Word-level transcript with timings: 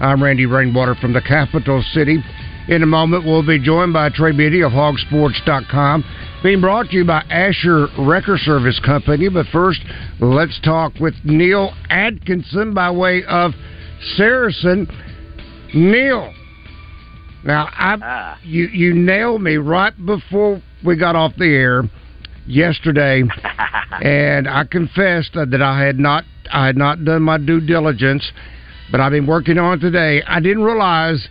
I'm 0.00 0.22
Randy 0.22 0.46
Rainwater 0.46 0.94
from 0.94 1.12
the 1.12 1.20
capital 1.20 1.82
city. 1.92 2.24
In 2.68 2.82
a 2.82 2.86
moment, 2.86 3.26
we'll 3.26 3.46
be 3.46 3.58
joined 3.58 3.92
by 3.92 4.08
Trey 4.08 4.32
Biddy 4.32 4.62
of 4.62 4.72
hogsports.com, 4.72 6.04
being 6.42 6.62
brought 6.62 6.86
to 6.86 6.96
you 6.96 7.04
by 7.04 7.20
Asher 7.28 7.86
Wrecker 7.98 8.38
Service 8.38 8.80
Company. 8.80 9.28
But 9.28 9.44
first, 9.52 9.82
let's 10.18 10.58
talk 10.60 10.94
with 11.00 11.12
Neil 11.24 11.74
Atkinson 11.90 12.72
by 12.72 12.90
way 12.90 13.24
of 13.28 13.52
Saracen. 14.14 14.88
Neil, 15.74 16.32
now 17.44 17.68
I 17.70 17.98
ah. 18.02 18.38
you 18.42 18.68
you 18.68 18.94
nailed 18.94 19.42
me 19.42 19.56
right 19.56 19.94
before 20.06 20.62
we 20.82 20.96
got 20.96 21.14
off 21.14 21.32
the 21.36 21.44
air 21.44 21.82
yesterday, 22.46 23.22
and 24.02 24.48
I 24.48 24.64
confessed 24.64 25.34
that 25.34 25.60
I 25.60 25.84
had 25.84 25.98
not 25.98 26.24
I 26.50 26.64
had 26.64 26.78
not 26.78 27.04
done 27.04 27.22
my 27.22 27.36
due 27.36 27.60
diligence, 27.60 28.32
but 28.90 29.00
I've 29.00 29.12
been 29.12 29.26
working 29.26 29.58
on 29.58 29.78
it 29.78 29.80
today. 29.80 30.22
I 30.26 30.40
didn't 30.40 30.62
realize 30.62 31.28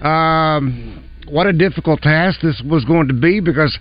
um, 0.00 1.04
what 1.28 1.46
a 1.46 1.52
difficult 1.52 2.02
task 2.02 2.40
this 2.42 2.62
was 2.64 2.84
going 2.84 3.08
to 3.08 3.14
be 3.14 3.40
because 3.40 3.78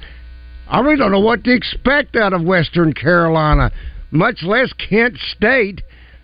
I 0.68 0.80
really 0.80 0.98
don't 0.98 1.12
know 1.12 1.20
what 1.20 1.44
to 1.44 1.54
expect 1.54 2.16
out 2.16 2.34
of 2.34 2.44
Western 2.44 2.94
Carolina, 2.94 3.72
much 4.12 4.44
less 4.44 4.72
Kent 4.74 5.18
State. 5.36 5.82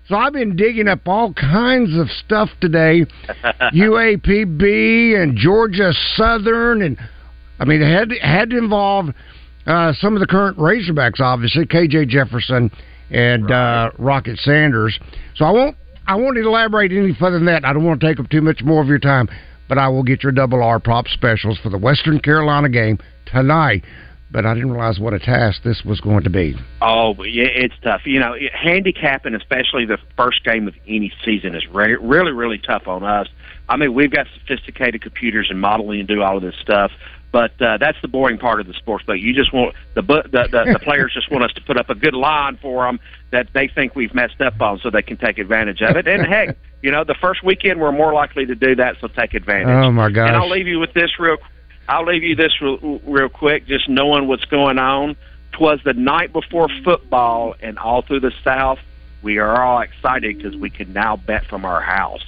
So 0.07 0.15
I've 0.15 0.31
been 0.31 0.55
digging 0.55 0.87
up 0.87 1.01
all 1.05 1.33
kinds 1.33 1.97
of 1.97 2.09
stuff 2.09 2.49
today, 2.61 3.05
UAPB 3.73 5.21
and 5.21 5.37
Georgia 5.37 5.91
Southern, 6.15 6.81
and 6.81 6.97
I 7.59 7.65
mean 7.65 7.81
it 7.81 7.91
had 7.91 8.11
had 8.21 8.49
to 8.51 8.57
involve 8.57 9.07
uh, 9.65 9.91
some 9.99 10.15
of 10.15 10.21
the 10.21 10.27
current 10.27 10.57
Razorbacks, 10.57 11.19
obviously 11.19 11.65
KJ 11.65 12.07
Jefferson 12.07 12.71
and 13.09 13.51
uh, 13.51 13.91
Rocket 13.97 14.39
Sanders. 14.39 14.97
So 15.35 15.43
I 15.43 15.51
won't 15.51 15.75
I 16.07 16.15
won't 16.15 16.37
elaborate 16.37 16.93
any 16.93 17.13
further 17.13 17.37
than 17.37 17.45
that. 17.47 17.65
I 17.65 17.73
don't 17.73 17.83
want 17.83 17.99
to 17.99 18.07
take 18.07 18.19
up 18.19 18.29
too 18.29 18.41
much 18.41 18.61
more 18.63 18.81
of 18.81 18.87
your 18.87 18.99
time, 18.99 19.27
but 19.67 19.77
I 19.77 19.89
will 19.89 20.03
get 20.03 20.23
your 20.23 20.31
double 20.31 20.63
R 20.63 20.79
prop 20.79 21.07
specials 21.07 21.59
for 21.59 21.69
the 21.69 21.77
Western 21.77 22.19
Carolina 22.19 22.69
game 22.69 22.97
tonight. 23.25 23.83
But 24.29 24.45
I 24.45 24.53
didn't 24.53 24.71
realize 24.71 24.99
what 24.99 25.13
a 25.13 25.19
task 25.19 25.63
this 25.63 25.83
was 25.85 26.01
going 26.01 26.23
to 26.23 26.29
be. 26.29 26.55
Oh, 26.81 27.15
it's 27.19 27.75
tough. 27.81 28.01
You 28.05 28.19
know, 28.19 28.35
handicapping, 28.53 29.33
especially 29.33 29.85
the 29.85 29.97
first 30.17 30.43
game 30.43 30.67
of 30.67 30.75
any 30.85 31.13
season, 31.23 31.55
is 31.55 31.63
re- 31.71 31.95
really, 31.95 32.33
really 32.33 32.57
tough 32.57 32.87
on 32.87 33.05
us. 33.05 33.27
I 33.69 33.77
mean, 33.77 33.93
we've 33.93 34.11
got 34.11 34.27
sophisticated 34.39 35.01
computers 35.01 35.47
and 35.49 35.61
modeling 35.61 35.99
and 35.99 36.07
do 36.07 36.23
all 36.23 36.37
of 36.37 36.43
this 36.43 36.55
stuff, 36.61 36.91
but 37.31 37.61
uh, 37.61 37.77
that's 37.77 38.01
the 38.01 38.07
boring 38.07 38.37
part 38.37 38.59
of 38.59 38.67
the 38.67 38.73
sports 38.73 39.05
book. 39.05 39.17
You 39.19 39.33
just 39.33 39.53
want 39.53 39.75
the 39.93 40.01
the, 40.01 40.47
the 40.51 40.73
the 40.73 40.79
players 40.83 41.13
just 41.13 41.29
want 41.31 41.43
us 41.43 41.53
to 41.53 41.61
put 41.61 41.77
up 41.77 41.89
a 41.89 41.95
good 41.95 42.13
line 42.13 42.57
for 42.57 42.85
them 42.85 42.99
that 43.31 43.49
they 43.53 43.67
think 43.67 43.95
we've 43.95 44.13
messed 44.13 44.41
up 44.41 44.61
on, 44.61 44.79
so 44.79 44.89
they 44.89 45.01
can 45.01 45.17
take 45.17 45.37
advantage 45.37 45.81
of 45.81 45.95
it. 45.97 46.07
And 46.07 46.25
heck, 46.25 46.57
you 46.81 46.91
know, 46.91 47.03
the 47.03 47.15
first 47.15 47.43
weekend 47.43 47.79
we're 47.79 47.91
more 47.91 48.13
likely 48.13 48.45
to 48.45 48.55
do 48.55 48.75
that, 48.75 48.97
so 49.01 49.07
take 49.07 49.33
advantage. 49.33 49.67
Oh, 49.67 49.91
my 49.91 50.09
gosh. 50.09 50.27
And 50.27 50.37
I'll 50.37 50.49
leave 50.49 50.67
you 50.67 50.79
with 50.79 50.93
this 50.93 51.19
real. 51.19 51.37
I'll 51.89 52.05
leave 52.05 52.23
you 52.23 52.35
this 52.35 52.61
real, 52.61 52.99
real 53.05 53.29
quick, 53.29 53.65
just 53.65 53.89
knowing 53.89 54.27
what's 54.27 54.45
going 54.45 54.77
on. 54.77 55.15
Twas 55.53 55.79
the 55.83 55.93
night 55.93 56.33
before 56.33 56.67
football, 56.83 57.55
and 57.61 57.79
all 57.79 58.01
through 58.01 58.19
the 58.19 58.33
South, 58.43 58.79
we 59.21 59.37
are 59.37 59.61
all 59.61 59.81
excited 59.81 60.37
because 60.37 60.55
we 60.55 60.69
can 60.69 60.93
now 60.93 61.17
bet 61.17 61.45
from 61.45 61.65
our 61.65 61.81
house. 61.81 62.25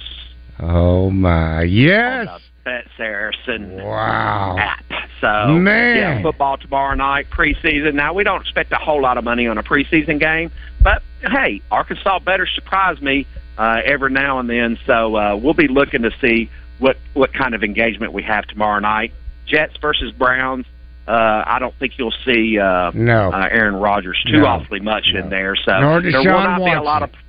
Oh 0.58 1.10
my 1.10 1.62
yes! 1.62 2.28
On 2.70 2.76
the 2.76 2.82
Bet 2.84 2.86
Saracen 2.96 3.76
Wow. 3.76 4.56
app. 4.58 4.84
So 5.20 5.58
Man. 5.58 5.96
yeah, 5.96 6.22
football 6.22 6.56
tomorrow 6.56 6.94
night, 6.94 7.28
preseason. 7.30 7.94
Now 7.94 8.14
we 8.14 8.24
don't 8.24 8.40
expect 8.40 8.72
a 8.72 8.76
whole 8.76 9.02
lot 9.02 9.18
of 9.18 9.24
money 9.24 9.46
on 9.46 9.58
a 9.58 9.62
preseason 9.62 10.18
game, 10.18 10.50
but 10.82 11.02
hey, 11.20 11.60
Arkansas 11.70 12.20
better 12.20 12.46
surprise 12.46 13.00
me 13.02 13.26
uh, 13.58 13.82
every 13.84 14.10
now 14.10 14.38
and 14.38 14.48
then. 14.48 14.78
So 14.86 15.16
uh, 15.16 15.36
we'll 15.36 15.54
be 15.54 15.68
looking 15.68 16.02
to 16.02 16.10
see 16.20 16.48
what 16.78 16.96
what 17.12 17.32
kind 17.34 17.54
of 17.54 17.62
engagement 17.62 18.12
we 18.12 18.22
have 18.22 18.46
tomorrow 18.46 18.80
night. 18.80 19.12
Jets 19.46 19.76
versus 19.82 20.12
Browns. 20.12 20.64
Uh, 21.08 21.42
I 21.44 21.58
don't 21.58 21.74
think 21.74 21.98
you'll 21.98 22.14
see 22.24 22.58
uh, 22.58 22.92
No. 22.94 23.32
uh, 23.32 23.48
Aaron 23.50 23.74
Rodgers 23.76 24.22
too 24.26 24.40
No. 24.40 24.46
awfully 24.46 24.80
much 24.80 25.08
in 25.12 25.28
there. 25.28 25.56
So 25.56 25.72
there 26.00 26.20
will 26.22 26.40
not 26.40 26.64
be 26.64 26.70
a 26.72 26.80
lot 26.82 27.02
of 27.02 27.10
Watson. 27.10 27.26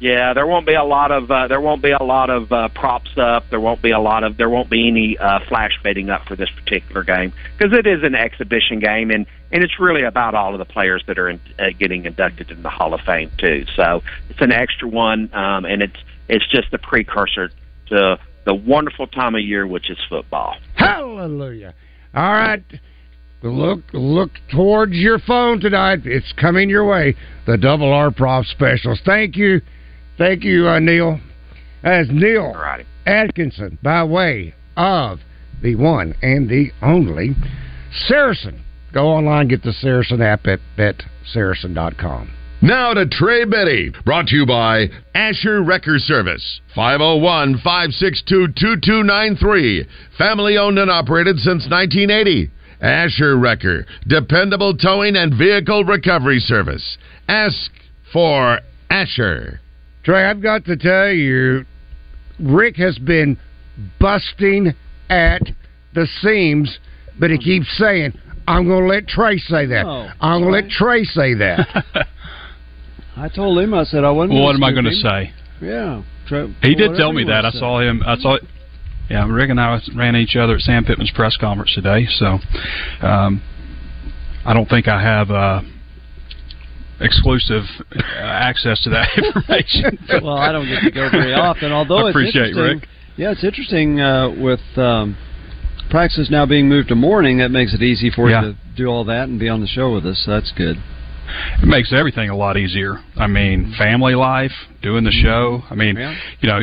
Yeah, 0.00 0.32
there 0.32 0.46
won't 0.46 0.66
be 0.66 0.74
a 0.74 0.84
lot 0.84 1.10
of 1.10 1.30
uh, 1.30 1.48
there 1.48 1.60
won't 1.60 1.82
be 1.82 1.90
a 1.90 2.02
lot 2.02 2.30
of 2.30 2.52
uh, 2.52 2.68
props 2.68 3.10
up. 3.16 3.44
There 3.50 3.60
won't 3.60 3.82
be 3.82 3.90
a 3.90 3.98
lot 3.98 4.22
of 4.22 4.36
there 4.36 4.48
won't 4.48 4.70
be 4.70 4.86
any 4.86 5.18
uh, 5.18 5.40
flash 5.48 5.72
betting 5.82 6.08
up 6.08 6.24
for 6.26 6.36
this 6.36 6.50
particular 6.50 7.02
game 7.02 7.32
because 7.56 7.76
it 7.76 7.86
is 7.86 8.04
an 8.04 8.14
exhibition 8.14 8.78
game 8.78 9.10
and 9.10 9.26
and 9.50 9.64
it's 9.64 9.80
really 9.80 10.02
about 10.02 10.34
all 10.34 10.52
of 10.52 10.58
the 10.58 10.64
players 10.64 11.02
that 11.08 11.18
are 11.18 11.28
in, 11.28 11.40
uh, 11.58 11.70
getting 11.78 12.04
inducted 12.04 12.50
in 12.50 12.62
the 12.62 12.70
Hall 12.70 12.94
of 12.94 13.00
Fame 13.00 13.30
too. 13.38 13.64
So 13.74 14.02
it's 14.28 14.40
an 14.40 14.52
extra 14.52 14.86
one, 14.86 15.34
um, 15.34 15.64
and 15.64 15.82
it's 15.82 15.98
it's 16.28 16.46
just 16.48 16.70
the 16.70 16.78
precursor 16.78 17.50
to 17.88 18.20
the 18.44 18.54
wonderful 18.54 19.08
time 19.08 19.34
of 19.34 19.42
year 19.42 19.66
which 19.66 19.90
is 19.90 19.98
football. 20.08 20.56
Hallelujah. 20.76 21.74
All 22.14 22.32
right. 22.32 22.62
Look 23.42 23.80
look 23.92 24.30
towards 24.52 24.92
your 24.92 25.18
phone 25.18 25.58
tonight. 25.58 26.00
It's 26.04 26.32
coming 26.40 26.70
your 26.70 26.84
way. 26.84 27.16
The 27.46 27.56
double 27.56 27.92
R 27.92 28.12
prop 28.12 28.44
specials. 28.44 29.00
Thank 29.04 29.36
you. 29.36 29.60
Thank 30.18 30.44
you, 30.44 30.68
uh, 30.68 30.80
Neil. 30.80 31.20
As 31.84 32.08
Neil 32.10 32.52
Atkinson 33.06 33.78
by 33.82 34.02
way 34.02 34.52
of 34.76 35.20
the 35.62 35.76
one 35.76 36.14
and 36.22 36.48
the 36.48 36.70
only 36.82 37.34
Saracen. 38.06 38.64
Go 38.92 39.06
online, 39.06 39.48
get 39.48 39.62
the 39.62 39.72
Saracen 39.72 40.20
app 40.20 40.46
at 40.46 40.60
betsaracen.com. 40.76 42.30
Now 42.60 42.92
to 42.92 43.06
Trey 43.06 43.44
Betty, 43.44 43.92
brought 44.04 44.26
to 44.28 44.36
you 44.36 44.44
by 44.44 44.88
Asher 45.14 45.62
Wrecker 45.62 46.00
Service, 46.00 46.60
501 46.74 47.58
562 47.58 48.48
2293. 48.48 49.86
Family 50.16 50.58
owned 50.58 50.78
and 50.78 50.90
operated 50.90 51.36
since 51.36 51.68
1980. 51.70 52.50
Asher 52.80 53.36
Wrecker, 53.36 53.86
dependable 54.08 54.76
towing 54.76 55.14
and 55.14 55.34
vehicle 55.34 55.84
recovery 55.84 56.40
service. 56.40 56.98
Ask 57.28 57.70
for 58.12 58.60
Asher. 58.90 59.60
Trey, 60.08 60.24
I've 60.24 60.40
got 60.42 60.64
to 60.64 60.74
tell 60.74 61.10
you, 61.10 61.66
Rick 62.40 62.76
has 62.76 62.96
been 62.96 63.36
busting 64.00 64.72
at 65.10 65.42
the 65.92 66.06
seams, 66.22 66.78
but 67.20 67.28
he 67.30 67.36
keeps 67.36 67.66
saying, 67.76 68.14
I'm 68.46 68.66
going 68.66 68.84
to 68.84 68.88
let 68.88 69.06
Trey 69.06 69.36
say 69.36 69.66
that. 69.66 69.84
Oh, 69.84 70.08
I'm 70.18 70.40
going 70.44 70.54
to 70.54 70.60
let 70.62 70.70
Trey 70.70 71.04
say 71.04 71.34
that. 71.34 71.84
I 73.18 73.28
told 73.28 73.58
him 73.58 73.74
I 73.74 73.84
said 73.84 74.02
I 74.02 74.10
wasn't. 74.10 74.32
Well, 74.36 74.44
what 74.44 74.54
am 74.54 74.64
I 74.64 74.72
going 74.72 74.86
to 74.86 74.92
say? 74.92 75.30
Yeah, 75.60 76.02
Tre- 76.26 76.56
He 76.62 76.74
did 76.74 76.96
tell 76.96 77.12
me 77.12 77.24
that. 77.24 77.44
I 77.44 77.48
wants 77.48 77.58
saw 77.58 77.80
him. 77.82 78.02
I 78.06 78.16
saw. 78.16 78.36
it. 78.36 78.44
Yeah, 79.10 79.30
Rick 79.30 79.50
and 79.50 79.60
I 79.60 79.78
ran 79.94 80.16
each 80.16 80.36
other 80.36 80.54
at 80.54 80.62
Sam 80.62 80.86
Pittman's 80.86 81.12
press 81.14 81.36
conference 81.36 81.74
today. 81.74 82.06
So, 82.08 82.38
um, 83.06 83.42
I 84.46 84.54
don't 84.54 84.70
think 84.70 84.88
I 84.88 85.02
have 85.02 85.30
uh, 85.30 85.60
exclusive 87.00 87.62
uh, 87.94 88.00
access 88.20 88.80
to 88.82 88.90
that 88.90 89.08
information. 89.16 89.98
well, 90.24 90.36
I 90.36 90.52
don't 90.52 90.66
get 90.66 90.80
to 90.82 90.90
go 90.90 91.08
very 91.10 91.34
often. 91.34 91.72
Although 91.72 91.98
I 92.06 92.08
it's 92.08 92.16
appreciate 92.16 92.48
interesting. 92.48 92.78
Rick. 92.80 92.88
Yeah, 93.16 93.32
it's 93.32 93.44
interesting 93.44 94.00
uh, 94.00 94.30
with 94.30 94.60
um, 94.76 95.16
practice 95.90 96.28
now 96.30 96.46
being 96.46 96.68
moved 96.68 96.88
to 96.88 96.94
morning. 96.94 97.38
That 97.38 97.50
makes 97.50 97.74
it 97.74 97.82
easy 97.82 98.10
for 98.10 98.30
Yeah. 98.30 98.42
you 98.42 98.52
to 98.52 98.58
do 98.76 98.86
all 98.86 99.04
that 99.04 99.28
and 99.28 99.38
be 99.40 99.48
on 99.48 99.60
the 99.60 99.66
show 99.66 99.92
with 99.92 100.06
us. 100.06 100.22
So 100.24 100.30
that's 100.32 100.52
good. 100.52 100.76
It 101.62 101.66
makes 101.66 101.92
everything 101.92 102.30
a 102.30 102.36
lot 102.36 102.56
easier. 102.56 103.00
I 103.16 103.26
mean, 103.26 103.74
family 103.76 104.14
life, 104.14 104.52
doing 104.82 105.04
the 105.04 105.10
show. 105.10 105.62
I 105.70 105.74
mean, 105.74 105.96
Yeah. 105.96 106.14
you 106.40 106.48
know, 106.48 106.60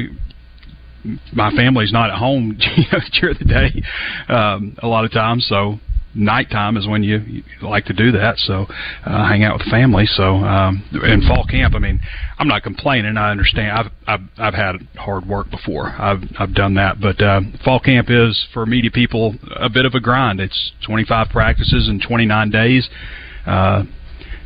my 1.33 1.51
family's 1.51 1.91
not 1.93 2.09
at 2.09 2.17
home 2.17 2.57
you 2.75 2.83
know, 2.91 2.99
during 3.21 3.37
the 3.37 3.45
day 3.45 3.83
um, 4.33 4.75
a 4.81 4.87
lot 4.87 5.05
of 5.05 5.11
times, 5.11 5.45
so 5.47 5.79
nighttime 6.15 6.77
is 6.77 6.87
when 6.87 7.03
you, 7.03 7.17
you 7.17 7.43
like 7.61 7.85
to 7.85 7.93
do 7.93 8.11
that. 8.13 8.37
So 8.37 8.65
uh, 9.05 9.27
hang 9.27 9.43
out 9.43 9.59
with 9.59 9.67
family. 9.69 10.05
So 10.05 10.35
um, 10.35 10.83
in 11.03 11.21
fall 11.27 11.45
camp, 11.45 11.75
I 11.75 11.79
mean, 11.79 11.99
I'm 12.37 12.47
not 12.47 12.63
complaining. 12.63 13.17
I 13.17 13.31
understand. 13.31 13.71
I've 13.71 13.91
I've, 14.07 14.29
I've 14.37 14.53
had 14.53 14.87
hard 14.95 15.27
work 15.27 15.49
before. 15.49 15.87
I've 15.87 16.23
I've 16.39 16.53
done 16.53 16.75
that, 16.75 16.99
but 16.99 17.21
uh, 17.21 17.41
fall 17.63 17.79
camp 17.79 18.07
is 18.09 18.47
for 18.53 18.65
media 18.65 18.91
people 18.91 19.35
a 19.55 19.69
bit 19.69 19.85
of 19.85 19.93
a 19.93 19.99
grind. 19.99 20.39
It's 20.39 20.71
25 20.85 21.27
practices 21.29 21.87
in 21.89 21.99
29 21.99 22.49
days. 22.49 22.89
Uh, 23.45 23.83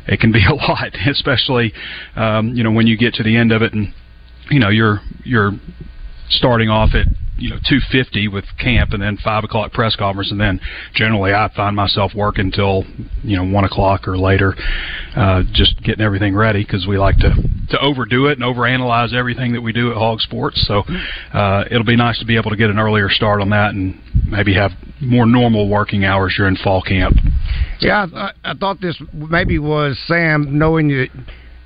it 0.06 0.20
can 0.20 0.32
be 0.32 0.44
a 0.48 0.54
lot, 0.54 0.88
especially 1.06 1.72
um, 2.16 2.54
you 2.54 2.64
know 2.64 2.72
when 2.72 2.86
you 2.86 2.96
get 2.96 3.14
to 3.14 3.22
the 3.22 3.36
end 3.36 3.52
of 3.52 3.62
it 3.62 3.72
and 3.72 3.94
you 4.50 4.58
know 4.58 4.68
you're 4.68 5.00
you're 5.24 5.52
starting 6.28 6.68
off 6.68 6.90
at 6.94 7.06
you 7.40 7.50
know 7.50 7.56
two 7.68 7.78
fifty 7.90 8.28
with 8.28 8.44
camp 8.58 8.92
and 8.92 9.02
then 9.02 9.16
five 9.22 9.44
o'clock 9.44 9.72
press 9.72 9.96
conference 9.96 10.30
and 10.30 10.40
then 10.40 10.60
generally 10.94 11.32
I 11.32 11.50
find 11.54 11.74
myself 11.74 12.12
working 12.14 12.52
till 12.52 12.84
you 13.22 13.36
know 13.36 13.44
one 13.44 13.64
o'clock 13.64 14.06
or 14.06 14.18
later, 14.18 14.54
uh, 15.16 15.42
just 15.52 15.82
getting 15.82 16.04
everything 16.04 16.34
ready 16.36 16.62
because 16.62 16.86
we 16.86 16.98
like 16.98 17.16
to 17.16 17.34
to 17.70 17.80
overdo 17.80 18.26
it 18.26 18.38
and 18.38 18.42
overanalyze 18.42 19.14
everything 19.14 19.52
that 19.52 19.60
we 19.60 19.72
do 19.72 19.90
at 19.90 19.96
Hog 19.96 20.20
Sports. 20.20 20.64
So 20.66 20.82
uh, 21.32 21.64
it'll 21.70 21.84
be 21.84 21.96
nice 21.96 22.18
to 22.18 22.26
be 22.26 22.36
able 22.36 22.50
to 22.50 22.56
get 22.56 22.70
an 22.70 22.78
earlier 22.78 23.08
start 23.08 23.40
on 23.40 23.50
that 23.50 23.74
and 23.74 23.98
maybe 24.26 24.54
have 24.54 24.72
more 25.00 25.26
normal 25.26 25.68
working 25.68 26.04
hours 26.04 26.34
during 26.36 26.56
fall 26.56 26.82
camp. 26.82 27.16
Yeah, 27.80 28.06
I, 28.14 28.32
I 28.44 28.54
thought 28.54 28.80
this 28.80 29.00
maybe 29.12 29.58
was 29.58 29.98
Sam 30.06 30.58
knowing 30.58 30.88
that 30.88 31.08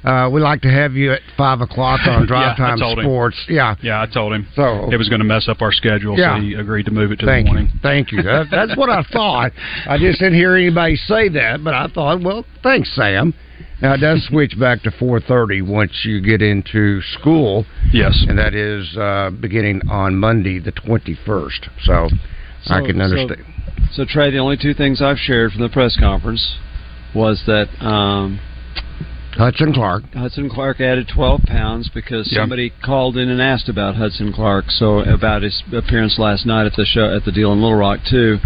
uh, 0.05 0.29
we 0.31 0.41
like 0.41 0.61
to 0.63 0.69
have 0.71 0.93
you 0.95 1.13
at 1.13 1.21
five 1.37 1.61
o'clock 1.61 2.01
on 2.07 2.27
Drive 2.27 2.57
Yeah, 2.59 2.67
Time 2.67 2.79
told 2.79 2.99
him. 2.99 3.05
Sports. 3.05 3.37
Yeah, 3.49 3.75
Yeah, 3.83 4.03
I 4.03 4.07
told 4.07 4.33
him 4.35 4.47
So- 4.55 4.91
it 4.93 4.97
was 4.97 5.09
going 5.09 5.21
to 5.21 5.25
mess 5.27 5.49
up 5.49 5.63
our 5.63 5.73
schedule, 5.73 6.19
Yeah. 6.19 6.37
so 6.37 6.43
he 6.43 6.55
agreed 6.55 6.85
to 6.85 6.91
move 6.93 7.11
it 7.13 7.21
to 7.21 7.27
thank 7.27 7.47
the 7.47 7.53
morning. 7.53 7.71
you, 7.73 7.81
thank 7.83 8.13
you. 8.13 8.23
That, 8.23 8.47
that's 8.51 8.77
what 8.77 8.91
I 8.91 9.03
thought. 9.13 9.53
I 9.87 9.97
just 9.99 10.19
didn't 10.21 10.35
hear 10.35 10.55
anybody 10.57 10.97
say 10.97 11.29
that, 11.31 11.65
but 11.65 11.75
I 11.75 11.87
thought, 11.89 12.23
well, 12.23 12.45
thanks, 12.63 12.95
Sam. 12.95 13.33
Now 13.83 13.95
it 13.95 13.99
does 13.99 14.25
switch 14.29 14.59
back 14.59 14.83
to 14.83 14.91
four 14.91 15.21
thirty 15.21 15.61
once 15.63 15.93
you 16.05 16.21
get 16.21 16.43
into 16.43 17.01
school, 17.03 17.67
Yes. 17.93 18.25
and 18.29 18.39
that 18.39 18.55
is 18.55 18.97
uh, 18.97 19.31
beginning 19.41 19.83
on 19.91 20.17
Monday, 20.17 20.59
the 20.59 20.73
twenty 20.73 21.19
first. 21.27 21.69
So, 21.83 22.09
I 22.67 22.81
So- 22.81 22.87
can 22.87 22.97
so- 22.99 23.03
understand. 23.05 23.45
So 23.93 24.05
Trey, 24.05 24.31
the 24.31 24.39
only 24.39 24.57
two 24.57 24.75
things 24.75 25.01
I've 25.03 25.19
shared 25.19 25.53
from 25.53 25.63
the 25.63 25.69
press 25.69 25.97
conference 25.99 26.57
was 27.15 27.43
that 27.47 27.69
um, 27.85 28.41
Hudson 29.37 29.73
Clark. 29.73 30.05
Hudson 30.15 30.49
Clark 30.49 30.81
added 30.81 31.09
12 31.09 31.43
pounds 31.43 31.89
because 31.89 32.31
Yeah. 32.33 32.41
somebody 32.43 32.71
called 32.83 33.17
in 33.17 33.29
and 33.29 33.43
asked 33.43 33.69
about 33.69 33.97
Hudson 33.97 34.33
Clark, 34.33 34.71
so 34.71 35.01
about 35.01 35.43
his 35.43 35.61
appearance 35.73 36.19
last 36.19 36.47
night 36.47 36.67
at 36.67 36.75
the 36.77 36.85
show 36.85 37.13
at 37.15 37.25
the 37.25 37.33
deal 37.33 37.53
in 37.53 37.61
Little 37.61 37.77
Rock 37.79 38.01
too. 38.05 38.39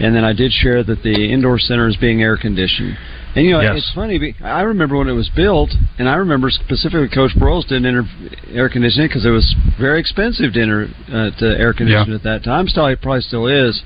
And 0.00 0.14
then 0.14 0.22
I 0.24 0.32
did 0.34 0.52
share 0.52 0.82
that 0.82 1.02
the 1.02 1.32
indoor 1.32 1.58
center 1.58 1.88
is 1.88 1.96
being 1.96 2.22
air 2.22 2.36
conditioned. 2.36 2.96
And 3.34 3.46
you 3.46 3.52
know, 3.52 3.60
Yes. 3.60 3.78
it's 3.78 3.90
funny. 3.90 4.34
I 4.44 4.60
remember 4.62 4.96
when 4.96 5.08
it 5.08 5.12
was 5.14 5.28
built, 5.30 5.74
and 5.98 6.08
I 6.08 6.16
remember 6.16 6.50
specifically 6.50 7.08
Coach 7.08 7.34
Broyles 7.36 7.66
didn't 7.66 7.86
enter 7.86 8.04
air 8.52 8.68
condition 8.68 9.02
it 9.02 9.08
because 9.08 9.24
it 9.24 9.30
was 9.30 9.54
very 9.78 9.98
expensive 9.98 10.52
to 10.52 10.60
enter 10.62 10.88
uh, 11.12 11.30
to 11.30 11.58
air 11.58 11.72
condition 11.72 12.10
Yeah. 12.10 12.14
at 12.16 12.22
that 12.24 12.44
time. 12.44 12.68
Still, 12.68 12.86
it 12.86 13.00
probably 13.00 13.22
still 13.22 13.46
is. 13.46 13.82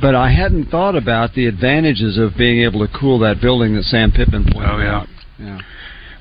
But 0.00 0.14
I 0.14 0.28
hadn't 0.30 0.66
thought 0.70 0.94
about 0.94 1.34
the 1.34 1.46
advantages 1.46 2.16
of 2.16 2.36
being 2.36 2.60
able 2.62 2.80
to 2.80 2.88
cool 2.92 3.18
that 3.20 3.40
building 3.40 3.74
that 3.76 3.84
Sam 3.84 4.12
Pittman 4.12 4.44
pointed 4.44 4.70
Oh, 4.70 4.78
yeah. 4.78 4.96
out. 4.98 5.08
Yeah. 5.40 5.58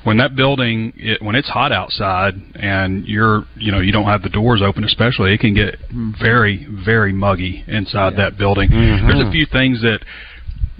when 0.04 0.18
that 0.18 0.36
building 0.36 0.94
it, 0.96 1.22
when 1.22 1.36
it's 1.36 1.50
hot 1.50 1.72
outside 1.72 2.34
and 2.56 3.06
you're 3.06 3.44
you 3.56 3.72
know 3.72 3.80
you 3.80 3.92
don't 3.92 4.06
have 4.06 4.22
the 4.22 4.30
doors 4.30 4.62
open 4.62 4.84
especially 4.84 5.34
it 5.34 5.40
can 5.40 5.54
get 5.54 5.76
mm-hmm. 5.76 6.12
very 6.22 6.68
very 6.86 7.14
muggy 7.14 7.64
inside 7.68 8.16
that 8.18 8.38
building. 8.38 8.70
Mm-hmm. 8.70 9.08
There's 9.08 9.28
a 9.28 9.32
few 9.32 9.46
things 9.46 9.82
that 9.82 10.00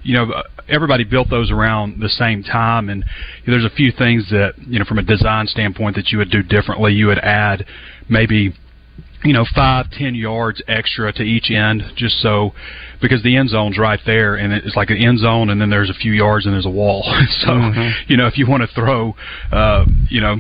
you 0.04 0.16
know 0.16 0.44
everybody 0.68 1.04
built 1.04 1.30
those 1.30 1.52
around 1.52 2.00
the 2.00 2.10
same 2.10 2.44
time 2.44 2.90
and 2.90 3.04
there's 3.46 3.66
a 3.66 3.70
few 3.70 3.92
things 3.92 4.30
that 4.30 4.54
you 4.60 4.80
know 4.80 4.86
from 4.86 5.00
a 5.00 5.04
design 5.04 5.48
standpoint 5.48 5.96
that 5.96 6.10
you 6.10 6.18
would 6.18 6.32
do 6.32 6.44
differently. 6.44 6.94
You 6.94 7.08
would 7.08 7.20
add 7.20 7.66
maybe 8.08 8.54
you 9.24 9.34
know, 9.34 9.46
five, 9.54 9.92
ten 9.92 10.16
yards 10.16 10.62
extra 10.68 11.12
to 11.14 11.24
each 11.24 11.52
end, 11.52 11.84
just 11.96 12.22
so 12.22 12.54
because 13.02 13.22
the 13.24 13.36
end 13.36 13.50
zone's 13.50 13.78
right 13.78 14.00
there, 14.06 14.36
and 14.36 14.54
it's 14.54 14.76
like 14.76 14.90
an 14.90 14.98
end 14.98 15.20
zone, 15.20 15.50
and 15.50 15.60
then 15.60 15.70
there's 15.70 15.90
a 15.90 15.94
few 15.94 16.12
yards, 16.12 16.46
and 16.46 16.54
there's 16.54 16.66
a 16.66 16.70
wall. 16.70 17.04
so, 17.42 17.72
you 18.08 18.18
know, 18.18 18.28
if 18.28 18.38
you 18.38 18.48
want 18.48 18.62
to 18.62 18.68
throw, 18.74 19.16
uh, 19.52 19.86
you 20.10 20.22
know, 20.22 20.38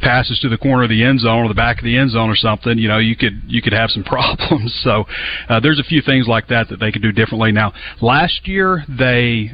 passes 0.00 0.38
to 0.40 0.48
the 0.48 0.58
corner 0.58 0.82
of 0.82 0.90
the 0.90 1.02
end 1.02 1.20
zone 1.20 1.44
or 1.44 1.48
the 1.48 1.54
back 1.54 1.78
of 1.78 1.84
the 1.84 1.96
end 1.96 2.10
zone 2.10 2.28
or 2.28 2.36
something, 2.36 2.78
you 2.78 2.88
know, 2.88 2.98
you 2.98 3.16
could 3.16 3.40
you 3.46 3.62
could 3.62 3.72
have 3.72 3.90
some 3.90 4.04
problems. 4.04 4.78
So, 4.82 5.04
uh, 5.48 5.60
there's 5.60 5.78
a 5.78 5.84
few 5.84 6.02
things 6.02 6.26
like 6.26 6.48
that 6.48 6.68
that 6.68 6.80
they 6.80 6.92
could 6.92 7.02
do 7.02 7.12
differently. 7.12 7.52
Now, 7.52 7.72
last 8.00 8.46
year 8.46 8.84
they 8.88 9.52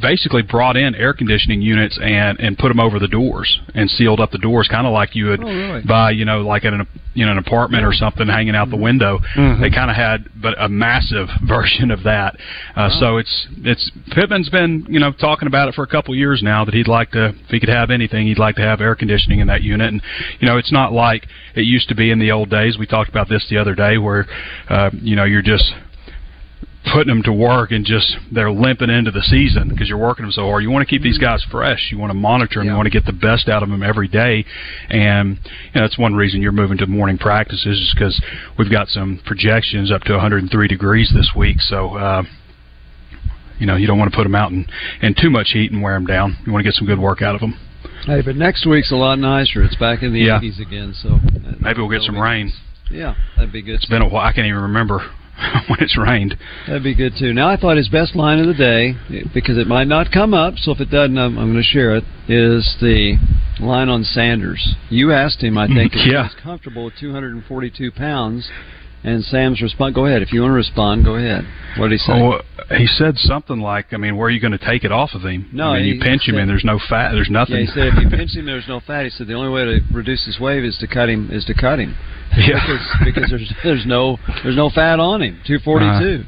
basically 0.00 0.42
brought 0.42 0.76
in 0.76 0.94
air 0.94 1.12
conditioning 1.12 1.60
units 1.62 1.98
and 2.02 2.38
and 2.40 2.56
put 2.58 2.68
them 2.68 2.80
over 2.80 2.98
the 2.98 3.08
doors 3.08 3.60
and 3.74 3.90
sealed 3.90 4.20
up 4.20 4.30
the 4.30 4.38
doors, 4.38 4.68
kind 4.68 4.86
of 4.86 4.92
like 4.92 5.14
you 5.14 5.26
would 5.26 5.42
Oh, 5.42 5.46
really? 5.46 5.82
buy, 5.82 6.10
you 6.12 6.24
know, 6.24 6.40
like 6.42 6.64
at 6.64 6.72
an 6.72 6.86
you 7.14 7.24
know 7.26 7.32
an 7.32 7.38
apartment 7.38 7.84
or 7.84 7.92
something 7.92 8.28
hanging 8.28 8.54
out 8.54 8.70
the 8.70 8.76
window. 8.76 9.18
They 9.60 9.70
kind 9.70 9.90
of 9.90 9.96
had, 9.96 10.28
but 10.40 10.54
a 10.60 10.68
massive 10.68 11.28
version 11.48 11.90
of 11.90 12.04
that. 12.04 12.36
Uh, 12.76 12.88
So 12.90 13.16
it's 13.18 13.48
it's 13.64 13.90
Pittman's 14.12 14.48
been 14.50 14.86
you 14.88 15.00
know 15.00 15.12
talking 15.12 15.48
about 15.48 15.68
it 15.68 15.74
for 15.74 15.82
a 15.82 15.86
couple 15.88 16.14
years 16.14 16.42
now 16.42 16.64
that 16.64 16.74
he'd 16.74 16.86
like 16.88 17.10
to 17.12 17.28
if 17.30 17.48
he 17.50 17.58
could 17.60 17.68
have 17.68 17.90
anything 17.90 18.26
he'd 18.28 18.38
like 18.38 18.56
to 18.56 18.62
have 18.62 18.80
air 18.80 18.94
conditioning 18.94 19.40
in 19.40 19.46
that 19.48 19.62
unit 19.62 19.88
and 19.92 20.00
you 20.40 20.46
know 20.48 20.58
it's 20.58 20.70
not 20.72 20.92
like 20.92 21.26
it 21.56 21.62
used 21.62 21.88
to 21.88 21.94
be 21.96 22.10
in 22.10 22.18
the 22.20 22.30
old 22.30 22.50
days. 22.50 22.78
We 22.78 22.86
talked 22.86 23.10
about 23.10 23.28
this 23.28 23.46
the 23.50 23.56
other 23.58 23.74
day 23.74 23.98
where 23.98 24.26
uh, 24.68 24.90
you 24.92 25.16
know 25.16 25.24
you're 25.24 25.42
just 25.42 25.72
putting 26.92 27.08
them 27.08 27.22
to 27.24 27.32
work 27.32 27.70
and 27.70 27.84
just 27.84 28.16
they're 28.32 28.50
limping 28.50 28.90
into 28.90 29.10
the 29.10 29.22
season 29.22 29.68
because 29.68 29.88
you're 29.88 29.98
working 29.98 30.24
them 30.24 30.32
so 30.32 30.46
hard. 30.46 30.62
You 30.62 30.70
want 30.70 30.86
to 30.86 30.90
keep 30.90 31.02
these 31.02 31.18
guys 31.18 31.44
fresh. 31.50 31.88
You 31.90 31.98
want 31.98 32.10
to 32.10 32.14
monitor 32.14 32.60
them. 32.60 32.68
You 32.68 32.74
want 32.74 32.86
to 32.86 32.90
get 32.90 33.04
the 33.06 33.12
best 33.12 33.48
out 33.48 33.62
of 33.62 33.68
them 33.68 33.82
every 33.82 34.08
day, 34.08 34.44
and 34.88 35.38
you 35.72 35.80
know, 35.80 35.80
that's 35.82 35.98
one 35.98 36.14
reason 36.14 36.42
you're 36.42 36.52
moving 36.52 36.78
to 36.78 36.86
morning 36.86 37.18
practices 37.18 37.78
is 37.80 37.94
because 37.94 38.20
we've 38.58 38.70
got 38.70 38.88
some 38.88 39.20
projections 39.24 39.90
up 39.92 40.02
to 40.02 40.12
103 40.12 40.68
degrees 40.68 41.10
this 41.14 41.30
week. 41.36 41.60
So. 41.60 41.96
Uh, 41.96 42.22
you 43.60 43.66
know, 43.66 43.74
you 43.74 43.88
don't 43.88 43.98
want 43.98 44.08
to 44.08 44.16
put 44.16 44.22
them 44.22 44.36
out 44.36 44.52
in, 44.52 44.66
in 45.02 45.16
too 45.20 45.30
much 45.30 45.48
heat 45.52 45.72
and 45.72 45.82
wear 45.82 45.94
them 45.94 46.06
down. 46.06 46.36
You 46.46 46.52
want 46.52 46.62
to 46.64 46.68
get 46.70 46.74
some 46.76 46.86
good 46.86 47.00
work 47.00 47.22
out 47.22 47.34
of 47.34 47.40
them. 47.40 47.58
Hey, 48.06 48.22
but 48.24 48.36
next 48.36 48.64
week's 48.66 48.92
a 48.92 48.94
lot 48.94 49.18
nicer. 49.18 49.64
It's 49.64 49.74
back 49.74 50.04
in 50.04 50.12
the 50.12 50.20
Yeah. 50.20 50.38
80s 50.38 50.60
again, 50.60 50.94
so 50.94 51.18
Maybe 51.58 51.80
we'll 51.80 51.90
get 51.90 52.02
some 52.02 52.16
rain. 52.16 52.52
Yeah, 52.88 53.16
that'd 53.36 53.50
be 53.52 53.62
good. 53.62 53.74
It's 53.74 53.86
been 53.86 54.00
a 54.00 54.08
while. 54.08 54.24
I 54.26 54.32
can't 54.32 54.46
even 54.46 54.62
remember 54.62 55.10
when 55.68 55.78
it's 55.80 55.96
rained. 55.96 56.36
That'd 56.66 56.82
be 56.82 56.94
good 56.94 57.14
too. 57.18 57.32
Now, 57.32 57.48
I 57.48 57.56
thought 57.56 57.76
his 57.76 57.88
best 57.88 58.16
line 58.16 58.38
of 58.40 58.46
the 58.46 58.54
day, 58.54 58.94
because 59.32 59.56
it 59.58 59.66
might 59.66 59.86
not 59.86 60.10
come 60.10 60.34
up, 60.34 60.54
so 60.56 60.72
if 60.72 60.80
it 60.80 60.90
doesn't, 60.90 61.16
I'm, 61.16 61.38
I'm 61.38 61.52
going 61.52 61.62
to 61.62 61.62
share 61.62 61.96
it. 61.96 62.04
Is 62.28 62.76
the 62.80 63.16
line 63.60 63.88
on 63.88 64.04
Sanders? 64.04 64.74
You 64.90 65.12
asked 65.12 65.42
him, 65.42 65.56
I 65.56 65.66
think, 65.66 65.92
if 65.94 66.00
Yeah. 66.06 66.28
he 66.28 66.34
was 66.34 66.36
comfortable 66.42 66.84
with 66.86 66.94
242 67.00 67.92
pounds, 67.92 68.50
and 69.04 69.22
Sam's 69.24 69.60
response. 69.62 69.94
Go 69.94 70.06
ahead, 70.06 70.22
if 70.22 70.32
you 70.32 70.40
want 70.42 70.50
to 70.52 70.56
respond, 70.56 71.04
go 71.04 71.16
ahead. 71.16 71.44
What 71.76 71.88
did 71.88 71.92
he 71.92 71.98
say? 71.98 72.12
Oh, 72.14 72.40
he 72.76 72.86
said 72.86 73.16
something 73.16 73.60
like, 73.60 73.92
I 73.92 73.96
mean, 73.96 74.16
where 74.16 74.26
are 74.26 74.30
you 74.30 74.40
going 74.40 74.56
to 74.56 74.64
take 74.64 74.84
it 74.84 74.92
off 74.92 75.10
of 75.14 75.22
him? 75.22 75.48
No, 75.52 75.70
I 75.72 75.76
mean, 75.76 75.84
he- 75.84 75.92
you 75.94 76.00
pinch 76.00 76.22
he 76.24 76.32
him 76.32 76.38
and 76.38 76.50
there's 76.50 76.64
no 76.64 76.78
fat, 76.88 77.12
there's 77.12 77.30
nothing. 77.30 77.54
Yeah, 77.56 77.60
he 77.62 77.66
said 77.68 77.86
if 77.88 77.94
you 78.02 78.08
pinch 78.10 78.34
him, 78.36 78.46
there's 78.46 78.68
no 78.68 78.80
fat. 78.80 79.04
He 79.04 79.10
said 79.10 79.26
the 79.26 79.34
only 79.34 79.50
way 79.50 79.64
to 79.64 79.80
reduce 79.92 80.24
his 80.26 80.38
weight 80.40 80.64
is 80.64 80.76
to 80.78 80.86
cut 80.86 81.08
him. 81.08 81.30
Is 81.30 81.44
to 81.46 81.54
cut 81.54 81.78
him. 81.78 81.96
Yeah. 82.36 82.60
because 82.60 82.86
because 83.04 83.30
there's 83.30 83.52
there's 83.64 83.86
no 83.86 84.18
there's 84.42 84.54
no 84.56 84.68
fat 84.68 85.00
on 85.00 85.22
him. 85.22 85.40
242. 85.46 86.24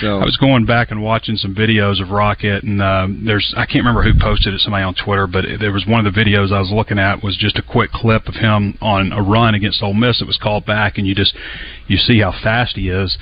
So 0.00 0.18
I 0.18 0.24
was 0.24 0.36
going 0.36 0.66
back 0.66 0.90
and 0.90 1.02
watching 1.02 1.36
some 1.36 1.54
videos 1.54 2.02
of 2.02 2.10
Rocket, 2.10 2.62
and 2.64 2.82
um, 2.82 3.24
there's 3.24 3.54
I 3.56 3.66
can't 3.66 3.84
remember 3.84 4.02
who 4.02 4.12
posted 4.18 4.54
it, 4.54 4.60
somebody 4.60 4.84
on 4.84 4.94
Twitter, 4.94 5.26
but 5.26 5.44
it, 5.44 5.60
there 5.60 5.72
was 5.72 5.86
one 5.86 6.06
of 6.06 6.12
the 6.12 6.20
videos 6.20 6.52
I 6.52 6.60
was 6.60 6.70
looking 6.70 6.98
at 6.98 7.22
was 7.22 7.36
just 7.36 7.56
a 7.58 7.62
quick 7.62 7.90
clip 7.90 8.26
of 8.26 8.34
him 8.34 8.76
on 8.80 9.12
a 9.12 9.22
run 9.22 9.54
against 9.54 9.82
Ole 9.82 9.94
Miss. 9.94 10.20
It 10.20 10.26
was 10.26 10.38
called 10.38 10.66
back, 10.66 10.98
and 10.98 11.06
you 11.06 11.14
just 11.14 11.36
you 11.86 11.96
see 11.96 12.20
how 12.20 12.32
fast 12.42 12.76
he 12.76 12.88
is. 12.88 13.16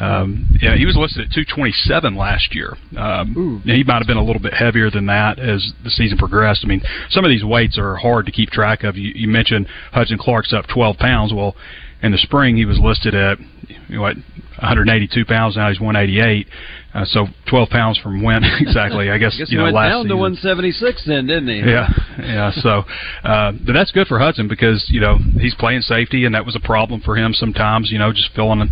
Um, 0.00 0.58
yeah, 0.60 0.76
he 0.76 0.86
was 0.86 0.96
listed 0.96 1.26
at 1.26 1.32
227 1.32 2.16
last 2.16 2.54
year. 2.54 2.76
Um, 2.96 3.62
he 3.64 3.84
might 3.84 3.98
have 3.98 4.06
been 4.06 4.16
a 4.16 4.24
little 4.24 4.42
bit 4.42 4.54
heavier 4.54 4.90
than 4.90 5.06
that 5.06 5.38
as 5.38 5.72
the 5.84 5.90
season 5.90 6.18
progressed. 6.18 6.62
I 6.64 6.68
mean, 6.68 6.82
some 7.10 7.24
of 7.24 7.30
these 7.30 7.44
weights 7.44 7.78
are 7.78 7.96
hard 7.96 8.26
to 8.26 8.32
keep 8.32 8.50
track 8.50 8.84
of. 8.84 8.96
You, 8.96 9.12
you 9.14 9.28
mentioned 9.28 9.68
Hudson 9.92 10.18
Clark's 10.18 10.52
up 10.52 10.66
12 10.66 10.96
pounds. 10.96 11.32
Well, 11.32 11.54
in 12.02 12.12
the 12.12 12.18
spring 12.18 12.56
he 12.56 12.64
was 12.64 12.78
listed 12.78 13.14
at 13.14 13.38
you 13.68 13.76
know, 13.88 14.02
what 14.02 14.16
182 14.58 15.24
pounds. 15.24 15.56
Now 15.56 15.68
he's 15.68 15.80
188. 15.80 16.46
Uh, 16.94 17.04
so 17.04 17.26
12 17.48 17.68
pounds 17.68 17.98
from 17.98 18.22
when 18.22 18.42
exactly? 18.60 19.10
I 19.10 19.18
guess, 19.18 19.34
I 19.36 19.38
guess 19.38 19.50
you 19.50 19.56
he 19.56 19.56
know 19.56 19.64
went 19.64 19.76
last 19.76 19.90
down 19.90 20.08
to 20.08 20.16
176 20.16 21.04
then, 21.06 21.26
didn't 21.26 21.48
he? 21.48 21.58
Yeah, 21.58 21.88
yeah. 22.18 22.50
So, 22.52 22.84
uh, 23.24 23.52
but 23.64 23.72
that's 23.72 23.92
good 23.92 24.06
for 24.06 24.18
Hudson 24.18 24.48
because 24.48 24.84
you 24.88 25.00
know 25.00 25.18
he's 25.38 25.54
playing 25.54 25.82
safety, 25.82 26.24
and 26.24 26.34
that 26.34 26.44
was 26.44 26.56
a 26.56 26.60
problem 26.60 27.00
for 27.00 27.16
him 27.16 27.34
sometimes. 27.34 27.90
You 27.90 27.98
know, 27.98 28.12
just 28.12 28.32
filling 28.34 28.68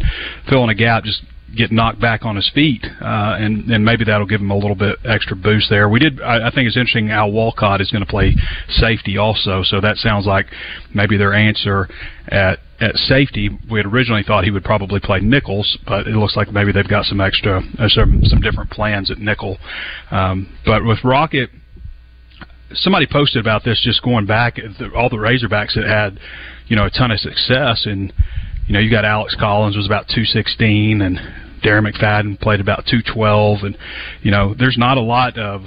filling 0.49 0.71
a 0.71 0.75
gap, 0.75 1.05
just 1.05 1.23
get 1.57 1.71
knocked 1.71 2.01
back 2.01 2.25
on 2.25 2.37
his 2.37 2.51
feet, 2.55 2.85
uh, 3.01 3.37
and 3.39 3.71
and 3.71 3.85
maybe 3.85 4.05
that'll 4.05 4.27
give 4.27 4.41
him 4.41 4.51
a 4.51 4.57
little 4.57 4.75
bit 4.75 4.99
extra 5.05 5.37
boost 5.37 5.69
there. 5.71 5.89
We 5.89 6.01
did. 6.01 6.21
I, 6.21 6.49
I 6.49 6.51
think 6.51 6.67
it's 6.67 6.77
interesting. 6.77 7.11
Al 7.11 7.31
Walcott 7.31 7.81
is 7.81 7.91
going 7.91 8.05
to 8.05 8.11
play 8.11 8.35
safety 8.69 9.19
also, 9.19 9.63
so 9.63 9.81
that 9.81 9.97
sounds 9.97 10.27
like 10.27 10.47
maybe 10.95 11.17
their 11.17 11.35
answer 11.35 11.89
at 12.29 12.59
at 12.81 12.95
safety. 12.95 13.51
We 13.71 13.79
had 13.79 13.87
originally 13.87 14.23
thought 14.23 14.45
he 14.45 14.51
would 14.51 14.65
probably 14.65 15.01
play 15.01 15.21
nickels, 15.21 15.79
but 15.87 16.07
it 16.07 16.15
looks 16.17 16.37
like 16.37 16.53
maybe 16.53 16.73
they've 16.73 16.89
got 16.89 17.05
some 17.07 17.21
extra 17.21 17.63
uh, 17.79 17.89
some 17.89 18.23
some 18.25 18.41
different 18.41 18.71
plans 18.71 19.11
at 19.11 19.19
nickel. 19.19 19.59
Um, 20.11 20.57
but 20.65 20.85
with 20.85 20.99
Rocket 21.05 21.51
somebody 22.75 23.07
posted 23.07 23.41
about 23.41 23.63
this 23.65 23.81
just 23.85 24.03
going 24.03 24.27
back 24.27 24.59
all 24.97 25.09
the 25.09 25.17
Razorbacks 25.17 25.75
that 25.77 25.85
had 25.87 26.19
you 26.67 26.75
know 26.75 26.87
a 26.87 26.91
ton 26.91 27.13
of 27.13 27.21
success 27.21 27.87
and 27.87 28.13
you 28.67 28.73
know, 28.73 28.81
you 28.81 28.91
got 28.91 29.05
Alex 29.05 29.37
Collins 29.39 29.77
was 29.77 29.87
about 29.87 30.09
216 30.09 31.01
and 31.01 31.19
Darren 31.63 31.91
McFadden 31.91 32.39
played 32.41 32.61
about 32.61 32.85
212 32.87 33.63
and 33.63 33.79
you 34.23 34.31
know, 34.31 34.55
there's 34.59 34.77
not 34.77 34.99
a 34.99 35.01
lot 35.01 35.39
of 35.39 35.63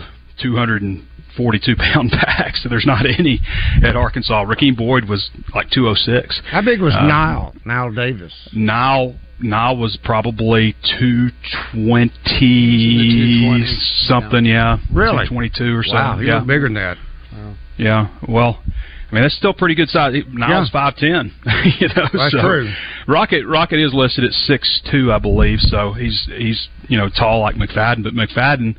242 1.40 1.76
pound 1.78 2.12
backs. 2.26 2.62
So 2.64 2.70
there's 2.70 2.86
not 2.86 3.06
any 3.06 3.40
at 3.84 3.96
Arkansas. 3.96 4.46
Rakeem 4.46 4.78
Boyd 4.78 5.08
was 5.08 5.30
like 5.56 5.70
206. 5.70 6.42
How 6.52 6.62
big 6.62 6.82
was 6.82 6.94
um, 6.94 7.10
Knile? 7.10 7.58
Knile 7.66 7.96
Davis. 7.96 8.34
Knile 8.54 9.18
Knile 9.42 9.80
was 9.80 9.98
probably 10.04 10.76
220 11.00 13.64
something, 14.06 14.46
yeah. 14.46 14.78
Really? 14.92 15.26
22 15.28 15.76
or 15.76 15.84
so. 15.84 15.94
Wow, 15.94 16.18
he 16.18 16.28
yeah. 16.28 16.40
was 16.40 16.48
bigger 16.48 16.66
than 16.66 16.74
that. 16.74 16.98
Wow. 17.32 17.56
Yeah. 17.78 18.08
Well, 18.28 18.62
I 19.10 19.16
mean, 19.16 19.24
that's 19.24 19.36
still 19.36 19.54
pretty 19.54 19.76
good 19.76 19.90
size. 19.90 20.14
Knile's 20.28 20.70
five 20.70 20.96
ten. 20.96 21.34
you 21.80 21.88
know, 21.88 22.08
that's 22.14 22.32
so 22.32 22.42
true. 22.42 22.72
Rocket 23.08 23.46
Rocket 23.48 23.80
is 23.80 23.94
listed 23.94 24.24
at 24.24 24.32
six 24.32 24.82
two, 24.92 25.12
I 25.12 25.18
believe. 25.18 25.60
So 25.62 25.94
he's 25.94 26.30
he's 26.38 26.68
you 26.88 26.98
know 26.98 27.10
tall 27.10 27.40
like 27.40 27.56
McFadden, 27.56 28.04
but 28.04 28.14
McFadden, 28.14 28.76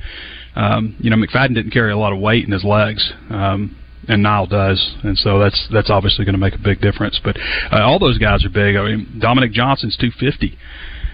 um, 0.57 0.97
you 1.00 1.11
know, 1.11 1.16
McFadden 1.16 1.54
didn't 1.54 1.71
carry 1.71 1.92
a 1.92 1.97
lot 1.97 2.12
of 2.12 2.19
weight 2.19 2.45
in 2.45 2.52
his 2.52 2.64
legs. 2.64 3.12
Um, 3.30 3.76
and 4.09 4.25
Knile 4.25 4.49
does, 4.49 4.97
and 5.04 5.16
so 5.16 5.38
that's 5.38 5.69
that's 5.73 5.90
obviously 5.90 6.25
going 6.25 6.35
to 6.35 6.38
make 6.38 6.54
a 6.54 6.59
big 6.59 6.80
difference. 6.80 7.21
But 7.23 7.37
uh, 7.71 7.83
all 7.83 7.99
those 7.99 8.19
guys 8.19 8.45
are 8.45 8.50
big. 8.50 8.75
I 8.75 8.83
mean, 8.83 9.21
Dominique 9.21 9.52
Johnson's 9.52 9.97
two 9.97 10.11
fifty. 10.19 10.59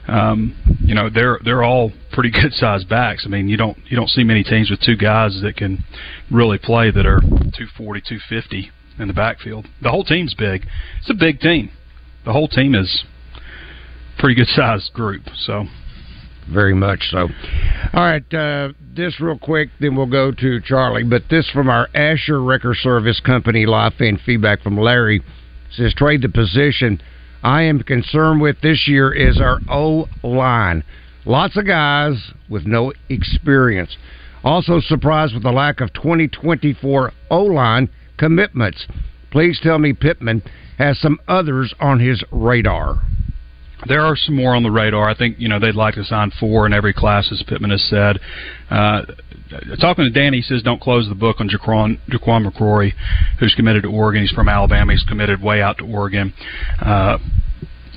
Um, 0.08 0.54
you 0.80 0.94
know, 0.94 1.10
they're 1.10 1.38
they're 1.44 1.62
all 1.62 1.92
pretty 2.12 2.30
good 2.30 2.52
sized 2.52 2.88
backs. 2.88 3.24
I 3.26 3.28
mean, 3.28 3.48
you 3.48 3.56
don't 3.56 3.76
you 3.88 3.96
don't 3.96 4.08
see 4.08 4.24
many 4.24 4.44
teams 4.44 4.70
with 4.70 4.80
two 4.80 4.96
guys 4.96 5.40
that 5.42 5.56
can 5.56 5.84
really 6.30 6.58
play 6.58 6.90
that 6.90 7.06
are 7.06 7.20
two 7.56 7.66
forty, 7.76 8.00
two 8.06 8.18
fifty 8.28 8.70
in 8.98 9.08
the 9.08 9.14
backfield. 9.14 9.66
The 9.82 9.90
whole 9.90 10.04
team's 10.04 10.34
big. 10.34 10.66
It's 11.00 11.10
a 11.10 11.14
big 11.14 11.40
team. 11.40 11.70
The 12.24 12.32
whole 12.32 12.48
team 12.48 12.74
is 12.74 13.04
pretty 14.18 14.36
good 14.36 14.48
sized 14.54 14.92
group. 14.92 15.24
So 15.36 15.64
very 16.50 16.74
much 16.74 17.08
so. 17.10 17.28
All 17.92 18.02
right, 18.04 18.34
uh, 18.34 18.72
this 18.94 19.20
real 19.20 19.38
quick, 19.38 19.70
then 19.80 19.96
we'll 19.96 20.06
go 20.06 20.32
to 20.32 20.60
Charlie. 20.60 21.04
But 21.04 21.24
this 21.28 21.48
from 21.50 21.68
our 21.68 21.88
Asher 21.94 22.42
Record 22.42 22.76
Service 22.76 23.20
Company 23.20 23.66
live 23.66 23.94
fan 23.94 24.18
feedback 24.24 24.62
from 24.62 24.78
Larry 24.78 25.22
says 25.70 25.94
trade 25.94 26.22
the 26.22 26.28
position. 26.28 27.00
I 27.42 27.62
am 27.62 27.82
concerned 27.82 28.40
with 28.40 28.60
this 28.60 28.88
year 28.88 29.12
is 29.12 29.40
our 29.40 29.58
O 29.68 30.08
line. 30.22 30.82
Lots 31.24 31.56
of 31.56 31.66
guys 31.66 32.32
with 32.48 32.66
no 32.66 32.92
experience. 33.08 33.96
Also 34.44 34.80
surprised 34.80 35.34
with 35.34 35.42
the 35.42 35.52
lack 35.52 35.80
of 35.80 35.92
2024 35.92 37.12
O 37.30 37.42
line 37.42 37.88
commitments. 38.16 38.86
Please 39.30 39.60
tell 39.62 39.78
me 39.78 39.92
Pittman 39.92 40.42
has 40.78 40.98
some 41.00 41.18
others 41.28 41.74
on 41.80 42.00
his 42.00 42.22
radar. 42.30 43.02
There 43.86 44.02
are 44.02 44.16
some 44.16 44.34
more 44.34 44.54
on 44.54 44.62
the 44.62 44.70
radar. 44.70 45.08
I 45.08 45.14
think 45.14 45.38
you 45.38 45.48
know 45.48 45.58
they'd 45.58 45.74
like 45.74 45.94
to 45.94 46.04
sign 46.04 46.32
four 46.38 46.66
in 46.66 46.72
every 46.72 46.92
class, 46.92 47.28
as 47.32 47.42
Pittman 47.46 47.70
has 47.70 47.82
said. 47.84 48.18
Uh, 48.70 49.02
talking 49.80 50.04
to 50.04 50.10
Danny, 50.10 50.38
he 50.38 50.42
says 50.42 50.62
don't 50.62 50.80
close 50.80 51.08
the 51.08 51.14
book 51.14 51.36
on 51.40 51.48
Jaquan, 51.48 51.98
Jaquan 52.08 52.50
McCrory, 52.50 52.92
who's 53.38 53.54
committed 53.54 53.82
to 53.84 53.88
Oregon. 53.88 54.22
He's 54.22 54.30
from 54.32 54.48
Alabama. 54.48 54.92
He's 54.92 55.04
committed 55.04 55.42
way 55.42 55.62
out 55.62 55.78
to 55.78 55.84
Oregon. 55.84 56.32
Uh, 56.80 57.18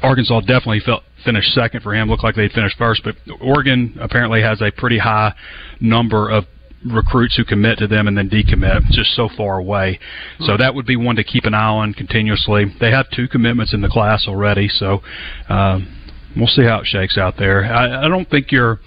Arkansas 0.01 0.41
definitely 0.41 0.79
felt 0.79 1.03
finished 1.25 1.53
second 1.53 1.81
for 1.81 1.93
him. 1.93 2.09
Looked 2.09 2.23
like 2.23 2.35
they'd 2.35 2.51
finished 2.51 2.77
first, 2.77 3.01
but 3.03 3.15
Oregon 3.41 3.97
apparently 3.99 4.41
has 4.41 4.61
a 4.61 4.71
pretty 4.71 4.99
high 4.99 5.33
number 5.79 6.29
of 6.29 6.45
recruits 6.85 7.35
who 7.35 7.43
commit 7.43 7.77
to 7.79 7.87
them 7.87 8.07
and 8.07 8.17
then 8.17 8.29
decommit 8.29 8.89
just 8.91 9.15
so 9.15 9.29
far 9.35 9.57
away. 9.57 9.99
So 10.39 10.57
that 10.57 10.73
would 10.75 10.85
be 10.85 10.95
one 10.95 11.15
to 11.17 11.23
keep 11.23 11.45
an 11.45 11.53
eye 11.53 11.67
on 11.67 11.93
continuously. 11.93 12.65
They 12.79 12.91
have 12.91 13.09
two 13.09 13.27
commitments 13.27 13.73
in 13.73 13.81
the 13.81 13.89
class 13.89 14.25
already, 14.27 14.67
so 14.69 15.01
um, 15.49 15.87
we'll 16.35 16.47
see 16.47 16.63
how 16.63 16.79
it 16.79 16.85
shakes 16.85 17.17
out 17.17 17.35
there. 17.37 17.65
I, 17.65 18.05
I 18.05 18.07
don't 18.07 18.29
think 18.29 18.51
you're. 18.51 18.79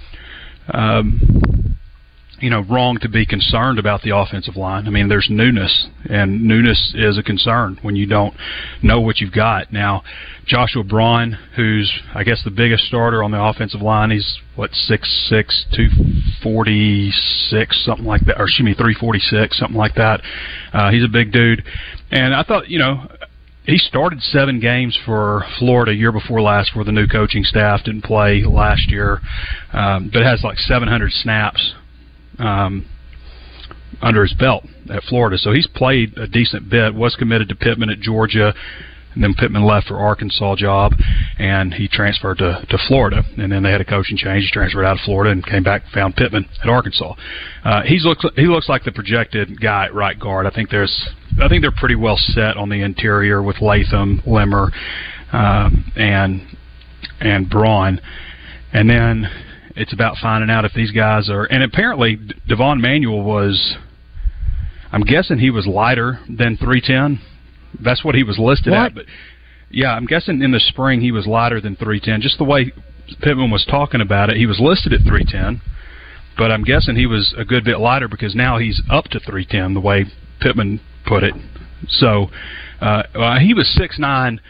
Um, 0.72 1.76
you 2.42 2.50
know, 2.50 2.64
wrong 2.68 2.98
to 3.00 3.08
be 3.08 3.24
concerned 3.24 3.78
about 3.78 4.02
the 4.02 4.14
offensive 4.14 4.56
line. 4.56 4.88
I 4.88 4.90
mean, 4.90 5.08
there's 5.08 5.28
newness, 5.30 5.86
and 6.10 6.42
newness 6.42 6.92
is 6.94 7.16
a 7.16 7.22
concern 7.22 7.78
when 7.82 7.94
you 7.94 8.04
don't 8.04 8.34
know 8.82 9.00
what 9.00 9.18
you've 9.18 9.32
got. 9.32 9.72
Now, 9.72 10.02
Joshua 10.44 10.82
Braun, 10.82 11.38
who's 11.54 11.90
I 12.14 12.24
guess 12.24 12.42
the 12.44 12.50
biggest 12.50 12.84
starter 12.86 13.22
on 13.22 13.30
the 13.30 13.40
offensive 13.40 13.80
line, 13.80 14.10
he's 14.10 14.38
what 14.56 14.72
six 14.72 15.08
six 15.30 15.64
two 15.72 15.88
forty 16.42 17.12
six 17.48 17.84
something 17.84 18.04
like 18.04 18.26
that, 18.26 18.40
or 18.40 18.44
excuse 18.44 18.66
me 18.66 18.74
three 18.74 18.94
forty 18.98 19.20
six 19.20 19.56
something 19.56 19.78
like 19.78 19.94
that. 19.94 20.20
Uh, 20.72 20.90
he's 20.90 21.04
a 21.04 21.08
big 21.08 21.30
dude, 21.30 21.62
and 22.10 22.34
I 22.34 22.42
thought 22.42 22.68
you 22.68 22.80
know 22.80 23.06
he 23.64 23.78
started 23.78 24.20
seven 24.20 24.58
games 24.58 24.98
for 25.06 25.44
Florida 25.60 25.94
year 25.94 26.10
before 26.10 26.42
last, 26.42 26.74
where 26.74 26.84
the 26.84 26.90
new 26.90 27.06
coaching 27.06 27.44
staff 27.44 27.84
didn't 27.84 28.02
play 28.02 28.42
last 28.42 28.90
year, 28.90 29.20
um, 29.72 30.10
but 30.12 30.22
has 30.24 30.42
like 30.42 30.58
700 30.58 31.12
snaps 31.12 31.74
um, 32.38 32.86
under 34.00 34.22
his 34.22 34.34
belt 34.34 34.64
at 34.90 35.02
Florida. 35.04 35.38
So 35.38 35.52
he's 35.52 35.66
played 35.66 36.16
a 36.16 36.26
decent 36.26 36.68
bit. 36.70 36.94
Was 36.94 37.14
committed 37.16 37.48
to 37.50 37.54
Pittman 37.54 37.90
at 37.90 38.00
Georgia, 38.00 38.54
and 39.14 39.22
then 39.22 39.34
Pittman 39.34 39.64
left 39.64 39.88
for 39.88 39.98
Arkansas 39.98 40.56
job, 40.56 40.92
and 41.38 41.74
he 41.74 41.88
transferred 41.88 42.38
to 42.38 42.64
to 42.68 42.78
Florida. 42.88 43.22
And 43.38 43.52
then 43.52 43.62
they 43.62 43.70
had 43.70 43.80
a 43.80 43.84
coaching 43.84 44.16
change. 44.16 44.44
He 44.44 44.50
transferred 44.50 44.84
out 44.84 44.98
of 44.98 45.04
Florida 45.04 45.30
and 45.30 45.44
came 45.44 45.62
back, 45.62 45.82
found 45.92 46.16
Pittman 46.16 46.48
at 46.62 46.68
Arkansas. 46.68 47.14
Uh, 47.64 47.82
he's 47.82 48.04
looks 48.04 48.24
he 48.36 48.46
looks 48.46 48.68
like 48.68 48.84
the 48.84 48.92
projected 48.92 49.60
guy 49.60 49.86
at 49.86 49.94
right 49.94 50.18
guard. 50.18 50.46
I 50.46 50.50
think 50.50 50.70
there's 50.70 51.08
I 51.40 51.48
think 51.48 51.62
they're 51.62 51.70
pretty 51.72 51.96
well 51.96 52.16
set 52.16 52.56
on 52.56 52.68
the 52.68 52.82
interior 52.82 53.42
with 53.42 53.60
Latham, 53.60 54.22
Limmer, 54.26 54.70
um, 55.32 55.92
and 55.96 56.42
and 57.20 57.48
Braun, 57.48 58.00
and 58.72 58.88
then 58.88 59.28
it's 59.76 59.92
about 59.92 60.16
finding 60.20 60.50
out 60.50 60.64
if 60.64 60.72
these 60.74 60.90
guys 60.90 61.28
are. 61.30 61.44
And 61.44 61.62
apparently, 61.62 62.18
Devon 62.48 62.80
Manuel 62.80 63.22
was. 63.22 63.76
I'm 64.90 65.02
guessing 65.02 65.38
he 65.38 65.50
was 65.50 65.66
lighter 65.66 66.20
than 66.28 66.58
310. 66.58 67.20
That's 67.82 68.04
what 68.04 68.14
he 68.14 68.22
was 68.22 68.38
listed 68.38 68.72
what? 68.72 68.86
at. 68.86 68.94
But 68.94 69.04
yeah, 69.70 69.94
I'm 69.94 70.04
guessing 70.04 70.42
in 70.42 70.52
the 70.52 70.60
spring 70.60 71.00
he 71.00 71.12
was 71.12 71.26
lighter 71.26 71.60
than 71.62 71.76
310. 71.76 72.20
Just 72.20 72.36
the 72.36 72.44
way 72.44 72.72
Pittman 73.22 73.50
was 73.50 73.64
talking 73.64 74.02
about 74.02 74.28
it, 74.28 74.36
he 74.36 74.44
was 74.44 74.60
listed 74.60 74.92
at 74.92 75.00
310. 75.00 75.62
But 76.36 76.50
I'm 76.50 76.62
guessing 76.62 76.96
he 76.96 77.06
was 77.06 77.34
a 77.38 77.44
good 77.44 77.64
bit 77.64 77.78
lighter 77.78 78.08
because 78.08 78.34
now 78.34 78.58
he's 78.58 78.82
up 78.90 79.04
to 79.06 79.20
310. 79.20 79.74
The 79.74 79.80
way 79.80 80.04
Pittman 80.40 80.80
put 81.06 81.22
it. 81.22 81.34
So 81.88 82.28
uh, 82.82 83.04
well, 83.14 83.38
he 83.38 83.54
was 83.54 83.72
six 83.74 83.98
nine 83.98 84.40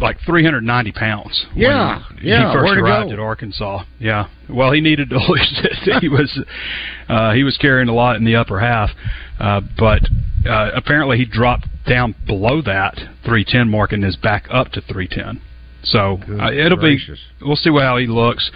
like 0.00 0.18
390 0.26 0.92
pounds. 0.92 1.46
Yeah, 1.54 2.02
he, 2.20 2.28
yeah. 2.28 2.50
He 2.50 2.54
first 2.56 2.74
arrived 2.74 3.12
at 3.12 3.18
Arkansas. 3.18 3.84
Yeah. 3.98 4.28
Well, 4.50 4.72
he 4.72 4.80
needed 4.80 5.10
to 5.10 5.16
lose 5.28 5.60
it. 5.64 6.00
he 6.02 6.08
was 6.08 6.38
uh, 7.08 7.32
he 7.32 7.44
was 7.44 7.56
carrying 7.58 7.88
a 7.88 7.94
lot 7.94 8.16
in 8.16 8.24
the 8.24 8.36
upper 8.36 8.60
half, 8.60 8.90
uh, 9.38 9.60
but 9.78 10.02
uh, 10.48 10.70
apparently 10.74 11.18
he 11.18 11.24
dropped 11.24 11.66
down 11.86 12.14
below 12.26 12.62
that 12.62 12.96
310 13.24 13.68
mark 13.68 13.92
and 13.92 14.04
is 14.04 14.16
back 14.16 14.46
up 14.50 14.72
to 14.72 14.80
310. 14.80 15.40
So 15.84 16.18
uh, 16.40 16.50
it'll 16.50 16.78
gracious. 16.78 17.20
be. 17.38 17.46
We'll 17.46 17.56
see 17.56 17.70
how 17.70 17.98
he 17.98 18.06
looks. 18.06 18.50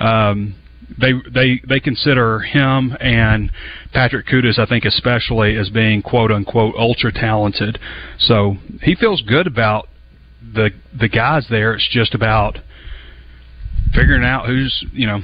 Um, 0.00 0.56
they 1.00 1.12
they 1.32 1.60
they 1.66 1.80
consider 1.80 2.40
him 2.40 2.96
and 3.00 3.50
Patrick 3.92 4.26
Kutas, 4.26 4.58
I 4.58 4.66
think 4.66 4.84
especially 4.84 5.56
as 5.56 5.70
being 5.70 6.02
quote 6.02 6.30
unquote 6.30 6.74
ultra 6.76 7.12
talented. 7.12 7.78
So 8.18 8.56
he 8.82 8.94
feels 8.94 9.22
good 9.22 9.46
about 9.46 9.88
the 10.54 10.70
the 10.98 11.08
guys 11.08 11.46
there. 11.50 11.74
It's 11.74 11.88
just 11.90 12.14
about 12.14 12.58
figuring 13.94 14.24
out 14.24 14.46
who's 14.46 14.84
you 14.92 15.06
know 15.06 15.20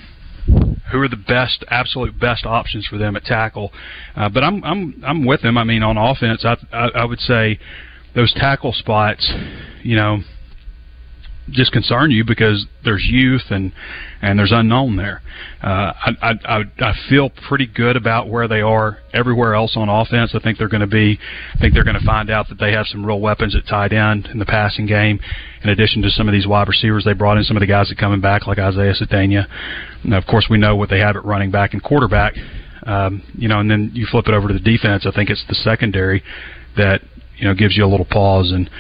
who 0.91 1.01
are 1.01 1.09
the 1.09 1.17
best, 1.17 1.65
absolute 1.69 2.19
best 2.19 2.47
options 2.47 2.87
for 2.87 2.97
them 2.97 3.17
at 3.17 3.25
tackle. 3.25 3.73
Uh, 4.17 4.29
but 4.29 4.43
I'm 4.43 4.65
I'm 4.65 5.03
I'm 5.07 5.27
with 5.27 5.43
them. 5.43 5.59
I 5.59 5.65
mean, 5.65 5.83
on 5.83 5.97
offense, 5.97 6.45
I, 6.45 6.57
I 6.73 6.89
I 6.89 7.05
would 7.05 7.21
say 7.21 7.59
those 8.15 8.33
tackle 8.35 8.73
spots, 8.73 9.31
you 9.83 9.97
know, 9.97 10.19
just 11.51 11.73
concern 11.73 12.11
you 12.11 12.25
because 12.25 12.67
there's 12.85 13.05
youth 13.09 13.45
and 13.51 13.73
and 14.21 14.39
there's 14.39 14.53
unknown 14.53 14.97
there. 14.97 15.23
Uh, 15.63 15.93
I, 15.95 16.35
I 16.45 16.63
I 16.81 16.93
feel 17.09 17.31
pretty 17.49 17.67
good 17.67 17.97
about 17.97 18.29
where 18.29 18.49
they 18.49 18.61
are 18.61 18.99
everywhere 19.13 19.55
else 19.55 19.77
on 19.77 19.89
offense. 19.89 20.33
I 20.35 20.41
think 20.41 20.59
they're 20.59 20.69
going 20.69 20.81
to 20.81 20.87
be. 20.87 21.19
I 21.55 21.59
think 21.59 21.75
they're 21.75 21.85
going 21.85 21.99
to 21.99 22.05
find 22.05 22.31
out 22.31 22.49
that 22.49 22.59
they 22.59 22.73
have 22.73 22.87
some 22.87 23.05
real 23.05 23.21
weapons 23.21 23.55
at 23.55 23.67
tight 23.67 23.93
end 23.93 24.27
in 24.27 24.39
the 24.39 24.47
passing 24.47 24.87
game. 24.87 25.21
In 25.63 25.71
addition 25.71 26.03
to 26.03 26.11
some 26.11 26.29
of 26.29 26.33
these 26.33 26.47
wide 26.47 26.69
receivers, 26.69 27.05
they 27.05 27.13
brought 27.13 27.39
in 27.39 27.45
some 27.45 27.57
of 27.57 27.61
the 27.61 27.67
guys 27.67 27.89
that 27.89 27.99
coming 27.99 28.21
back 28.21 28.47
like 28.47 28.59
Isaiah. 28.59 28.95
Now, 30.05 30.19
of 30.19 30.27
course, 30.27 30.47
we 30.49 30.59
know 30.59 30.77
what 30.77 30.91
they 30.91 31.01
have 31.01 31.17
at 31.17 31.25
running 31.25 31.51
back 31.51 31.73
and 31.73 31.83
quarterback. 31.83 32.35
Um, 32.85 33.23
you 33.37 33.49
know, 33.49 33.61
and 33.61 33.71
then 33.71 33.91
you 33.93 34.07
flip 34.11 34.29
it 34.29 34.35
over 34.35 34.49
to 34.49 34.55
the 34.55 34.61
defense. 34.61 35.05
I 35.07 35.11
think 35.11 35.31
it's 35.31 35.45
the 35.49 35.55
secondary 35.55 36.23
that 36.77 37.03
you 37.37 37.47
know 37.47 37.55
gives 37.55 37.77
you 37.77 37.85
a 37.85 37.89
little 37.89 38.07
pause 38.07 38.51
and 38.53 38.71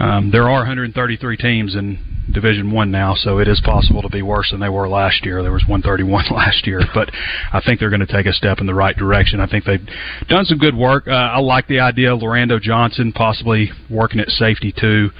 um, 0.00 0.30
there 0.30 0.48
are 0.48 0.60
133 0.60 1.36
teams 1.36 1.74
in 1.74 1.98
Division 2.32 2.70
One 2.70 2.90
now, 2.90 3.14
so 3.14 3.38
it 3.38 3.48
is 3.48 3.60
possible 3.62 4.00
to 4.00 4.08
be 4.08 4.22
worse 4.22 4.50
than 4.50 4.60
they 4.60 4.68
were 4.68 4.88
last 4.88 5.26
year. 5.26 5.42
There 5.42 5.52
was 5.52 5.64
131 5.68 6.24
last 6.30 6.66
year, 6.66 6.80
but 6.94 7.10
I 7.52 7.60
think 7.60 7.80
they're 7.80 7.90
going 7.90 8.06
to 8.06 8.12
take 8.12 8.26
a 8.26 8.32
step 8.32 8.58
in 8.60 8.66
the 8.66 8.74
right 8.74 8.96
direction. 8.96 9.40
I 9.40 9.46
think 9.46 9.64
they've 9.64 9.86
done 10.28 10.46
some 10.46 10.58
good 10.58 10.74
work. 10.74 11.06
Uh, 11.06 11.10
I 11.10 11.38
like 11.40 11.66
the 11.66 11.80
idea 11.80 12.14
of 12.14 12.20
Lorando 12.20 12.60
Johnson 12.60 13.12
possibly 13.12 13.70
working 13.90 14.20
at 14.20 14.28
safety 14.28 14.72
too, 14.72 15.10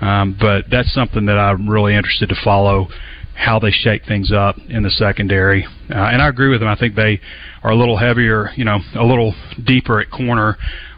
um, 0.00 0.36
but 0.40 0.64
that's 0.70 0.92
something 0.94 1.26
that 1.26 1.38
I'm 1.38 1.68
really 1.68 1.94
interested 1.94 2.30
to 2.30 2.36
follow 2.42 2.88
how 3.34 3.58
they 3.58 3.70
shake 3.70 4.06
things 4.06 4.32
up 4.32 4.56
in 4.68 4.82
the 4.82 4.90
secondary. 4.90 5.66
Uh, 5.90 5.94
and 5.94 6.22
I 6.22 6.28
agree 6.28 6.48
with 6.48 6.60
them. 6.60 6.68
I 6.68 6.76
think 6.76 6.94
they 6.94 7.20
are 7.62 7.70
a 7.70 7.76
little 7.76 7.98
heavier, 7.98 8.50
you 8.56 8.64
know, 8.64 8.78
a 8.94 9.04
little 9.04 9.34
deeper 9.64 10.00
at 10.00 10.10
corner 10.10 10.56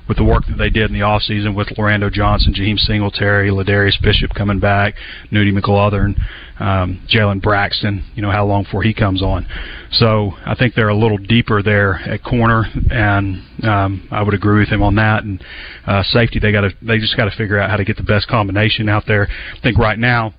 with 0.08 0.16
the 0.16 0.25
work 0.25 0.44
that 0.46 0.58
they 0.58 0.70
did 0.70 0.90
in 0.90 0.92
the 0.92 1.02
off 1.02 1.23
season 1.23 1.54
with 1.54 1.68
Lorando 1.78 2.12
Johnson, 2.12 2.52
Jaheim 2.54 2.78
Singletary, 2.78 3.50
Ladarius 3.50 4.00
Bishop 4.02 4.32
coming 4.34 4.61
back, 4.61 4.94
Nudie 5.32 5.58
McGlothern, 5.58 6.14
um, 6.61 7.06
Jalen 7.08 7.40
Braxton. 7.40 8.04
You 8.14 8.23
know 8.23 8.30
how 8.30 8.44
long 8.46 8.64
before 8.64 8.82
he 8.82 8.92
comes 8.92 9.23
on. 9.23 9.46
So 9.92 10.32
I 10.44 10.54
think 10.54 10.75
they're 10.75 10.88
a 10.88 10.96
little 10.96 11.18
deeper 11.18 11.62
there 11.62 11.94
at 11.94 12.23
corner, 12.23 12.64
and 12.90 13.42
um, 13.64 14.08
I 14.11 14.23
would 14.23 14.34
agree 14.34 14.61
with 14.61 14.68
him 14.68 14.82
on 14.82 14.94
that. 14.96 15.25
And 15.25 15.42
uh, 15.87 16.02
safety, 16.02 16.38
they 16.38 16.52
got 16.52 16.62
to 16.62 16.70
they 16.82 16.99
just 16.99 17.16
got 17.16 17.25
to 17.25 17.37
figure 17.37 17.58
out 17.58 17.70
how 17.70 17.76
to 17.76 17.84
get 17.84 17.96
the 17.96 18.02
best 18.02 18.28
combination 18.28 18.88
out 18.88 19.04
there. 19.06 19.28
I 19.28 19.61
think 19.62 19.78
right 19.78 19.99
now 19.99 20.34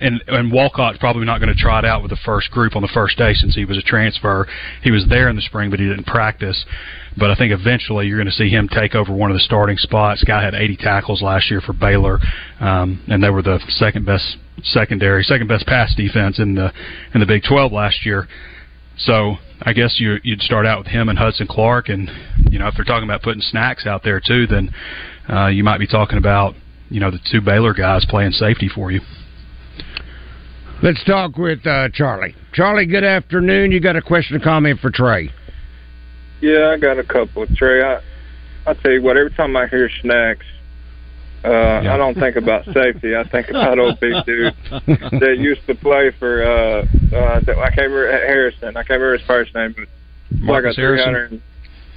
and 0.00 0.22
and 0.28 0.52
Walcott's 0.52 0.98
probably 0.98 1.24
not 1.24 1.40
going 1.40 1.54
to 1.54 1.60
try 1.60 1.78
it 1.78 1.84
out 1.84 2.02
with 2.02 2.10
the 2.10 2.18
first 2.24 2.50
group 2.50 2.76
on 2.76 2.82
the 2.82 2.90
first 2.92 3.16
day 3.16 3.34
since 3.34 3.54
he 3.54 3.64
was 3.64 3.78
a 3.78 3.82
transfer. 3.82 4.46
He 4.82 4.90
was 4.90 5.06
there 5.08 5.28
in 5.28 5.36
the 5.36 5.42
spring, 5.42 5.70
but 5.70 5.78
he 5.78 5.86
didn't 5.88 6.06
practice. 6.06 6.64
But 7.16 7.30
I 7.30 7.34
think 7.34 7.52
eventually 7.52 8.06
you're 8.06 8.18
going 8.18 8.26
to 8.26 8.32
see 8.32 8.50
him 8.50 8.68
take 8.68 8.94
over 8.94 9.12
one 9.12 9.30
of 9.30 9.36
the 9.36 9.40
starting 9.40 9.78
spots. 9.78 10.22
Guy 10.24 10.42
had 10.42 10.54
80 10.54 10.76
tackles 10.76 11.22
last 11.22 11.50
year 11.50 11.62
for 11.62 11.72
Baylor, 11.72 12.18
um, 12.60 13.02
and 13.08 13.22
they 13.22 13.30
were 13.30 13.42
the 13.42 13.58
second 13.68 14.04
best 14.04 14.36
secondary, 14.62 15.22
second 15.22 15.48
best 15.48 15.66
pass 15.66 15.94
defense 15.94 16.38
in 16.38 16.54
the 16.54 16.72
in 17.14 17.20
the 17.20 17.26
Big 17.26 17.42
12 17.42 17.72
last 17.72 18.04
year. 18.04 18.28
So 18.98 19.36
I 19.62 19.72
guess 19.72 19.96
you 19.98 20.16
you'd 20.22 20.42
start 20.42 20.66
out 20.66 20.78
with 20.78 20.88
him 20.88 21.08
and 21.08 21.18
Hudson 21.18 21.46
Clark, 21.46 21.88
and 21.88 22.10
you 22.50 22.58
know 22.58 22.68
if 22.68 22.74
they're 22.76 22.84
talking 22.84 23.08
about 23.08 23.22
putting 23.22 23.42
snacks 23.42 23.86
out 23.86 24.02
there 24.02 24.20
too, 24.20 24.46
then 24.46 24.70
uh, 25.28 25.46
you 25.46 25.64
might 25.64 25.78
be 25.78 25.86
talking 25.86 26.18
about 26.18 26.54
you 26.88 27.00
know 27.00 27.10
the 27.10 27.20
two 27.30 27.40
Baylor 27.40 27.74
guys 27.74 28.04
playing 28.08 28.32
safety 28.32 28.68
for 28.68 28.90
you. 28.90 29.00
Let's 30.82 31.02
talk 31.04 31.38
with 31.38 31.66
uh, 31.66 31.88
Charlie. 31.94 32.34
Charlie, 32.52 32.86
good 32.86 33.04
afternoon. 33.04 33.72
You 33.72 33.80
got 33.80 33.96
a 33.96 34.02
question 34.02 34.36
or 34.36 34.40
comment 34.40 34.78
for 34.80 34.90
Trey? 34.90 35.30
Yeah, 36.42 36.74
I 36.74 36.78
got 36.78 36.98
a 36.98 37.04
couple. 37.04 37.46
Trey, 37.56 37.82
I 37.82 38.02
I 38.66 38.74
tell 38.74 38.92
you 38.92 39.02
what. 39.02 39.16
Every 39.16 39.30
time 39.30 39.56
I 39.56 39.68
hear 39.68 39.88
snacks, 40.02 40.44
uh, 41.44 41.48
yeah. 41.48 41.94
I 41.94 41.96
don't 41.96 42.14
think 42.14 42.36
about 42.36 42.66
safety. 42.66 43.16
I 43.16 43.26
think 43.26 43.48
about 43.48 43.78
old 43.78 43.98
big 44.00 44.22
dude 44.26 44.54
that 44.70 45.36
used 45.38 45.66
to 45.66 45.74
play 45.74 46.10
for. 46.18 46.44
Uh, 46.44 46.84
uh, 47.16 47.40
I 47.40 47.70
can't 47.70 47.90
remember 47.90 48.10
Harrison. 48.10 48.76
I 48.76 48.82
can't 48.82 49.00
remember 49.00 49.16
his 49.16 49.26
first 49.26 49.54
name, 49.54 49.74
but 49.76 49.88
Marcus 50.40 50.76
like 50.76 50.76
Harrison. 50.76 51.42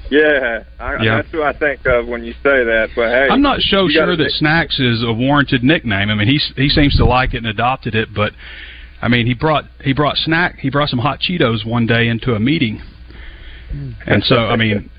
Yeah, 0.10 0.64
I, 0.80 1.04
yeah, 1.04 1.18
that's 1.18 1.32
who 1.32 1.44
I 1.44 1.56
think 1.56 1.86
of 1.86 2.08
when 2.08 2.24
you 2.24 2.34
say 2.34 2.64
that. 2.64 2.90
But 2.96 3.10
hey, 3.10 3.28
I'm 3.30 3.42
not 3.42 3.60
so 3.60 3.88
sure 3.90 4.16
that 4.16 4.32
Snacks 4.32 4.80
is 4.80 5.04
a 5.04 5.14
warranted 5.14 5.64
nickname. 5.64 6.10
I 6.10 6.16
mean, 6.16 6.28
he 6.28 6.40
he 6.56 6.70
seems 6.70 6.96
to 6.96 7.06
like 7.06 7.34
it 7.34 7.38
and 7.38 7.48
adopted 7.48 7.94
it, 7.94 8.10
but 8.16 8.32
I 9.01 9.08
mean, 9.08 9.25
he 9.25 9.34
brought 9.34 9.65
he 9.82 9.94
brought 9.94 10.18
snack 10.18 10.60
he 10.60 10.70
brought 10.70 10.89
some 10.89 11.00
hot 11.00 11.20
Cheetos 11.20 11.65
one 11.65 11.86
day 11.86 12.08
into 12.08 12.34
a 12.34 12.39
meeting, 12.39 12.82
and 14.06 14.24
so 14.24 14.36
I 14.36 14.56
mean, 14.56 14.89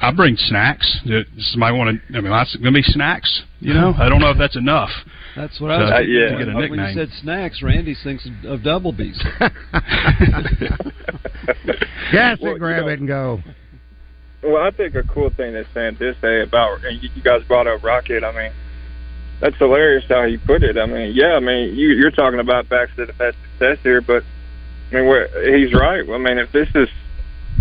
I 0.00 0.12
bring 0.12 0.36
snacks. 0.36 1.00
Somebody 1.38 1.76
want 1.76 2.00
to? 2.10 2.16
I 2.16 2.20
mean, 2.20 2.30
that's 2.30 2.54
going 2.56 2.72
to 2.72 2.78
be 2.78 2.82
snacks. 2.82 3.42
You 3.60 3.74
know, 3.74 3.94
I 3.98 4.08
don't 4.08 4.20
know 4.20 4.30
if 4.30 4.38
that's 4.38 4.56
enough. 4.56 4.90
That's 5.34 5.60
what 5.60 5.70
I 5.72 5.82
was. 5.82 5.90
Uh, 5.92 6.00
yeah. 6.00 6.28
To 6.30 6.38
get 6.38 6.48
a 6.48 6.54
nickname. 6.54 6.70
When 6.70 6.80
you 6.80 6.94
said 6.94 7.10
snacks, 7.20 7.62
Randy 7.62 7.96
thinks 8.02 8.28
of 8.44 8.62
double 8.62 8.92
B's. 8.92 9.20
Gas 12.12 12.38
it, 12.40 12.58
grab 12.58 12.86
it, 12.86 12.98
and 13.00 13.08
go. 13.08 13.42
Well, 14.42 14.62
I 14.62 14.70
think 14.70 14.94
a 14.94 15.02
cool 15.02 15.30
thing 15.36 15.52
that 15.54 15.66
Sandisk 15.74 16.20
say 16.20 16.42
about, 16.42 16.84
and 16.84 17.02
you 17.02 17.22
guys 17.22 17.42
brought 17.48 17.66
up 17.66 17.82
Rocket. 17.82 18.22
I 18.22 18.32
mean, 18.32 18.52
that's 19.40 19.56
hilarious 19.56 20.04
how 20.08 20.24
you 20.24 20.38
put 20.38 20.62
it. 20.62 20.76
I 20.76 20.86
mean, 20.86 21.14
yeah, 21.14 21.34
I 21.34 21.40
mean, 21.40 21.74
you, 21.74 21.88
you're 21.90 22.10
talking 22.10 22.40
about 22.40 22.68
backs 22.68 22.92
that 22.96 23.08
have 23.08 23.18
had 23.18 23.34
success 23.52 23.78
here, 23.82 24.00
but 24.00 24.24
I 24.90 24.94
mean, 24.94 25.06
where, 25.06 25.56
he's 25.56 25.72
right. 25.72 26.08
I 26.08 26.18
mean, 26.18 26.38
if 26.38 26.50
this 26.52 26.68
is, 26.74 26.88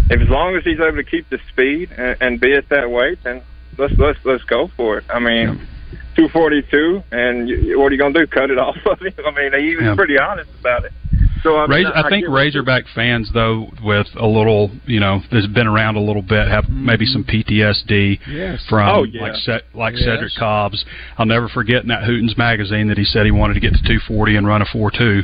if 0.09 0.21
as 0.21 0.29
long 0.29 0.55
as 0.55 0.63
he's 0.63 0.79
able 0.79 0.97
to 0.97 1.03
keep 1.03 1.29
the 1.29 1.39
speed 1.49 1.91
and, 1.97 2.17
and 2.21 2.39
be 2.39 2.53
at 2.53 2.69
that 2.69 2.89
weight, 2.89 3.19
then 3.23 3.41
let's 3.77 3.93
let's 3.97 4.19
let's 4.25 4.43
go 4.43 4.67
for 4.69 4.99
it. 4.99 5.05
I 5.09 5.19
mean, 5.19 5.47
yeah. 5.47 5.97
242, 6.15 7.03
and 7.11 7.49
you, 7.49 7.79
what 7.79 7.91
are 7.91 7.95
you 7.95 8.01
gonna 8.01 8.13
do? 8.13 8.27
Cut 8.27 8.49
it 8.49 8.57
off 8.57 8.77
of 8.85 8.99
him? 8.99 9.13
I 9.25 9.31
mean, 9.31 9.61
he 9.61 9.75
was 9.75 9.85
yeah. 9.85 9.95
pretty 9.95 10.17
honest 10.17 10.49
about 10.59 10.85
it. 10.85 10.93
So 11.43 11.57
I, 11.57 11.67
mean, 11.67 11.85
I, 11.85 12.03
I 12.03 12.09
think 12.09 12.27
Razorback 12.27 12.85
fans, 12.93 13.29
though, 13.33 13.67
with 13.83 14.07
a 14.19 14.25
little, 14.25 14.71
you 14.85 14.99
know, 14.99 15.21
that's 15.31 15.47
been 15.47 15.67
around 15.67 15.95
a 15.95 16.01
little 16.01 16.21
bit, 16.21 16.47
have 16.47 16.65
mm-hmm. 16.65 16.85
maybe 16.85 17.05
some 17.05 17.23
PTSD 17.23 18.19
yes. 18.27 18.63
from 18.69 18.89
oh, 18.89 19.03
yeah. 19.03 19.21
like 19.21 19.63
like 19.73 19.93
yes. 19.95 20.03
Cedric 20.05 20.33
Cobbs. 20.37 20.85
I'll 21.17 21.25
never 21.25 21.47
forget 21.49 21.81
in 21.81 21.89
that 21.89 22.03
Hootens 22.03 22.37
magazine 22.37 22.87
that 22.87 22.97
he 22.97 23.03
said 23.03 23.25
he 23.25 23.31
wanted 23.31 23.55
to 23.55 23.59
get 23.59 23.73
to 23.73 23.79
240 23.79 24.35
and 24.35 24.47
run 24.47 24.61
a 24.61 24.65
4.2. 24.65 25.23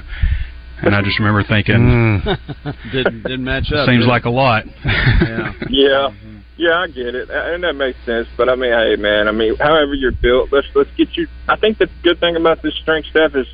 And 0.84 0.96
I 0.96 1.02
just 1.02 1.18
remember 1.20 1.44
thinking, 1.44 1.76
mm. 1.76 2.38
didn't 2.92 3.24
didn't 3.24 3.44
match 3.44 3.72
up. 3.72 3.88
Seems 3.88 4.06
like 4.06 4.26
a 4.26 4.30
lot. 4.30 4.66
yeah. 4.86 5.54
yeah. 5.70 6.10
Yeah, 6.56 6.78
I 6.78 6.88
get 6.88 7.16
it, 7.16 7.32
and 7.32 7.64
that 7.64 7.74
makes 7.74 7.98
sense. 8.06 8.28
But 8.38 8.48
I 8.48 8.56
mean, 8.56 8.72
hey, 8.72 8.96
man, 8.96 9.28
I 9.28 9.32
mean, 9.32 9.56
however 9.56 9.96
you're 9.96 10.12
built, 10.12 10.50
let's 10.52 10.68
let's 10.76 10.90
get 10.96 11.18
you. 11.18 11.28
I 11.48 11.58
think 11.58 11.80
the 11.80 11.90
good 12.04 12.20
thing 12.20 12.36
about 12.36 12.62
this 12.62 12.76
strength 12.76 13.10
stuff 13.10 13.34
is 13.34 13.48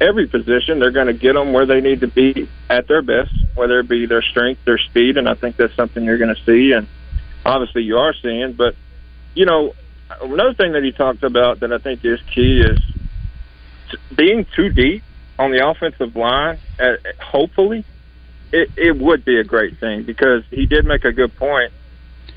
every 0.00 0.26
position, 0.26 0.78
they're 0.78 0.90
going 0.90 1.06
to 1.06 1.12
get 1.12 1.34
them 1.34 1.52
where 1.52 1.66
they 1.66 1.80
need 1.80 2.00
to 2.00 2.08
be 2.08 2.48
at 2.68 2.88
their 2.88 3.02
best, 3.02 3.32
whether 3.54 3.80
it 3.80 3.88
be 3.88 4.06
their 4.06 4.22
strength, 4.22 4.64
their 4.64 4.78
speed, 4.78 5.16
and 5.16 5.28
I 5.28 5.34
think 5.34 5.56
that's 5.56 5.74
something 5.74 6.04
you're 6.04 6.18
going 6.18 6.34
to 6.34 6.44
see, 6.44 6.72
and 6.72 6.86
obviously 7.44 7.82
you 7.82 7.98
are 7.98 8.14
seeing. 8.22 8.52
But 8.52 8.74
you 9.34 9.46
know, 9.46 9.74
another 10.20 10.54
thing 10.54 10.72
that 10.72 10.82
he 10.82 10.92
talked 10.92 11.22
about 11.22 11.60
that 11.60 11.72
I 11.72 11.78
think 11.78 12.04
is 12.04 12.20
key 12.34 12.60
is 12.60 12.78
being 14.14 14.46
too 14.56 14.70
deep 14.70 15.02
on 15.38 15.50
the 15.50 15.66
offensive 15.66 16.16
line. 16.16 16.58
Uh, 16.78 16.94
hopefully, 17.20 17.84
it, 18.52 18.70
it 18.76 18.96
would 18.96 19.24
be 19.24 19.38
a 19.38 19.44
great 19.44 19.78
thing 19.78 20.04
because 20.04 20.44
he 20.50 20.66
did 20.66 20.84
make 20.84 21.04
a 21.04 21.12
good 21.12 21.34
point. 21.36 21.72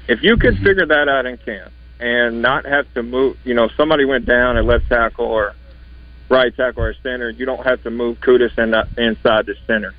If 0.08 0.24
you 0.24 0.38
could 0.38 0.56
mm-hmm. 0.56 0.64
figure 0.64 0.86
that 0.86 1.10
out 1.10 1.26
in 1.26 1.38
camp 1.38 1.72
and 2.00 2.42
not 2.42 2.66
have 2.66 2.92
to 2.94 3.04
move, 3.04 3.38
you 3.44 3.54
know, 3.54 3.70
somebody 3.76 4.06
went 4.06 4.26
down 4.26 4.58
at 4.58 4.66
left 4.66 4.88
tackle 4.88 5.26
or 5.26 5.54
right 6.30 6.56
tackle 6.56 6.84
or 6.84 6.94
center, 7.04 7.30
you 7.30 7.46
don't 7.46 7.66
have 7.66 7.84
to 7.84 7.90
move 7.90 8.20
Kutas 8.20 8.58
in 8.58 8.72
the, 8.72 8.88
inside 8.98 9.46
the 9.46 9.56
center, 9.66 9.94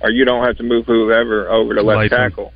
or 0.00 0.10
you 0.10 0.24
don't 0.24 0.44
have 0.44 0.56
to 0.58 0.62
move 0.62 0.86
whoever 0.86 1.48
over 1.48 1.74
to 1.74 1.82
left 1.82 2.10
tackle. 2.10 2.52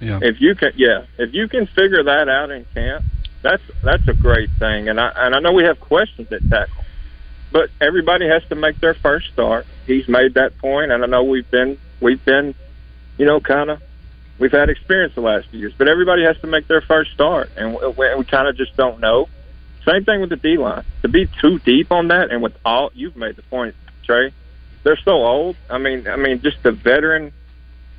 Yeah. 0.00 0.20
If 0.22 0.40
you 0.40 0.54
can, 0.54 0.72
yeah, 0.76 1.04
if 1.18 1.32
you 1.32 1.48
can 1.48 1.66
figure 1.66 2.02
that 2.02 2.28
out 2.28 2.50
in 2.50 2.66
camp, 2.74 3.04
that's 3.42 3.62
that's 3.82 4.06
a 4.08 4.14
great 4.14 4.50
thing. 4.58 4.88
And 4.88 5.00
I 5.00 5.12
and 5.16 5.34
I 5.34 5.40
know 5.40 5.52
we 5.52 5.64
have 5.64 5.80
questions 5.80 6.30
at 6.32 6.48
tackle, 6.50 6.84
but 7.50 7.70
everybody 7.80 8.28
has 8.28 8.44
to 8.48 8.54
make 8.54 8.78
their 8.80 8.94
first 8.94 9.28
start. 9.32 9.66
He's 9.86 10.08
made 10.08 10.34
that 10.34 10.58
point, 10.58 10.92
and 10.92 11.02
I 11.02 11.06
know 11.06 11.24
we've 11.24 11.50
been 11.50 11.78
we've 12.00 12.22
been, 12.24 12.54
you 13.16 13.24
know, 13.24 13.40
kind 13.40 13.70
of 13.70 13.80
we've 14.38 14.52
had 14.52 14.68
experience 14.68 15.14
the 15.14 15.22
last 15.22 15.48
few 15.48 15.60
years, 15.60 15.72
but 15.78 15.88
everybody 15.88 16.24
has 16.24 16.38
to 16.40 16.46
make 16.46 16.68
their 16.68 16.82
first 16.82 17.12
start, 17.12 17.50
and 17.56 17.78
we, 17.96 18.14
we 18.16 18.24
kind 18.24 18.48
of 18.48 18.56
just 18.56 18.76
don't 18.76 19.00
know. 19.00 19.28
Same 19.86 20.04
thing 20.04 20.20
with 20.20 20.30
the 20.30 20.36
D 20.36 20.56
line. 20.58 20.84
To 21.02 21.08
be 21.08 21.26
too 21.40 21.58
deep 21.60 21.92
on 21.92 22.08
that, 22.08 22.30
and 22.30 22.42
with 22.42 22.54
all 22.64 22.90
you've 22.94 23.16
made 23.16 23.36
the 23.36 23.42
point, 23.42 23.74
Trey, 24.04 24.32
they're 24.82 24.98
so 25.04 25.12
old. 25.12 25.56
I 25.70 25.78
mean, 25.78 26.08
I 26.08 26.16
mean, 26.16 26.42
just 26.42 26.62
the 26.62 26.72
veteran 26.72 27.32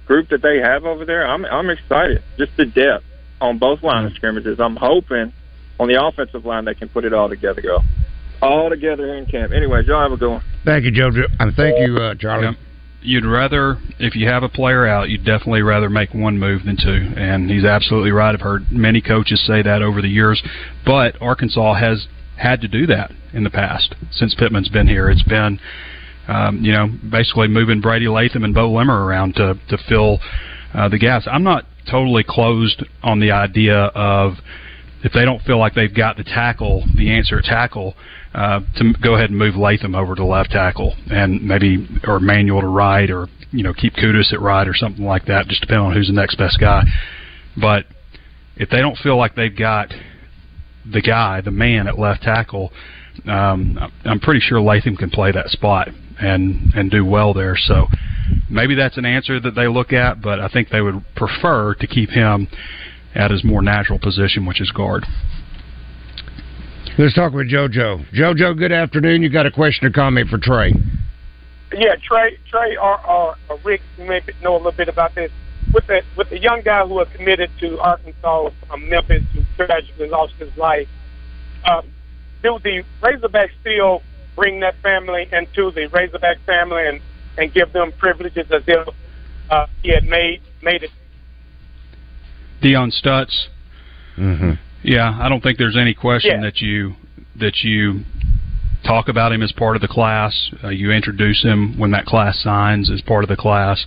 group 0.05 0.29
that 0.29 0.41
they 0.41 0.59
have 0.59 0.85
over 0.85 1.05
there. 1.05 1.25
I'm 1.25 1.45
I'm 1.45 1.69
excited. 1.69 2.23
Just 2.37 2.57
the 2.57 2.65
depth 2.65 3.05
on 3.39 3.57
both 3.57 3.83
line 3.83 4.05
of 4.05 4.13
scrimmages. 4.13 4.59
I'm 4.59 4.75
hoping 4.75 5.31
on 5.79 5.87
the 5.87 6.03
offensive 6.03 6.45
line 6.45 6.65
they 6.65 6.73
can 6.73 6.89
put 6.89 7.05
it 7.05 7.13
all 7.13 7.29
together. 7.29 7.61
Go 7.61 7.81
all 8.41 8.69
together 8.69 9.05
here 9.05 9.15
in 9.15 9.25
camp. 9.25 9.53
Anyways, 9.53 9.87
y'all 9.87 10.01
have 10.01 10.11
a 10.11 10.17
good 10.17 10.29
one. 10.29 10.43
Thank 10.65 10.85
you, 10.85 10.91
Joe. 10.91 11.09
And 11.39 11.55
thank 11.55 11.79
you, 11.79 11.97
uh, 11.97 12.15
Charlie. 12.15 12.47
Yep 12.47 12.57
you'd 13.07 13.25
rather, 13.25 13.77
if 13.99 14.15
you 14.15 14.27
have 14.27 14.43
a 14.43 14.49
player 14.49 14.85
out, 14.85 15.09
you'd 15.09 15.25
definitely 15.25 15.61
rather 15.61 15.89
make 15.89 16.13
one 16.13 16.37
move 16.37 16.65
than 16.65 16.77
two. 16.77 17.13
And 17.17 17.49
he's 17.49 17.65
absolutely 17.65 18.11
right. 18.11 18.33
I've 18.33 18.41
heard 18.41 18.71
many 18.71 19.01
coaches 19.01 19.43
say 19.47 19.61
that 19.61 19.81
over 19.81 20.01
the 20.01 20.09
years. 20.09 20.43
But 20.85 21.19
Arkansas 21.21 21.75
has 21.75 22.07
had 22.37 22.61
to 22.61 22.67
do 22.67 22.85
that 22.87 23.11
in 23.33 23.43
the 23.43 23.49
past 23.49 23.95
since 24.11 24.35
Pittman's 24.35 24.69
been 24.69 24.87
here. 24.87 25.09
It's 25.09 25.23
been 25.23 25.59
um, 26.27 26.63
you 26.63 26.71
know, 26.73 26.87
basically 27.09 27.47
moving 27.47 27.81
Brady 27.81 28.07
Latham 28.07 28.43
and 28.43 28.53
Beaux 28.53 28.71
Limmer 28.71 29.05
around 29.05 29.35
to 29.35 29.57
to 29.69 29.77
fill 29.89 30.19
uh, 30.73 30.89
the 30.89 30.97
gaps. 30.97 31.27
I'm 31.29 31.43
not 31.43 31.65
totally 31.89 32.23
closed 32.27 32.83
on 33.01 33.19
the 33.19 33.31
idea 33.31 33.75
of 33.95 34.33
if 35.03 35.13
they 35.13 35.25
don't 35.25 35.41
feel 35.43 35.59
like 35.59 35.75
they've 35.75 35.93
got 35.93 36.17
the 36.17 36.23
tackle, 36.23 36.83
the 36.95 37.11
answer 37.11 37.41
tackle, 37.41 37.95
uh, 38.33 38.59
to 38.77 38.93
go 39.01 39.15
ahead 39.15 39.29
and 39.29 39.37
move 39.37 39.55
Latham 39.55 39.95
over 39.95 40.15
to 40.15 40.25
left 40.25 40.51
tackle 40.51 40.95
and 41.11 41.43
maybe 41.43 41.87
or 42.05 42.19
Manuel 42.19 42.61
to 42.61 42.67
right 42.67 43.09
or 43.09 43.27
you 43.51 43.63
know 43.63 43.73
keep 43.73 43.93
Kutas 43.93 44.33
at 44.33 44.41
right 44.41 44.67
or 44.67 44.73
something 44.73 45.05
like 45.05 45.25
that, 45.25 45.47
just 45.47 45.61
depending 45.61 45.85
on 45.85 45.93
who's 45.93 46.07
the 46.07 46.13
next 46.13 46.37
best 46.37 46.59
guy. 46.59 46.83
But 47.59 47.85
if 48.55 48.69
they 48.69 48.77
don't 48.77 48.97
feel 48.97 49.17
like 49.17 49.35
they've 49.35 49.55
got 49.55 49.91
the 50.91 51.01
guy, 51.01 51.41
the 51.41 51.51
man 51.51 51.87
at 51.87 51.97
left 51.97 52.23
tackle, 52.23 52.71
um, 53.25 53.77
I'm 54.05 54.19
pretty 54.19 54.39
sure 54.39 54.61
Latham 54.61 54.95
can 54.95 55.09
play 55.09 55.31
that 55.31 55.47
spot 55.49 55.89
and 56.19 56.73
and 56.75 56.91
do 56.91 57.05
well 57.05 57.33
there. 57.33 57.55
So 57.55 57.87
maybe 58.49 58.75
that's 58.75 58.97
an 58.97 59.05
answer 59.05 59.39
that 59.39 59.55
they 59.55 59.67
look 59.67 59.93
at, 59.93 60.21
but 60.21 60.39
I 60.39 60.47
think 60.47 60.69
they 60.69 60.81
would 60.81 61.03
prefer 61.15 61.75
to 61.75 61.87
keep 61.87 62.09
him 62.09 62.47
at 63.17 63.31
his 63.31 63.43
more 63.43 63.61
natural 63.61 63.99
position, 63.99 64.45
which 64.45 64.61
is 64.61 64.71
guard. 64.71 65.05
Let's 66.97 67.13
talk 67.13 67.33
with 67.33 67.49
JoJo. 67.49 68.11
JoJo, 68.13 68.57
good 68.57 68.71
afternoon. 68.71 69.21
You 69.21 69.29
got 69.29 69.45
a 69.45 69.51
question 69.51 69.87
or 69.87 69.91
comment 69.91 70.29
for 70.29 70.37
Trey? 70.37 70.73
Yeah, 71.73 71.95
Trey, 72.01 72.37
Trey, 72.49 72.77
or, 72.77 73.05
or, 73.05 73.35
or 73.49 73.59
Rick, 73.63 73.81
you 73.97 74.05
may 74.05 74.21
know 74.41 74.55
a 74.55 74.57
little 74.57 74.71
bit 74.71 74.87
about 74.87 75.15
this. 75.15 75.31
With 75.73 75.85
the 75.87 76.01
with 76.15 76.29
the 76.29 76.39
young 76.39 76.61
guy 76.61 76.85
who 76.87 76.93
was 76.93 77.09
committed 77.13 77.49
to 77.59 77.77
Arkansas 77.79 78.51
from 78.69 78.87
Memphis 78.87 79.23
who 79.33 79.41
tragically 79.57 80.07
lost 80.07 80.33
his 80.35 80.55
life, 80.55 80.87
um, 81.65 81.85
do 82.41 82.57
the 82.63 82.85
Razorbacks 83.01 83.49
still 83.59 84.01
bring 84.37 84.61
that 84.61 84.75
family 84.81 85.27
into 85.33 85.71
the 85.71 85.87
Razorback 85.87 86.37
family 86.45 86.87
and, 86.87 87.01
and 87.37 87.53
give 87.53 87.73
them 87.73 87.91
privileges 87.97 88.47
as 88.49 88.63
if 88.65 88.87
uh, 89.49 89.67
he 89.83 89.89
had 89.89 90.05
made 90.05 90.41
made 90.61 90.83
it. 90.83 90.91
Dion 92.61 92.91
Stutts. 92.91 93.47
Mm-hmm. 94.17 94.51
Yeah, 94.83 95.17
I 95.19 95.29
don't 95.29 95.41
think 95.41 95.57
there's 95.57 95.77
any 95.77 95.93
question 95.93 96.31
Yeah. 96.31 96.41
that 96.41 96.61
you 96.61 96.95
that 97.39 97.63
you 97.63 98.03
talk 98.83 99.09
about 99.09 99.31
him 99.31 99.43
as 99.43 99.51
part 99.51 99.75
of 99.75 99.81
the 99.81 99.87
class. 99.87 100.51
Uh, 100.63 100.69
you 100.69 100.91
introduce 100.91 101.43
him 101.43 101.77
when 101.77 101.91
that 101.91 102.05
class 102.05 102.39
signs 102.41 102.89
as 102.89 103.01
part 103.01 103.23
of 103.23 103.27
the 103.29 103.35
class. 103.35 103.85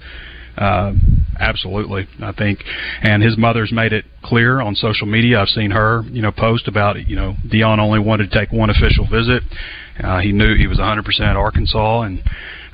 Uh, 0.58 0.92
absolutely, 1.38 2.06
I 2.20 2.32
think. 2.32 2.62
And 3.02 3.22
his 3.22 3.36
mother's 3.38 3.72
made 3.72 3.92
it 3.92 4.04
clear 4.22 4.60
on 4.60 4.74
social 4.74 5.06
media. 5.06 5.40
I've 5.40 5.48
seen 5.48 5.70
her, 5.70 6.02
you 6.10 6.22
know, 6.22 6.30
post 6.32 6.68
about 6.68 6.96
it. 6.96 7.08
You 7.08 7.16
know, 7.16 7.36
Dion 7.48 7.80
only 7.80 7.98
wanted 7.98 8.30
to 8.30 8.38
take 8.38 8.52
one 8.52 8.68
official 8.68 9.06
visit. 9.06 9.42
Uh, 10.02 10.18
he 10.18 10.32
knew 10.32 10.54
he 10.56 10.66
was 10.66 10.78
100% 10.78 11.34
Arkansas, 11.34 12.02
and 12.02 12.22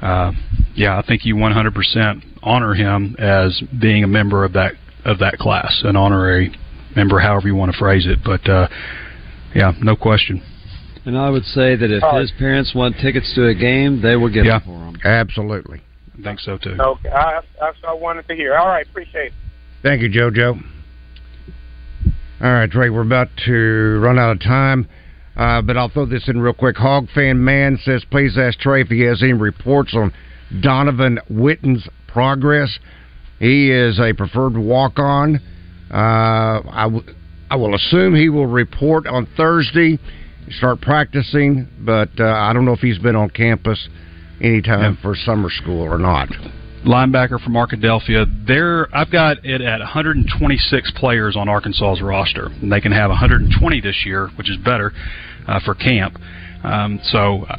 uh, 0.02 0.32
yeah, 0.74 0.98
I 0.98 1.02
think 1.06 1.24
you 1.24 1.36
100% 1.36 2.22
honor 2.42 2.74
him 2.74 3.14
as 3.18 3.60
being 3.80 4.04
a 4.04 4.08
member 4.08 4.44
of 4.44 4.52
that 4.54 4.72
of 5.06 5.18
that 5.20 5.38
class, 5.38 5.82
an 5.84 5.96
honorary 5.96 6.54
member, 6.94 7.18
however 7.20 7.46
you 7.48 7.54
want 7.54 7.72
to 7.72 7.78
phrase 7.78 8.06
it. 8.06 8.18
But 8.24 8.46
uh, 8.48 8.68
yeah, 9.54 9.72
no 9.80 9.96
question. 9.96 10.42
And 11.04 11.16
I 11.16 11.30
would 11.30 11.44
say 11.44 11.76
that 11.76 11.90
if 11.90 12.02
All 12.02 12.12
right. 12.12 12.20
his 12.22 12.32
parents 12.38 12.74
want 12.74 12.96
tickets 13.00 13.32
to 13.36 13.46
a 13.46 13.54
game, 13.54 14.02
they 14.02 14.16
will 14.16 14.28
get 14.32 14.44
Yeah. 14.44 14.58
them 14.58 14.68
for 14.68 14.84
him. 14.86 14.96
Absolutely. 15.04 15.80
I 16.18 16.22
think 16.22 16.40
so 16.40 16.58
too. 16.58 16.76
Okay, 16.80 17.08
I, 17.10 17.40
that's 17.60 17.80
what 17.82 17.90
I 17.90 17.94
wanted 17.94 18.26
to 18.28 18.34
hear. 18.34 18.56
All 18.56 18.66
right, 18.66 18.86
appreciate 18.88 19.26
it. 19.26 19.32
Thank 19.82 20.02
you, 20.02 20.08
JoJo. 20.10 20.62
All 22.40 22.52
right, 22.52 22.70
Trey, 22.70 22.90
we're 22.90 23.02
about 23.02 23.28
to 23.46 23.98
run 24.02 24.18
out 24.18 24.32
of 24.32 24.40
time, 24.40 24.88
uh, 25.36 25.62
but 25.62 25.76
I'll 25.76 25.88
throw 25.88 26.06
this 26.06 26.28
in 26.28 26.40
real 26.40 26.52
quick. 26.52 26.76
Hog 26.76 27.06
fan 27.14 27.42
man 27.42 27.78
says, 27.82 28.04
please 28.10 28.36
ask 28.36 28.58
Trey 28.58 28.82
if 28.82 28.88
he 28.88 29.00
has 29.02 29.22
any 29.22 29.32
reports 29.32 29.94
on 29.94 30.12
Donovan 30.60 31.18
Witten's 31.30 31.88
progress. 32.08 32.78
He 33.38 33.70
is 33.70 33.98
a 33.98 34.12
preferred 34.14 34.56
walk 34.56 34.98
on. 34.98 35.36
Uh, 35.90 35.96
I, 36.70 36.84
w- 36.84 37.04
I 37.50 37.56
will 37.56 37.74
assume 37.74 38.14
he 38.14 38.28
will 38.28 38.46
report 38.46 39.06
on 39.06 39.26
Thursday, 39.36 39.98
start 40.50 40.80
practicing, 40.80 41.68
but 41.80 42.08
uh, 42.18 42.24
I 42.24 42.52
don't 42.52 42.64
know 42.64 42.72
if 42.72 42.80
he's 42.80 42.98
been 42.98 43.16
on 43.16 43.30
campus 43.30 43.88
anytime 44.40 44.98
for 45.02 45.14
summer 45.14 45.50
school 45.50 45.80
or 45.82 45.98
not. 45.98 46.28
linebacker 46.84 47.42
from 47.42 47.54
Arkadelphia. 47.54 48.26
There, 48.46 48.88
I've 48.94 49.10
got 49.12 49.44
it 49.44 49.60
at 49.60 49.78
126 49.80 50.92
players 50.96 51.36
on 51.36 51.48
Arkansas's 51.48 52.02
roster, 52.02 52.46
and 52.46 52.70
they 52.72 52.80
can 52.80 52.92
have 52.92 53.10
120 53.10 53.80
this 53.80 54.02
year, 54.04 54.28
which 54.36 54.50
is 54.50 54.56
better 54.58 54.92
uh, 55.46 55.60
for 55.64 55.74
camp. 55.74 56.16
Um, 56.64 57.00
so 57.04 57.44
uh, 57.44 57.56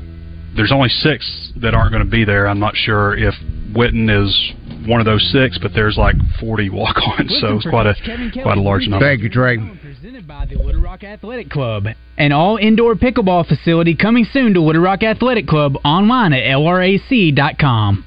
there's 0.55 0.71
only 0.71 0.89
six 0.89 1.51
that 1.61 1.73
aren't 1.73 1.91
going 1.91 2.03
to 2.03 2.09
be 2.11 2.25
there. 2.25 2.47
I'm 2.47 2.59
not 2.59 2.75
sure 2.75 3.15
if 3.17 3.33
Witten 3.73 4.09
is 4.25 4.51
one 4.88 5.00
of 5.00 5.06
those 5.06 5.28
six, 5.32 5.58
but 5.62 5.71
there's 5.73 5.97
like 5.97 6.15
40 6.39 6.69
walk-ons, 6.69 7.38
so 7.41 7.58
it's 7.58 7.69
quite 7.69 7.86
a 7.88 7.95
quite 8.41 8.58
a 8.58 8.62
large 8.62 8.88
number. 8.88 9.06
Thank 9.06 9.21
you, 9.21 9.30
Trey. 9.30 9.58
Presented 9.82 10.28
by 10.28 10.45
the 10.45 10.58
Little 10.58 10.82
Rock 10.82 11.04
Athletic 11.04 11.50
Club, 11.50 11.88
an 12.17 12.32
all-indoor 12.32 12.95
pickleball 12.95 13.47
facility 13.47 13.95
coming 13.95 14.26
soon 14.32 14.54
to 14.54 14.62
Little 14.62 14.82
Rock 14.82 15.04
Athletic 15.04 15.47
Club 15.47 15.76
online 15.84 16.34
at 16.34 16.43
lrac.com. 16.43 18.06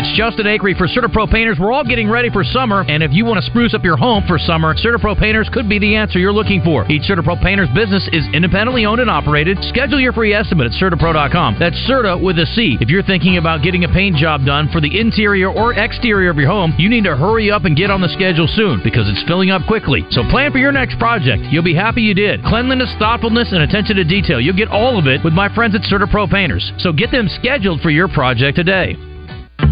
It's 0.00 0.16
Justin 0.16 0.46
Acree 0.46 0.78
for 0.78 0.88
CertaPro 0.88 1.30
Painters. 1.30 1.58
We're 1.60 1.76
all 1.76 1.84
getting 1.84 2.08
ready 2.08 2.30
for 2.30 2.42
summer, 2.42 2.86
and 2.88 3.02
if 3.02 3.12
you 3.12 3.26
want 3.26 3.36
to 3.36 3.44
spruce 3.44 3.74
up 3.74 3.84
your 3.84 3.98
home 3.98 4.24
for 4.26 4.38
summer, 4.38 4.74
CertaPro 4.74 5.12
Painters 5.12 5.50
could 5.52 5.68
be 5.68 5.78
the 5.78 5.94
answer 5.94 6.18
you're 6.18 6.32
looking 6.32 6.62
for. 6.64 6.90
Each 6.90 7.02
CertaPro 7.02 7.36
Painters 7.42 7.68
business 7.74 8.08
is 8.10 8.24
independently 8.32 8.86
owned 8.86 9.02
and 9.02 9.10
operated. 9.10 9.58
Schedule 9.68 10.00
your 10.00 10.14
free 10.14 10.32
estimate 10.32 10.72
at 10.72 10.80
CertaPro.com. 10.80 11.56
That's 11.60 11.76
Certa 11.84 12.16
with 12.16 12.38
a 12.38 12.46
C. 12.46 12.78
If 12.80 12.88
you're 12.88 13.02
thinking 13.02 13.36
about 13.36 13.62
getting 13.62 13.84
a 13.84 13.92
paint 13.92 14.16
job 14.16 14.46
done 14.46 14.70
for 14.72 14.80
the 14.80 14.88
interior 14.88 15.52
or 15.52 15.74
exterior 15.74 16.30
of 16.30 16.38
your 16.38 16.48
home, 16.48 16.72
you 16.78 16.88
need 16.88 17.04
to 17.04 17.14
hurry 17.14 17.50
up 17.50 17.66
and 17.66 17.76
get 17.76 17.90
on 17.90 18.00
the 18.00 18.08
schedule 18.08 18.48
soon 18.48 18.80
because 18.82 19.04
it's 19.06 19.28
filling 19.28 19.50
up 19.50 19.66
quickly. 19.68 20.06
So 20.08 20.24
plan 20.30 20.50
for 20.50 20.64
your 20.64 20.72
next 20.72 20.98
project. 20.98 21.42
You'll 21.52 21.62
be 21.62 21.76
happy 21.76 22.00
you 22.00 22.14
did. 22.14 22.42
Cleanliness, 22.44 22.88
thoughtfulness, 22.98 23.52
and 23.52 23.60
attention 23.60 23.96
to 23.96 24.04
detail. 24.04 24.40
You'll 24.40 24.56
get 24.56 24.68
all 24.68 24.98
of 24.98 25.06
it 25.06 25.20
with 25.22 25.34
my 25.34 25.54
friends 25.54 25.74
at 25.74 25.82
CertaPro 25.82 26.30
Painters. 26.30 26.72
So 26.78 26.90
get 26.90 27.10
them 27.10 27.28
scheduled 27.28 27.82
for 27.82 27.90
your 27.90 28.08
project 28.08 28.56
today. 28.56 28.96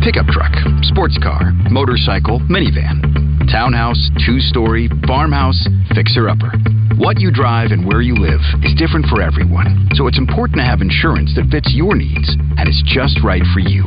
Pickup 0.02 0.26
truck, 0.28 0.52
sports 0.82 1.18
car, 1.22 1.52
motorcycle, 1.70 2.40
minivan, 2.48 3.00
townhouse, 3.50 3.98
two 4.24 4.40
story, 4.40 4.88
farmhouse, 5.06 5.66
fixer 5.94 6.28
upper. 6.28 6.52
What 6.96 7.20
you 7.20 7.30
drive 7.30 7.70
and 7.72 7.86
where 7.86 8.02
you 8.02 8.14
live 8.14 8.40
is 8.62 8.74
different 8.76 9.06
for 9.06 9.22
everyone, 9.22 9.88
so 9.94 10.06
it's 10.06 10.18
important 10.18 10.58
to 10.58 10.64
have 10.64 10.80
insurance 10.80 11.34
that 11.36 11.48
fits 11.50 11.72
your 11.72 11.94
needs 11.94 12.36
and 12.56 12.68
is 12.68 12.82
just 12.86 13.20
right 13.24 13.42
for 13.52 13.60
you. 13.60 13.84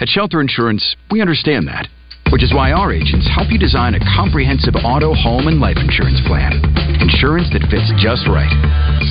At 0.00 0.08
Shelter 0.08 0.40
Insurance, 0.40 0.96
we 1.10 1.20
understand 1.20 1.68
that, 1.68 1.88
which 2.32 2.42
is 2.42 2.54
why 2.54 2.72
our 2.72 2.92
agents 2.92 3.28
help 3.34 3.50
you 3.50 3.58
design 3.58 3.94
a 3.94 4.04
comprehensive 4.16 4.74
auto, 4.84 5.14
home, 5.14 5.48
and 5.48 5.60
life 5.60 5.78
insurance 5.78 6.20
plan. 6.26 6.56
Insurance 7.00 7.48
that 7.52 7.68
fits 7.70 7.90
just 8.00 8.28
right. 8.28 8.52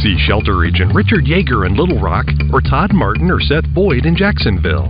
See 0.01 0.17
shelter 0.25 0.65
agent 0.65 0.93
Richard 0.93 1.25
Yeager 1.25 1.65
in 1.65 1.75
Little 1.75 1.99
Rock 1.99 2.25
or 2.53 2.61
Todd 2.61 2.93
Martin 2.93 3.29
or 3.29 3.39
Seth 3.39 3.67
Boyd 3.73 4.05
in 4.05 4.15
Jacksonville. 4.15 4.87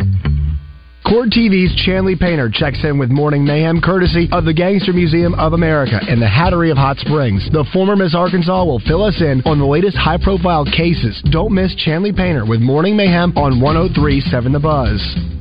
Court 1.09 1.29
TV's 1.29 1.73
Chanley 1.87 2.15
Painter 2.15 2.51
checks 2.53 2.83
in 2.83 2.99
with 2.99 3.09
Morning 3.09 3.43
Mayhem 3.43 3.81
courtesy 3.81 4.29
of 4.31 4.45
the 4.45 4.53
Gangster 4.53 4.93
Museum 4.93 5.33
of 5.33 5.53
America 5.53 5.99
in 6.07 6.19
the 6.19 6.27
Hattery 6.27 6.69
of 6.69 6.77
Hot 6.77 6.97
Springs. 6.97 7.49
The 7.51 7.65
former 7.73 7.95
Miss 7.95 8.13
Arkansas 8.13 8.63
will 8.63 8.77
fill 8.77 9.03
us 9.03 9.19
in 9.19 9.41
on 9.43 9.57
the 9.57 9.65
latest 9.65 9.97
high 9.97 10.19
profile 10.21 10.65
cases. 10.65 11.19
Don't 11.31 11.51
miss 11.51 11.73
Chanley 11.83 12.15
Painter 12.15 12.45
with 12.45 12.61
Morning 12.61 12.95
Mayhem 12.95 13.35
on 13.35 13.59
1037 13.59 14.51
The 14.51 14.59
Buzz. 14.59 15.38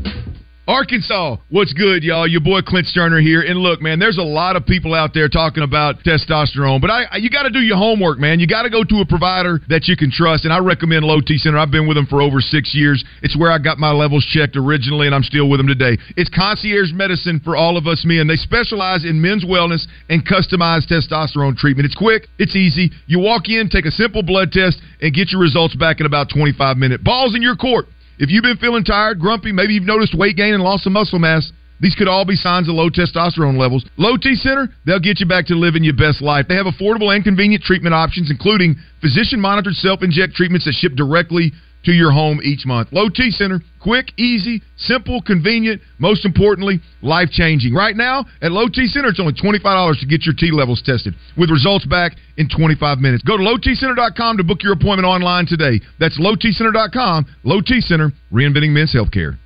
Arkansas, 0.68 1.38
what's 1.48 1.72
good, 1.72 2.04
y'all? 2.04 2.28
Your 2.28 2.42
boy 2.42 2.60
Clint 2.60 2.86
Stoerner 2.94 3.22
here. 3.22 3.40
And 3.40 3.56
look, 3.56 3.80
man, 3.80 3.98
there's 3.98 4.18
a 4.18 4.22
lot 4.22 4.54
of 4.54 4.66
people 4.66 4.92
out 4.92 5.14
there 5.14 5.26
talking 5.26 5.62
about 5.62 6.04
testosterone, 6.04 6.82
but 6.82 6.90
I, 6.90 7.16
you 7.16 7.30
got 7.30 7.44
to 7.44 7.50
do 7.50 7.60
your 7.60 7.78
homework, 7.78 8.18
man. 8.18 8.38
You 8.38 8.46
got 8.46 8.64
to 8.64 8.70
go 8.70 8.84
to 8.84 9.00
a 9.00 9.06
provider 9.06 9.60
that 9.70 9.88
you 9.88 9.96
can 9.96 10.10
trust, 10.12 10.44
and 10.44 10.52
I 10.52 10.58
recommend 10.58 11.06
Low 11.06 11.22
T 11.22 11.38
Center. 11.38 11.56
I've 11.56 11.70
been 11.70 11.88
with 11.88 11.96
them 11.96 12.04
for 12.04 12.20
over 12.20 12.42
six 12.42 12.74
years. 12.74 13.02
It's 13.22 13.34
where 13.34 13.50
I 13.50 13.56
got 13.56 13.78
my 13.78 13.92
levels 13.92 14.26
checked 14.28 14.58
originally, 14.58 15.06
and 15.06 15.14
I'm 15.14 15.22
still 15.22 15.48
with 15.48 15.58
them 15.58 15.68
today. 15.68 15.96
It's 16.18 16.28
concierge 16.28 16.92
medicine 16.92 17.40
for 17.42 17.56
all 17.56 17.78
of 17.78 17.86
us 17.86 18.04
men. 18.04 18.28
They 18.28 18.36
specialize 18.36 19.06
in 19.06 19.22
men's 19.22 19.46
wellness 19.46 19.88
and 20.10 20.20
customized 20.20 20.92
testosterone 20.92 21.56
treatment. 21.56 21.86
It's 21.86 21.96
quick, 21.96 22.28
it's 22.38 22.54
easy. 22.54 22.90
You 23.06 23.20
walk 23.20 23.48
in, 23.48 23.70
take 23.70 23.86
a 23.86 23.90
simple 23.90 24.22
blood 24.22 24.52
test, 24.52 24.82
and 25.00 25.14
get 25.14 25.32
your 25.32 25.40
results 25.40 25.76
back 25.76 26.00
in 26.00 26.04
about 26.04 26.28
25 26.28 26.76
minutes. 26.76 27.02
Balls 27.02 27.34
in 27.34 27.40
your 27.40 27.56
court. 27.56 27.86
If 28.18 28.30
you've 28.30 28.42
been 28.42 28.56
feeling 28.56 28.84
tired, 28.84 29.20
grumpy, 29.20 29.52
maybe 29.52 29.74
you've 29.74 29.84
noticed 29.84 30.14
weight 30.16 30.36
gain 30.36 30.54
and 30.54 30.62
loss 30.62 30.84
of 30.86 30.92
muscle 30.92 31.18
mass, 31.18 31.52
these 31.80 31.94
could 31.94 32.08
all 32.08 32.24
be 32.24 32.34
signs 32.34 32.68
of 32.68 32.74
low 32.74 32.90
testosterone 32.90 33.56
levels. 33.56 33.86
Low 33.96 34.16
T 34.16 34.34
Center, 34.34 34.68
they'll 34.84 34.98
get 34.98 35.20
you 35.20 35.26
back 35.26 35.46
to 35.46 35.54
living 35.54 35.84
your 35.84 35.94
best 35.94 36.20
life. 36.20 36.46
They 36.48 36.56
have 36.56 36.66
affordable 36.66 37.14
and 37.14 37.22
convenient 37.22 37.62
treatment 37.62 37.94
options, 37.94 38.30
including 38.30 38.74
physician 39.00 39.40
monitored 39.40 39.74
self 39.74 40.02
inject 40.02 40.34
treatments 40.34 40.66
that 40.66 40.74
ship 40.74 40.94
directly 40.96 41.52
to 41.88 41.94
your 41.94 42.12
home 42.12 42.40
each 42.44 42.66
month. 42.66 42.88
Low 42.92 43.08
T 43.08 43.30
Center, 43.30 43.60
quick, 43.80 44.12
easy, 44.18 44.62
simple, 44.76 45.22
convenient, 45.22 45.80
most 45.98 46.26
importantly, 46.26 46.80
life 47.00 47.30
changing. 47.30 47.72
Right 47.72 47.96
now, 47.96 48.26
at 48.42 48.52
Low 48.52 48.68
T 48.68 48.86
Center, 48.86 49.08
it's 49.08 49.18
only 49.18 49.32
$25 49.32 50.00
to 50.00 50.06
get 50.06 50.26
your 50.26 50.34
T 50.36 50.50
levels 50.52 50.82
tested 50.84 51.14
with 51.38 51.48
results 51.48 51.86
back 51.86 52.12
in 52.36 52.46
25 52.48 52.98
minutes. 52.98 53.22
Go 53.24 53.38
to 53.38 53.42
lowtcenter.com 53.42 54.36
to 54.36 54.44
book 54.44 54.62
your 54.62 54.74
appointment 54.74 55.06
online 55.06 55.46
today. 55.46 55.80
That's 55.98 56.20
lowtcenter.com. 56.20 57.26
Low 57.44 57.62
T 57.62 57.80
Center, 57.80 58.12
reinventing 58.30 58.72
men's 58.72 58.94
healthcare. 58.94 59.38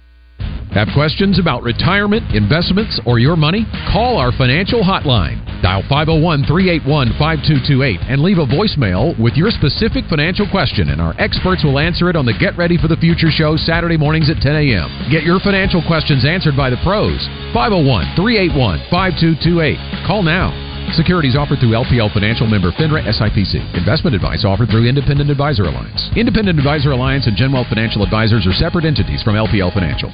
Have 0.72 0.88
questions 0.96 1.38
about 1.38 1.62
retirement, 1.62 2.34
investments, 2.34 2.98
or 3.04 3.18
your 3.18 3.36
money? 3.36 3.66
Call 3.92 4.16
our 4.16 4.32
financial 4.32 4.80
hotline. 4.80 5.36
Dial 5.60 5.84
501 5.84 6.48
381 6.48 7.14
5228 7.20 8.00
and 8.08 8.24
leave 8.24 8.40
a 8.40 8.48
voicemail 8.48 9.12
with 9.20 9.36
your 9.36 9.52
specific 9.52 10.08
financial 10.08 10.48
question, 10.48 10.90
and 10.90 10.98
our 10.98 11.14
experts 11.20 11.62
will 11.62 11.78
answer 11.78 12.08
it 12.08 12.16
on 12.16 12.24
the 12.24 12.32
Get 12.34 12.56
Ready 12.56 12.80
for 12.80 12.88
the 12.88 12.96
Future 12.96 13.30
show 13.30 13.54
Saturday 13.54 14.00
mornings 14.00 14.32
at 14.32 14.40
10 14.40 14.56
a.m. 14.56 14.88
Get 15.12 15.28
your 15.28 15.38
financial 15.44 15.84
questions 15.84 16.24
answered 16.24 16.56
by 16.56 16.72
the 16.72 16.80
pros. 16.82 17.20
501 17.52 18.16
381 18.16 18.88
5228. 18.90 20.08
Call 20.08 20.24
now. 20.24 20.50
Securities 20.96 21.36
offered 21.36 21.60
through 21.60 21.78
LPL 21.78 22.12
Financial 22.12 22.48
Member 22.48 22.72
FINRA 22.72 23.06
SIPC. 23.06 23.60
Investment 23.76 24.16
advice 24.16 24.44
offered 24.44 24.68
through 24.72 24.88
Independent 24.88 25.30
Advisor 25.30 25.68
Alliance. 25.68 26.10
Independent 26.16 26.58
Advisor 26.58 26.90
Alliance 26.90 27.28
and 27.28 27.36
Genwealth 27.36 27.68
Financial 27.68 28.02
Advisors 28.02 28.48
are 28.48 28.56
separate 28.56 28.84
entities 28.84 29.22
from 29.22 29.36
LPL 29.36 29.72
Financial. 29.72 30.10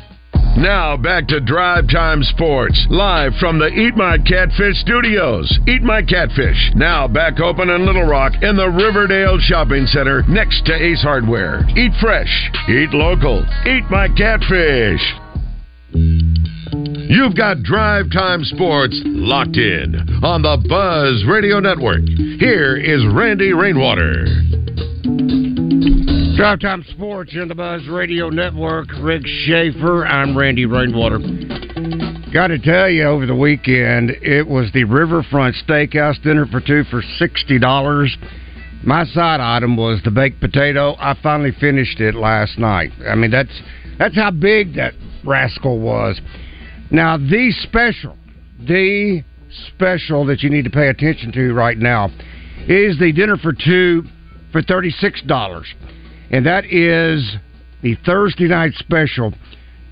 Now 0.59 0.97
back 0.97 1.29
to 1.29 1.39
Drive 1.39 1.89
Time 1.89 2.25
Sports, 2.25 2.89
live 2.91 3.33
from 3.39 3.61
the 3.61 3.69
Eat 3.69 3.95
My 3.95 4.19
Catfish 4.19 4.77
studios. 4.79 5.57
Eat 5.69 5.83
My 5.83 6.03
Catfish, 6.03 6.73
now 6.75 7.07
back 7.07 7.39
open 7.39 7.71
in 7.71 7.87
Little 7.87 8.03
Rock 8.03 8.33
in 8.43 8.57
the 8.57 8.69
Riverdale 8.69 9.39
Shopping 9.39 9.87
Center 9.87 10.25
next 10.29 10.67
to 10.67 10.75
Ace 10.75 11.01
Hardware. 11.01 11.63
Eat 11.77 11.93
fresh, 12.01 12.51
eat 12.69 12.91
local, 12.91 13.47
eat 13.67 13.85
my 13.89 14.09
catfish. 14.09 15.01
You've 15.93 17.37
got 17.37 17.63
Drive 17.63 18.11
Time 18.13 18.43
Sports 18.43 19.01
locked 19.05 19.57
in 19.57 19.95
on 20.25 20.43
the 20.43 20.59
Buzz 20.69 21.25
Radio 21.31 21.61
Network. 21.61 22.03
Here 22.41 22.77
is 22.77 23.07
Randy 23.15 23.53
Rainwater. 23.53 24.27
Drive 26.39 26.61
Time 26.61 26.85
Sports 26.91 27.33
in 27.35 27.49
the 27.49 27.55
Buzz 27.57 27.89
Radio 27.89 28.29
Network. 28.29 28.87
Rick 29.01 29.23
Schaefer. 29.27 30.07
I'm 30.07 30.39
Randy 30.39 30.67
Rainwater. 30.67 31.19
Got 32.33 32.47
to 32.47 32.61
tell 32.61 32.89
you, 32.89 33.03
over 33.03 33.27
the 33.27 33.35
weekend, 33.35 34.11
it 34.23 34.47
was 34.47 34.71
the 34.73 34.85
Riverfront 34.85 35.57
Steakhouse 35.67 36.23
dinner 36.23 36.47
for 36.47 36.61
two 36.61 36.85
for 36.93 37.03
sixty 37.19 37.59
dollars. 37.59 38.17
My 38.85 39.05
side 39.07 39.41
item 39.41 39.77
was 39.77 40.01
the 40.05 40.13
baked 40.13 40.39
potato. 40.39 40.95
I 41.01 41.17
finally 41.21 41.51
finished 41.59 41.99
it 41.99 42.15
last 42.15 42.57
night. 42.57 42.93
I 43.05 43.17
mean, 43.17 43.33
that's 43.33 43.61
that's 43.99 44.15
how 44.15 44.31
big 44.31 44.77
that 44.77 44.95
rascal 45.25 45.81
was. 45.81 46.21
Now, 46.93 47.17
the 47.17 47.51
special, 47.65 48.17
the 48.61 49.25
special 49.75 50.25
that 50.27 50.45
you 50.45 50.51
need 50.51 50.67
to 50.67 50.71
pay 50.71 50.87
attention 50.87 51.33
to 51.33 51.53
right 51.53 51.77
now 51.77 52.11
is 52.69 52.97
the 53.01 53.11
dinner 53.13 53.37
for 53.39 53.53
two 53.53 54.05
for 54.53 54.63
thirty 54.63 54.91
six 54.91 55.21
dollars 55.23 55.67
and 56.31 56.45
that 56.47 56.65
is 56.67 57.37
the 57.83 57.97
Thursday 58.05 58.49
night 58.49 58.73
special. 58.75 59.33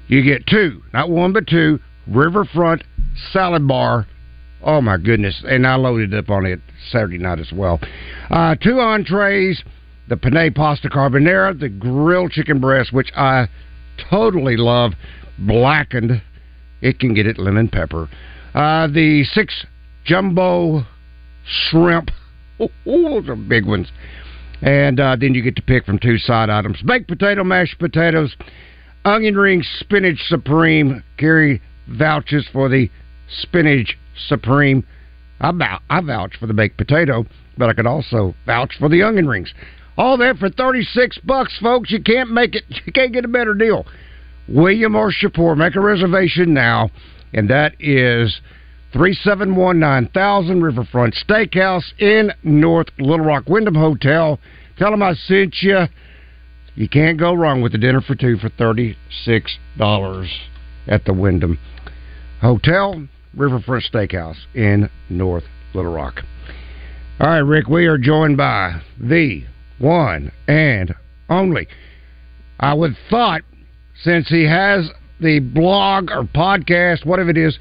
You 0.08 0.22
get 0.22 0.46
two, 0.46 0.82
not 0.92 1.10
one 1.10 1.32
but 1.32 1.46
two, 1.46 1.80
Riverfront 2.06 2.84
Salad 3.32 3.66
Bar. 3.66 4.06
Oh 4.62 4.80
my 4.80 4.96
goodness! 4.96 5.42
And 5.46 5.66
I 5.66 5.76
loaded 5.76 6.14
up 6.14 6.30
on 6.30 6.46
it 6.46 6.60
Saturday 6.90 7.18
night 7.18 7.38
as 7.38 7.52
well. 7.52 7.80
Uh, 8.30 8.54
two 8.56 8.80
entrees, 8.80 9.62
the 10.08 10.16
penne 10.16 10.52
pasta 10.54 10.88
carbonara, 10.88 11.58
the 11.58 11.68
grilled 11.68 12.32
chicken 12.32 12.60
breast, 12.60 12.92
which 12.92 13.10
I 13.16 13.48
totally 14.10 14.56
love, 14.56 14.92
blackened. 15.38 16.22
It 16.80 16.98
can 16.98 17.14
get 17.14 17.26
it 17.26 17.38
lemon 17.38 17.68
pepper. 17.68 18.08
Uh, 18.54 18.86
the 18.86 19.24
six 19.32 19.66
jumbo 20.04 20.84
shrimp. 21.44 22.10
Oh, 22.58 22.70
those 22.86 23.28
are 23.28 23.36
big 23.36 23.66
ones 23.66 23.92
and 24.62 24.98
uh, 25.00 25.16
then 25.18 25.34
you 25.34 25.42
get 25.42 25.56
to 25.56 25.62
pick 25.62 25.84
from 25.84 25.98
two 25.98 26.18
side 26.18 26.50
items: 26.50 26.80
baked 26.82 27.08
potato, 27.08 27.44
mashed 27.44 27.78
potatoes, 27.78 28.34
onion 29.04 29.36
rings, 29.36 29.66
spinach 29.80 30.18
supreme. 30.28 31.02
Carrie 31.18 31.60
vouches 31.88 32.46
for 32.52 32.68
the 32.68 32.90
spinach 33.28 33.96
supreme. 34.28 34.84
I, 35.40 35.52
vou- 35.52 35.84
I 35.90 36.00
vouch 36.00 36.36
for 36.38 36.46
the 36.46 36.54
baked 36.54 36.78
potato, 36.78 37.26
but 37.58 37.68
I 37.68 37.74
could 37.74 37.86
also 37.86 38.34
vouch 38.46 38.72
for 38.78 38.88
the 38.88 39.02
onion 39.02 39.28
rings. 39.28 39.52
All 39.98 40.16
that 40.18 40.38
for 40.38 40.50
thirty 40.50 40.82
six 40.82 41.18
bucks, 41.18 41.58
folks. 41.60 41.90
You 41.90 42.02
can't 42.02 42.30
make 42.30 42.54
it. 42.54 42.64
You 42.86 42.92
can't 42.92 43.12
get 43.12 43.24
a 43.24 43.28
better 43.28 43.54
deal. 43.54 43.86
William 44.48 44.94
or 44.94 45.10
Shapur, 45.10 45.56
make 45.56 45.74
a 45.74 45.80
reservation 45.80 46.54
now, 46.54 46.90
and 47.32 47.50
that 47.50 47.74
is 47.80 48.40
371 48.96 49.78
9000 49.78 50.62
Riverfront 50.62 51.14
Steakhouse 51.14 51.84
in 51.98 52.32
North 52.42 52.86
Little 52.98 53.26
Rock 53.26 53.44
Wyndham 53.46 53.74
Hotel. 53.74 54.40
Tell 54.78 54.90
them 54.90 55.02
I 55.02 55.12
sent 55.12 55.56
you. 55.60 55.82
You 56.76 56.88
can't 56.88 57.18
go 57.18 57.34
wrong 57.34 57.60
with 57.60 57.72
the 57.72 57.78
dinner 57.78 58.00
for 58.00 58.14
two 58.14 58.38
for 58.38 58.48
$36 58.48 58.96
at 60.88 61.04
the 61.04 61.12
Wyndham 61.12 61.58
Hotel, 62.40 63.06
Riverfront 63.34 63.84
Steakhouse 63.84 64.38
in 64.54 64.88
North 65.10 65.44
Little 65.74 65.92
Rock. 65.92 66.22
All 67.20 67.28
right, 67.28 67.40
Rick, 67.40 67.68
we 67.68 67.84
are 67.84 67.98
joined 67.98 68.38
by 68.38 68.80
the 68.98 69.44
one 69.78 70.32
and 70.48 70.94
only. 71.28 71.68
I 72.58 72.72
would 72.72 72.96
thought 73.10 73.42
since 74.02 74.26
he 74.30 74.44
has 74.44 74.88
the 75.20 75.40
blog 75.40 76.10
or 76.10 76.22
podcast, 76.22 77.04
whatever 77.04 77.28
it 77.28 77.36
is, 77.36 77.58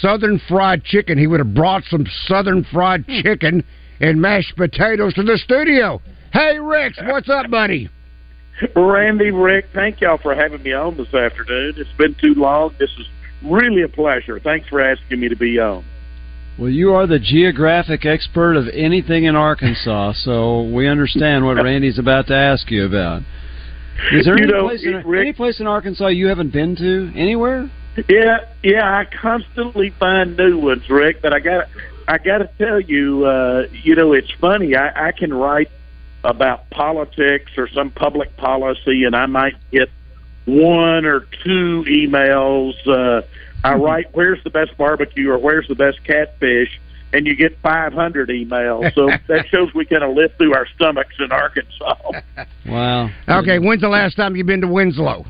Southern 0.00 0.40
Fried 0.48 0.84
Chicken, 0.84 1.18
he 1.18 1.26
would 1.26 1.40
have 1.40 1.54
brought 1.54 1.84
some 1.84 2.06
Southern 2.26 2.64
Fried 2.64 3.04
hmm. 3.06 3.20
Chicken 3.22 3.64
and 4.00 4.20
mashed 4.20 4.56
potatoes 4.56 5.14
to 5.14 5.22
the 5.22 5.38
studio. 5.38 6.00
Hey, 6.32 6.58
Rex, 6.58 6.98
what's 7.04 7.28
up, 7.28 7.50
buddy? 7.50 7.88
Randy, 8.74 9.30
Rick, 9.30 9.66
thank 9.72 10.00
y'all 10.00 10.18
for 10.18 10.34
having 10.34 10.62
me 10.62 10.72
on 10.72 10.96
this 10.96 11.12
afternoon. 11.14 11.74
It's 11.76 11.90
been 11.96 12.14
too 12.20 12.34
long. 12.34 12.74
This 12.78 12.90
is 12.98 13.06
really 13.42 13.82
a 13.82 13.88
pleasure. 13.88 14.40
Thanks 14.40 14.68
for 14.68 14.80
asking 14.80 15.20
me 15.20 15.28
to 15.28 15.36
be 15.36 15.58
on. 15.58 15.84
Well, 16.58 16.68
you 16.68 16.92
are 16.92 17.06
the 17.06 17.20
geographic 17.20 18.04
expert 18.04 18.56
of 18.56 18.66
anything 18.72 19.24
in 19.24 19.36
Arkansas, 19.36 20.14
so 20.24 20.62
we 20.62 20.88
understand 20.88 21.44
what 21.44 21.54
Randy's 21.62 22.00
about 22.00 22.26
to 22.28 22.34
ask 22.34 22.68
you 22.70 22.84
about. 22.84 23.22
Is 24.12 24.24
there 24.24 24.36
You 24.36 24.44
any, 24.44 24.52
know, 24.52 24.66
place 24.68 24.84
in, 24.84 25.02
Rick- 25.06 25.20
any 25.20 25.32
place 25.32 25.60
in 25.60 25.66
Arkansas 25.68 26.08
you 26.08 26.26
haven't 26.26 26.52
been 26.52 26.74
to 26.76 27.12
anywhere? 27.16 27.70
Yeah, 28.08 28.44
yeah, 28.62 28.98
I 28.98 29.04
constantly 29.04 29.90
find 29.90 30.36
new 30.36 30.58
ones, 30.58 30.88
Rick. 30.88 31.22
But 31.22 31.32
I 31.32 31.40
got, 31.40 31.68
I 32.06 32.18
got 32.18 32.38
to 32.38 32.50
tell 32.58 32.80
you, 32.80 33.24
uh, 33.24 33.66
you 33.72 33.94
know, 33.94 34.12
it's 34.12 34.30
funny. 34.32 34.76
I, 34.76 35.08
I 35.08 35.12
can 35.12 35.32
write 35.32 35.70
about 36.24 36.68
politics 36.70 37.52
or 37.56 37.68
some 37.68 37.90
public 37.90 38.36
policy, 38.36 39.04
and 39.04 39.16
I 39.16 39.26
might 39.26 39.56
get 39.70 39.90
one 40.44 41.04
or 41.04 41.20
two 41.44 41.84
emails. 41.88 42.74
Uh, 42.86 43.22
I 43.64 43.74
write, 43.74 44.06
"Where's 44.12 44.42
the 44.44 44.50
best 44.50 44.76
barbecue?" 44.76 45.30
or 45.30 45.38
"Where's 45.38 45.66
the 45.66 45.74
best 45.74 46.04
catfish?" 46.04 46.78
and 47.12 47.26
you 47.26 47.34
get 47.34 47.58
500 47.62 48.28
emails. 48.28 48.94
So 48.94 49.06
that 49.28 49.46
shows 49.48 49.72
we 49.74 49.84
kind 49.84 50.02
of 50.02 50.14
live 50.14 50.32
through 50.36 50.54
our 50.54 50.66
stomachs 50.74 51.14
in 51.18 51.32
Arkansas. 51.32 51.94
Wow. 52.66 53.08
Okay, 53.26 53.58
when's 53.58 53.80
the 53.80 53.88
last 53.88 54.14
time 54.14 54.36
you've 54.36 54.46
been 54.46 54.60
to 54.60 54.68
Winslow? 54.68 55.24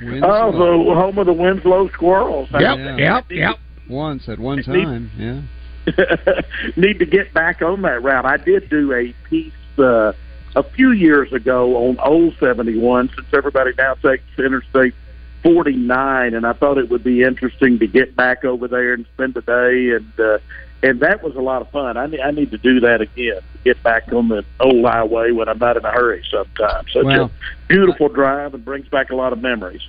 Oh, 0.00 0.52
the 0.52 0.94
home 0.94 1.18
of 1.18 1.26
the 1.26 1.32
Winslow 1.32 1.88
Squirrels. 1.90 2.48
Yep, 2.52 2.98
yep, 2.98 3.30
yep. 3.30 3.58
Once 3.88 4.28
at 4.28 4.38
one 4.38 4.58
Need- 4.58 4.66
time, 4.66 5.10
yeah. 5.16 5.40
need 6.76 6.98
to 6.98 7.06
get 7.06 7.32
back 7.32 7.62
on 7.62 7.82
that 7.82 8.02
route. 8.02 8.26
I 8.26 8.36
did 8.36 8.68
do 8.68 8.92
a 8.92 9.14
piece 9.28 9.52
uh, 9.78 10.12
a 10.54 10.62
few 10.62 10.92
years 10.92 11.32
ago 11.32 11.88
on 11.88 11.98
Old 11.98 12.36
71 12.38 13.10
since 13.14 13.26
everybody 13.32 13.72
now 13.78 13.94
takes 13.94 14.24
Interstate 14.38 14.94
49, 15.42 16.34
and 16.34 16.46
I 16.46 16.52
thought 16.52 16.76
it 16.78 16.90
would 16.90 17.02
be 17.02 17.22
interesting 17.22 17.78
to 17.78 17.86
get 17.86 18.14
back 18.14 18.44
over 18.44 18.68
there 18.68 18.92
and 18.92 19.06
spend 19.14 19.36
a 19.36 19.40
day, 19.40 19.90
and 19.96 20.20
uh, 20.20 20.38
and 20.82 21.00
that 21.00 21.22
was 21.22 21.34
a 21.36 21.40
lot 21.40 21.62
of 21.62 21.70
fun. 21.70 21.96
I 21.96 22.06
need, 22.06 22.20
I 22.20 22.30
need 22.30 22.50
to 22.52 22.58
do 22.58 22.80
that 22.80 23.00
again, 23.00 23.36
to 23.36 23.58
get 23.64 23.82
back 23.82 24.12
on 24.12 24.28
the 24.28 24.44
old 24.60 24.84
highway 24.84 25.30
when 25.30 25.48
I'm 25.48 25.58
not 25.58 25.76
in 25.76 25.84
a 25.84 25.90
hurry 25.90 26.22
sometimes. 26.30 26.92
Such 26.92 27.04
Well, 27.04 27.24
a 27.26 27.30
beautiful 27.68 28.08
drive 28.08 28.54
and 28.54 28.64
brings 28.64 28.88
back 28.88 29.10
a 29.10 29.16
lot 29.16 29.32
of 29.32 29.40
memories. 29.40 29.82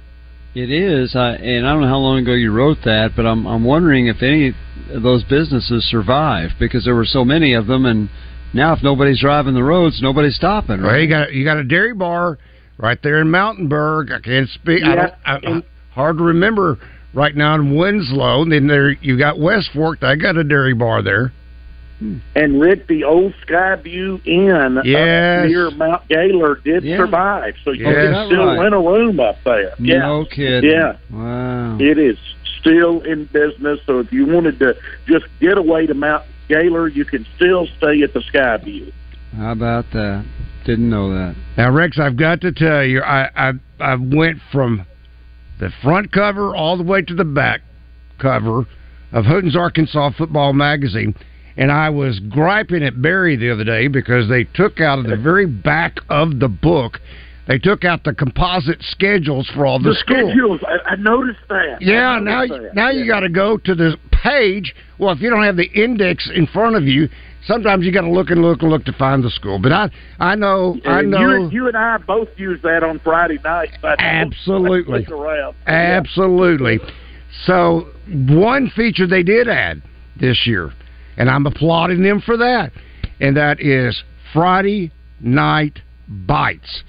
It 0.53 0.69
is, 0.69 1.15
I, 1.15 1.35
and 1.35 1.65
I 1.65 1.71
don't 1.71 1.81
know 1.83 1.87
how 1.87 1.99
long 1.99 2.19
ago 2.19 2.33
you 2.33 2.51
wrote 2.51 2.79
that, 2.83 3.11
but 3.15 3.25
I'm 3.25 3.47
I'm 3.47 3.63
wondering 3.63 4.07
if 4.07 4.21
any 4.21 4.53
of 4.93 5.01
those 5.01 5.23
businesses 5.23 5.87
survive 5.89 6.49
because 6.59 6.83
there 6.83 6.95
were 6.95 7.05
so 7.05 7.23
many 7.23 7.53
of 7.53 7.67
them, 7.67 7.85
and 7.85 8.09
now 8.53 8.73
if 8.73 8.83
nobody's 8.83 9.21
driving 9.21 9.53
the 9.53 9.63
roads, 9.63 10.01
nobody's 10.01 10.35
stopping. 10.35 10.81
Well, 10.81 10.91
Right? 10.91 11.03
you 11.03 11.07
got 11.07 11.31
you 11.31 11.45
got 11.45 11.55
a 11.55 11.63
dairy 11.63 11.93
bar 11.93 12.37
right 12.77 12.99
there 13.01 13.21
in 13.21 13.31
Mountainburg. 13.31 14.11
I 14.11 14.19
can't 14.19 14.49
speak. 14.49 14.83
I 14.83 14.95
don't, 14.95 15.13
I, 15.25 15.35
I, 15.35 15.63
hard 15.91 16.17
to 16.17 16.23
remember 16.25 16.79
right 17.13 17.35
now 17.35 17.55
in 17.55 17.75
Winslow. 17.75 18.43
And 18.43 18.51
then 18.51 18.67
there 18.67 18.91
you 18.91 19.17
got 19.17 19.39
West 19.39 19.69
Fork. 19.73 20.03
I 20.03 20.15
got 20.15 20.37
a 20.37 20.43
dairy 20.43 20.73
bar 20.73 21.01
there. 21.01 21.31
And 22.35 22.59
Rick, 22.59 22.87
the 22.87 23.03
old 23.03 23.33
Skyview 23.47 24.25
Inn 24.25 24.79
Yes. 24.83 25.47
near 25.47 25.69
Mount 25.69 26.07
Gaylor 26.07 26.55
did 26.63 26.83
Yeah. 26.83 26.97
survive, 26.97 27.53
so 27.63 27.71
you 27.71 27.85
Yes. 27.85 28.11
can 28.15 28.25
still 28.25 28.45
right. 28.47 28.59
rent 28.59 28.73
a 28.73 28.79
room 28.79 29.19
up 29.19 29.37
there. 29.43 29.73
Yeah. 29.77 29.99
No 29.99 30.25
kidding. 30.25 30.71
Yeah. 30.71 30.93
Wow. 31.11 31.77
It 31.79 31.99
is 31.99 32.17
still 32.59 33.01
in 33.01 33.25
business, 33.25 33.79
so 33.85 33.99
if 33.99 34.11
you 34.11 34.25
wanted 34.25 34.57
to 34.59 34.75
just 35.07 35.25
get 35.39 35.59
away 35.59 35.85
to 35.85 35.93
Mount 35.93 36.23
Gaylor, 36.47 36.87
you 36.87 37.05
can 37.05 37.23
still 37.35 37.67
stay 37.77 38.01
at 38.01 38.13
the 38.13 38.21
Skyview. 38.21 38.91
How 39.37 39.51
about 39.51 39.91
that? 39.91 40.25
Didn't 40.65 40.89
know 40.89 41.13
that. 41.13 41.35
Now, 41.55 41.69
Rex, 41.71 41.99
I've 41.99 42.17
got 42.17 42.41
to 42.41 42.51
tell 42.51 42.83
you, 42.83 43.01
I, 43.01 43.29
I 43.35 43.53
I 43.79 43.95
went 43.95 44.39
from 44.51 44.85
the 45.61 45.69
front 45.81 46.11
cover 46.11 46.53
all 46.55 46.75
the 46.75 46.83
way 46.83 47.01
to 47.03 47.13
the 47.13 47.23
back 47.23 47.61
cover 48.19 48.65
of 49.13 49.25
Hooten's 49.25 49.55
Arkansas 49.55 50.11
Football 50.17 50.53
Magazine, 50.53 51.13
and 51.55 51.71
I 51.71 51.89
was 51.89 52.19
griping 52.19 52.83
at 52.83 53.01
Barry 53.01 53.35
the 53.35 53.51
other 53.51 53.63
day 53.63 53.87
because 53.87 54.27
they 54.27 54.43
took 54.43 54.81
out 54.81 54.99
of 54.99 55.05
the 55.05 55.15
very 55.23 55.45
back 55.45 55.97
of 56.09 56.39
the 56.39 56.47
book, 56.49 56.99
they 57.47 57.57
took 57.59 57.85
out 57.85 58.03
the 58.03 58.13
composite 58.13 58.81
schedules 58.81 59.49
for 59.53 59.65
all 59.65 59.77
the, 59.79 59.89
The 59.89 59.95
schools. 59.95 60.31
schedules, 60.31 60.61
I, 60.67 60.91
I 60.93 60.95
noticed 60.95 61.39
that. 61.49 61.77
Yeah, 61.81 62.09
I 62.11 62.19
now 62.19 62.47
that. 62.47 62.71
now 62.73 62.89
you 62.89 63.05
got 63.05 63.21
to 63.21 63.29
go 63.29 63.57
to 63.57 63.75
the 63.75 63.97
page. 64.23 64.73
Well, 64.97 65.11
if 65.13 65.21
you 65.21 65.29
don't 65.29 65.43
have 65.43 65.57
the 65.57 65.69
index 65.73 66.29
in 66.33 66.47
front 66.47 66.75
of 66.75 66.83
you, 66.83 67.07
sometimes 67.45 67.85
you 67.85 67.91
got 67.91 68.01
to 68.01 68.11
look 68.11 68.29
and 68.29 68.41
look 68.41 68.61
and 68.61 68.69
look 68.69 68.85
to 68.85 68.93
find 68.93 69.23
the 69.23 69.29
school. 69.29 69.59
But 69.59 69.71
I 69.71 69.89
I 70.19 70.35
know 70.35 70.77
I 70.85 71.01
know 71.01 71.19
You, 71.19 71.49
you 71.51 71.67
and 71.67 71.77
I 71.77 71.97
both 71.97 72.29
used 72.37 72.63
that 72.63 72.83
on 72.83 72.99
Friday 72.99 73.39
night. 73.43 73.71
But 73.81 73.99
Absolutely. 73.99 74.99
Let's 74.99 75.09
look 75.09 75.19
around. 75.19 75.55
Absolutely. 75.67 76.79
So, 77.45 77.87
one 78.07 78.69
feature 78.75 79.07
they 79.07 79.23
did 79.23 79.47
add 79.47 79.81
this 80.19 80.45
year, 80.45 80.73
and 81.17 81.29
I'm 81.29 81.45
applauding 81.45 82.03
them 82.03 82.21
for 82.21 82.37
that, 82.37 82.71
and 83.19 83.37
that 83.37 83.61
is 83.61 84.03
Friday 84.33 84.91
Night 85.21 85.79
Bites. 86.07 86.83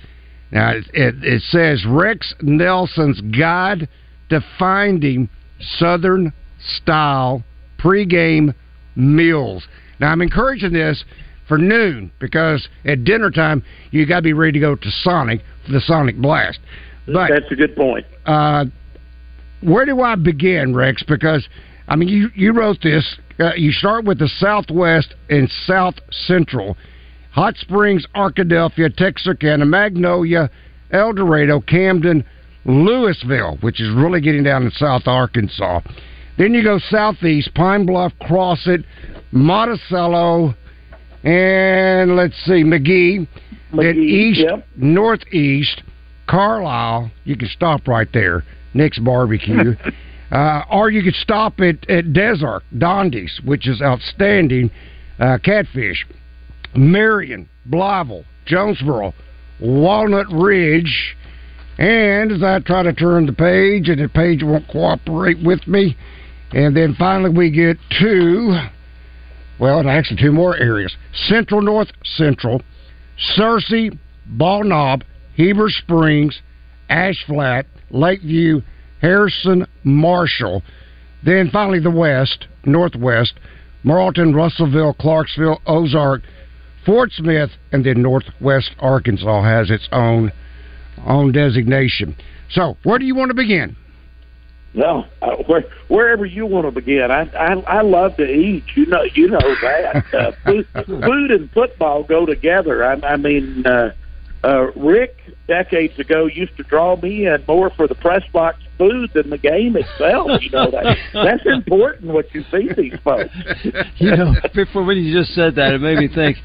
Now, 0.50 0.72
it, 0.72 0.84
it, 0.92 1.14
it 1.22 1.42
says 1.42 1.84
Rex 1.88 2.34
Nelson's 2.42 3.20
Guide 3.20 3.88
to 4.28 4.44
Finding 4.58 5.30
Southern 5.78 6.32
Style 6.58 7.42
Pregame 7.78 8.54
Meals. 8.94 9.66
Now, 10.02 10.10
I'm 10.10 10.20
encouraging 10.20 10.72
this 10.72 11.04
for 11.46 11.56
noon 11.56 12.10
because 12.18 12.68
at 12.84 13.04
dinner 13.04 13.30
time, 13.30 13.62
you 13.92 14.04
got 14.04 14.16
to 14.16 14.22
be 14.22 14.32
ready 14.32 14.52
to 14.52 14.58
go 14.58 14.74
to 14.74 14.90
Sonic 14.90 15.42
for 15.64 15.70
the 15.70 15.80
Sonic 15.80 16.16
Blast. 16.16 16.58
But 17.06 17.28
That's 17.28 17.50
a 17.52 17.54
good 17.54 17.76
point. 17.76 18.04
uh, 18.26 18.64
where 19.60 19.86
do 19.86 20.00
I 20.00 20.16
begin, 20.16 20.74
Rex? 20.74 21.04
Because 21.04 21.48
I 21.86 21.94
mean, 21.94 22.08
you 22.08 22.30
you 22.34 22.52
wrote 22.52 22.78
this. 22.82 23.16
Uh, 23.38 23.54
you 23.54 23.70
start 23.70 24.04
with 24.04 24.18
the 24.18 24.28
Southwest 24.38 25.14
and 25.30 25.48
South 25.66 25.94
Central, 26.10 26.76
Hot 27.30 27.56
Springs, 27.56 28.04
Arkadelphia, 28.16 28.92
Texarkana, 28.96 29.64
Magnolia, 29.64 30.50
El 30.90 31.12
Dorado, 31.12 31.60
Camden, 31.60 32.24
Lewisville, 32.66 33.62
which 33.62 33.80
is 33.80 33.88
really 33.94 34.20
getting 34.20 34.42
down 34.42 34.64
in 34.64 34.72
South 34.72 35.06
Arkansas. 35.06 35.80
Then 36.38 36.54
you 36.54 36.62
go 36.62 36.78
southeast, 36.78 37.54
Pine 37.54 37.86
Bluff, 37.86 38.12
Crossett, 38.20 38.84
Monticello, 39.32 40.54
and 41.24 42.16
let's 42.16 42.34
see, 42.44 42.64
McGehee. 42.64 43.26
then 43.72 43.96
east, 43.96 44.40
yep. 44.40 44.66
northeast, 44.76 45.82
Carlisle. 46.26 47.10
You 47.24 47.36
can 47.36 47.48
stop 47.48 47.86
right 47.86 48.08
there. 48.12 48.44
Nick's 48.74 48.98
Barbecue. 48.98 49.74
uh, 50.32 50.62
or 50.70 50.90
you 50.90 51.02
could 51.02 51.14
stop 51.14 51.60
at, 51.60 51.88
at 51.90 52.12
Des 52.12 52.44
Arc, 52.44 52.64
Dondi's, 52.76 53.40
which 53.44 53.68
is 53.68 53.82
outstanding 53.82 54.70
uh, 55.18 55.38
catfish. 55.44 56.06
Marion, 56.74 57.48
Blytheville, 57.68 58.24
Jonesboro, 58.46 59.12
Walnut 59.60 60.26
Ridge. 60.32 61.16
And 61.78 62.32
as 62.32 62.42
I 62.42 62.58
try 62.60 62.82
to 62.82 62.92
turn 62.92 63.26
the 63.26 63.32
page, 63.32 63.88
and 63.88 64.00
the 64.00 64.08
page 64.08 64.42
won't 64.42 64.68
cooperate 64.68 65.42
with 65.42 65.66
me, 65.66 65.96
and 66.52 66.76
then 66.76 66.94
finally 66.98 67.30
we 67.30 67.50
get 67.50 67.76
to, 68.00 68.68
well, 69.58 69.88
actually 69.88 70.20
two 70.20 70.32
more 70.32 70.56
areas 70.56 70.94
Central 71.12 71.62
North 71.62 71.88
Central, 72.04 72.62
Searcy, 73.36 73.98
Bald 74.26 74.66
Knob, 74.66 75.04
Heber 75.34 75.68
Springs, 75.68 76.40
Ash 76.88 77.24
Flat, 77.26 77.66
Lakeview, 77.90 78.60
Harrison, 79.00 79.66
Marshall. 79.84 80.62
Then 81.24 81.50
finally 81.50 81.80
the 81.80 81.90
West, 81.90 82.46
Northwest, 82.64 83.34
Morrilton, 83.84 84.34
Russellville, 84.34 84.94
Clarksville, 84.94 85.60
Ozark, 85.66 86.22
Fort 86.84 87.12
Smith, 87.12 87.50
and 87.72 87.84
then 87.84 88.02
Northwest 88.02 88.70
Arkansas 88.80 89.42
has 89.42 89.70
its 89.70 89.88
own 89.92 90.32
own 91.06 91.32
designation. 91.32 92.16
So, 92.50 92.76
where 92.82 92.98
do 92.98 93.04
you 93.04 93.14
want 93.14 93.30
to 93.30 93.34
begin? 93.34 93.76
No, 94.74 95.04
uh, 95.20 95.36
where, 95.46 95.64
wherever 95.88 96.24
you 96.24 96.46
want 96.46 96.66
to 96.66 96.70
begin. 96.70 97.10
I, 97.10 97.28
I 97.36 97.52
I 97.52 97.82
love 97.82 98.16
to 98.16 98.24
eat. 98.24 98.64
You 98.74 98.86
know, 98.86 99.02
you 99.14 99.28
know 99.28 99.38
that. 99.38 100.14
Uh, 100.14 100.32
food, 100.44 100.66
food 100.86 101.30
and 101.30 101.50
football 101.50 102.04
go 102.04 102.24
together. 102.24 102.82
I, 102.82 102.94
I 103.06 103.16
mean, 103.16 103.66
uh, 103.66 103.90
uh, 104.44 104.72
Rick 104.74 105.16
decades 105.46 105.98
ago 105.98 106.26
used 106.26 106.56
to 106.56 106.62
draw 106.62 106.96
me 106.96 107.26
in 107.26 107.44
more 107.46 107.70
for 107.70 107.86
the 107.86 107.94
press 107.94 108.22
box 108.32 108.58
food 108.78 109.10
than 109.14 109.30
the 109.30 109.38
game 109.38 109.76
itself. 109.76 110.42
You 110.42 110.50
know 110.50 110.70
that 110.70 110.96
that's 111.12 111.46
important. 111.46 112.12
What 112.12 112.32
you 112.34 112.44
feed 112.50 112.74
these 112.76 112.98
folks. 113.04 113.34
You 113.96 114.16
know, 114.16 114.34
before 114.54 114.84
when 114.84 114.96
you 114.96 115.16
just 115.16 115.34
said 115.34 115.54
that, 115.56 115.74
it 115.74 115.80
made 115.80 115.98
me 115.98 116.08
think. 116.08 116.38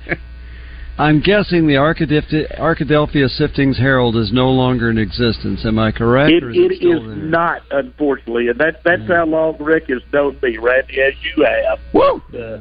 I'm 0.99 1.21
guessing 1.21 1.67
the 1.67 1.75
Arkadelphia, 1.75 2.59
Arkadelphia 2.59 3.29
Siftings 3.39 3.77
Herald 3.77 4.15
is 4.15 4.31
no 4.33 4.49
longer 4.49 4.89
in 4.89 4.97
existence. 4.97 5.63
Am 5.65 5.77
I 5.77 5.91
correct? 5.91 6.31
It, 6.31 6.43
or 6.43 6.49
is 6.49 6.57
it 6.57 6.71
it 6.71 6.77
still 6.77 7.01
is 7.01 7.07
there? 7.07 7.15
not, 7.17 7.61
unfortunately, 7.71 8.47
and 8.47 8.59
that 8.59 8.81
that's 8.83 9.07
how 9.07 9.25
long 9.25 9.57
Rick 9.59 9.89
has 9.89 10.01
known 10.11 10.37
me, 10.41 10.57
Randy, 10.57 10.99
as 11.01 11.13
you 11.35 11.45
have. 11.45 11.79
Woo! 11.93 12.21
Uh, 12.33 12.59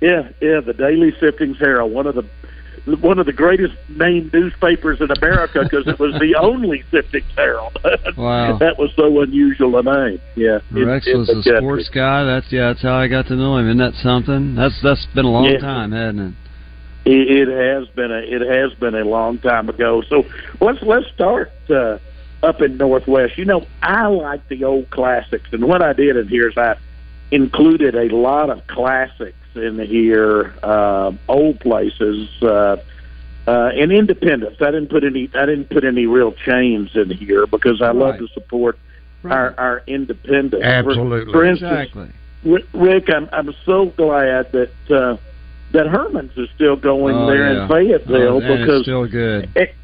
yeah, 0.00 0.28
yeah, 0.40 0.60
the 0.60 0.74
Daily 0.76 1.12
Siftings 1.20 1.58
Herald, 1.58 1.92
one 1.92 2.06
of 2.08 2.16
the 2.16 2.24
one 3.00 3.20
of 3.20 3.26
the 3.26 3.32
greatest 3.32 3.74
named 3.90 4.32
newspapers 4.32 5.00
in 5.00 5.08
America 5.22 5.60
because 5.62 5.86
it 5.86 6.00
was 6.00 6.14
the 6.18 6.34
only 6.40 6.82
Siftings 6.92 7.30
Herald. 7.36 7.78
Wow. 8.16 8.58
that 8.58 8.76
was 8.78 8.90
so 8.96 9.22
unusual 9.22 9.78
a 9.78 9.82
name. 9.84 10.20
Yeah, 10.34 10.58
Rex 10.72 11.06
it 11.06 11.16
was 11.16 11.30
a 11.30 11.34
country. 11.34 11.58
sports 11.58 11.88
guy. 11.94 12.24
That's 12.24 12.46
yeah. 12.50 12.68
That's 12.72 12.82
how 12.82 12.94
I 12.96 13.06
got 13.06 13.26
to 13.28 13.36
know 13.36 13.56
him. 13.58 13.66
Isn't 13.68 13.78
that 13.78 13.94
something? 14.02 14.56
That's 14.56 14.78
that's 14.82 15.06
been 15.14 15.24
a 15.24 15.30
long 15.30 15.44
Yeah. 15.44 15.58
time, 15.58 15.92
hasn't 15.92 16.20
it? 16.20 16.34
It, 17.04 17.48
it 17.48 17.48
has 17.48 17.88
been 17.88 18.12
a 18.12 18.18
it 18.18 18.42
has 18.42 18.72
been 18.78 18.94
a 18.94 19.04
long 19.04 19.38
time 19.38 19.68
ago. 19.68 20.02
So 20.02 20.24
let's 20.60 20.82
let's 20.82 21.08
start 21.08 21.52
uh, 21.68 21.98
up 22.42 22.60
in 22.62 22.76
Northwest. 22.76 23.38
You 23.38 23.44
know, 23.44 23.66
I 23.82 24.06
like 24.06 24.46
the 24.48 24.64
old 24.64 24.90
classics, 24.90 25.48
and 25.52 25.64
what 25.64 25.82
I 25.82 25.92
did 25.92 26.16
in 26.16 26.28
here 26.28 26.48
is 26.48 26.56
I 26.56 26.76
included 27.32 27.94
a 27.96 28.14
lot 28.14 28.50
of 28.50 28.66
classics 28.66 29.36
in 29.54 29.78
here, 29.80 30.54
uh, 30.62 31.12
old 31.28 31.60
places, 31.60 32.28
uh, 32.42 32.76
uh, 33.46 33.70
and 33.74 33.90
independents. 33.90 34.62
I 34.62 34.66
didn't 34.66 34.88
put 34.88 35.02
any 35.02 35.28
I 35.34 35.46
didn't 35.46 35.70
put 35.70 35.84
any 35.84 36.06
real 36.06 36.32
chains 36.32 36.94
in 36.94 37.10
here 37.10 37.46
because 37.46 37.82
I 37.82 37.90
love 37.90 38.18
to 38.18 38.28
support 38.28 38.78
our 39.24 39.54
our 39.58 39.82
independents. 39.86 40.64
For- 40.64 40.90
Absolutely. 40.90 41.32
For, 41.32 41.44
instance, 41.44 41.72
Exactly. 41.72 42.08
Ri- 42.44 42.66
Rick, 42.72 43.10
I'm 43.10 43.28
I'm 43.32 43.54
so 43.64 43.86
glad 43.86 44.52
that 44.52 44.90
uh, 44.90 45.16
that 45.72 45.86
Herman's 45.86 46.36
is 46.36 46.48
still 46.54 46.76
going 46.76 47.14
Oh, 47.16 47.26
there 47.26 47.52
yeah. 47.54 47.62
in 47.62 47.68
Fayetteville 47.68 48.42
Oh, 48.42 48.56
because 48.58 48.82
still 48.82 49.06
good. 49.06 49.48
it, 49.56 49.74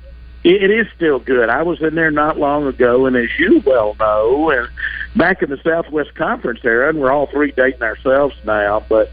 it 0.45 0.71
is 0.71 0.87
still 0.97 1.19
good. 1.19 1.49
I 1.49 1.63
was 1.63 1.81
in 1.83 1.95
there 1.95 2.11
not 2.11 2.39
long 2.39 2.67
ago, 2.67 3.07
and 3.07 3.17
as 3.17 3.29
you 3.39 3.63
well 3.67 3.97
know, 3.99 4.51
and 4.51 4.69
back 5.17 5.43
in 5.43 5.51
the 5.51 5.59
Southwest 5.65 6.15
Conference 6.15 6.61
era, 6.65 6.89
and 6.91 6.99
we're 7.01 7.13
all 7.13 7.27
three 7.27 7.53
dating 7.53 7.83
ourselves 7.83 8.35
now, 8.45 8.85
but 8.89 9.11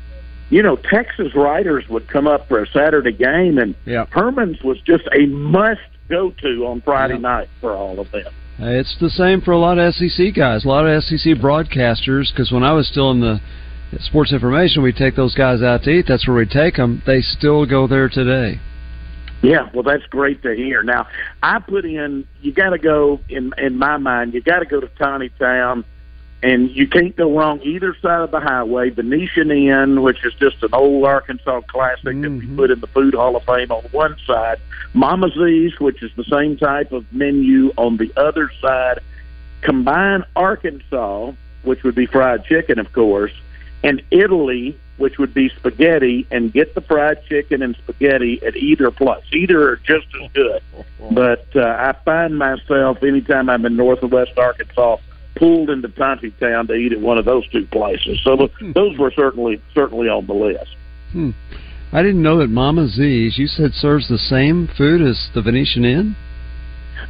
you 0.52 0.62
know, 0.62 0.76
Texas 0.76 1.34
writers 1.34 1.86
would 1.90 2.08
come 2.08 2.28
up 2.28 2.48
for 2.48 2.62
a 2.62 2.68
Saturday 2.68 3.12
game, 3.12 3.58
and 3.58 3.74
Yeah. 3.86 4.06
Herman's 4.12 4.62
was 4.64 4.80
just 4.82 5.04
a 5.12 5.26
must 5.26 5.82
go 6.08 6.30
to 6.42 6.68
on 6.68 6.82
Friday 6.82 7.16
Yeah. 7.16 7.20
night 7.22 7.50
for 7.62 7.72
all 7.72 8.00
of 8.00 8.12
them. 8.12 8.32
It's 8.60 8.96
the 9.00 9.10
same 9.10 9.42
for 9.42 9.52
a 9.52 9.58
lot 9.58 9.80
of 9.80 9.94
SEC 9.96 10.32
guys, 10.32 10.64
a 10.64 10.68
lot 10.68 10.86
of 10.86 11.04
SEC 11.04 11.34
broadcasters. 11.34 12.32
Because 12.32 12.52
when 12.52 12.64
I 12.64 12.74
was 12.74 12.88
still 12.88 13.10
in 13.12 13.20
the 13.22 13.42
sports 14.00 14.34
information, 14.34 14.84
we 14.84 14.94
take 14.94 15.16
those 15.16 15.36
guys 15.36 15.62
out 15.62 15.84
to 15.84 15.90
eat. 15.90 16.06
That's 16.08 16.28
where 16.28 16.38
we 16.38 16.46
take 16.46 16.76
them. 16.76 17.02
They 17.06 17.22
still 17.22 17.66
go 17.66 17.88
there 17.88 18.10
today. 18.10 18.60
Yeah, 19.42 19.70
well, 19.74 19.84
that's 19.84 20.06
great 20.08 20.42
to 20.44 20.56
hear. 20.56 20.82
Now, 20.82 21.08
I 21.44 21.60
put 21.60 21.86
in 21.86 22.28
you 22.42 22.52
got 22.52 22.72
to 22.72 22.80
go 22.80 23.20
in 23.30 23.54
in 23.58 23.78
my 23.78 23.98
mind. 23.98 24.34
You 24.34 24.42
got 24.42 24.60
to 24.60 24.66
go 24.66 24.80
to 24.80 24.88
Tontitown, 24.88 25.84
and 26.42 26.72
you 26.72 26.88
can't 26.88 27.16
go 27.16 27.38
wrong 27.38 27.62
either 27.62 27.96
side 28.02 28.22
of 28.22 28.32
the 28.32 28.40
highway. 28.40 28.90
Venetian 28.90 29.52
Inn, 29.52 30.02
which 30.02 30.26
is 30.26 30.34
just 30.36 30.64
an 30.64 30.70
old 30.74 31.06
Arkansas 31.06 31.62
classic 31.62 32.04
that 32.04 32.14
we 32.14 32.20
mm-hmm. 32.22 32.56
put 32.56 32.72
in 32.72 32.80
the 32.80 32.88
Food 32.88 33.14
Hall 33.14 33.36
of 33.36 33.44
Fame 33.44 33.72
on 33.72 33.84
one 33.92 34.16
side. 34.26 34.58
Mama 34.94 35.30
Z's, 35.30 35.80
which 35.80 36.02
is 36.02 36.12
the 36.16 36.24
same 36.24 36.58
type 36.58 36.92
of 36.92 37.06
menu 37.12 37.72
on 37.78 37.98
the 37.98 38.12
other 38.18 38.50
side. 38.62 39.00
Combine 39.62 40.24
Arkansas, 40.36 41.34
which 41.64 41.84
would 41.84 41.96
be 41.96 42.06
fried 42.06 42.46
chicken, 42.46 42.80
of 42.80 42.92
course, 42.94 43.34
and 43.86 44.02
Italy, 44.10 44.76
which 44.98 45.20
would 45.20 45.34
be 45.34 45.50
spaghetti, 45.50 46.26
and 46.32 46.52
get 46.52 46.74
the 46.74 46.82
fried 46.82 47.24
chicken 47.30 47.62
and 47.62 47.76
spaghetti 47.76 48.42
at 48.44 48.56
either 48.56 48.90
place. 48.90 49.24
Either 49.32 49.70
are 49.70 49.76
just 49.78 50.08
as 50.22 50.32
good. 50.34 50.62
But 51.12 51.46
uh, 51.56 51.62
I 51.62 51.96
find 52.04 52.38
myself 52.38 53.04
anytime 53.04 53.48
I'm 53.48 53.64
in 53.66 53.78
North 53.78 54.02
and 54.02 54.12
West 54.12 54.32
Arkansas 54.38 54.98
pulled 55.36 55.70
into 55.70 55.90
Town 55.90 56.18
to 56.20 56.74
eat 56.74 56.94
at 56.94 57.00
one 57.00 57.20
of 57.20 57.26
those 57.26 57.48
two 57.50 57.66
places. 57.68 58.20
So 58.24 58.36
th- 58.36 58.74
those 58.74 58.98
were 58.98 59.12
certainly 59.12 59.62
certainly 59.74 60.10
on 60.10 60.26
the 60.26 60.34
list. 60.34 60.76
Hmm. 61.12 61.32
I 61.92 62.02
didn't 62.02 62.24
know 62.24 62.40
that 62.40 62.50
Mama 62.50 62.88
Z's, 62.88 63.38
you 63.38 63.48
said, 63.48 63.74
serves 63.74 64.10
the 64.10 64.18
same 64.18 64.68
food 64.76 65.02
as 65.02 65.30
the 65.36 65.42
Venetian 65.42 65.86
Inn? 65.86 66.16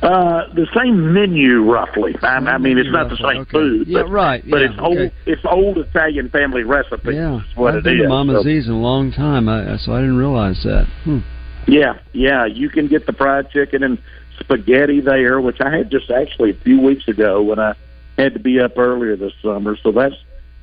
Uh, 0.02 0.54
the 0.54 0.68
same 0.76 1.14
menu, 1.14 1.64
roughly. 1.64 2.16
I, 2.22 2.36
I 2.36 2.58
mean, 2.58 2.78
it's 2.78 2.92
not 2.92 3.10
the 3.10 3.18
same 3.18 3.42
okay. 3.42 3.52
food. 3.52 3.88
Yeah, 3.88 4.04
but, 4.04 4.12
right, 4.12 4.44
But 4.50 4.58
yeah, 4.62 4.70
it's 4.70 4.80
old. 4.80 5.12
It's 5.26 5.46
old 5.46 5.78
Italian 5.78 6.30
family 6.30 6.64
recipe. 6.64 7.16
Yeah, 7.16 7.38
is 7.38 7.56
what 7.56 7.74
I've 7.74 7.80
it 7.80 7.84
been 7.86 7.98
is. 7.98 8.02
to 8.04 8.10
Mama 8.10 8.34
So- 8.36 8.44
Z's 8.44 8.68
in 8.68 8.74
a 8.74 8.80
long 8.80 9.12
time, 9.12 9.48
I, 9.50 9.78
so 9.78 9.94
I 9.94 10.02
didn't 10.02 10.18
realize 10.18 10.62
that. 10.64 10.88
Hmm. 11.04 11.20
Yeah, 11.68 11.98
yeah. 12.14 12.46
You 12.46 12.70
can 12.70 12.88
get 12.88 13.06
the 13.06 13.14
fried 13.14 13.50
chicken 13.50 13.84
and 13.84 13.98
spaghetti 14.40 15.00
there, 15.02 15.42
which 15.42 15.62
I 15.62 15.76
had 15.76 15.90
just 15.90 16.12
actually 16.12 16.52
a 16.52 16.56
few 16.56 16.80
weeks 16.82 17.08
ago 17.08 17.42
when 17.42 17.60
I 17.60 17.74
had 18.18 18.34
to 18.34 18.40
be 18.40 18.60
up 18.60 18.78
earlier 18.78 19.16
this 19.16 19.34
summer. 19.42 19.78
So 19.82 19.92
that's 19.92 20.16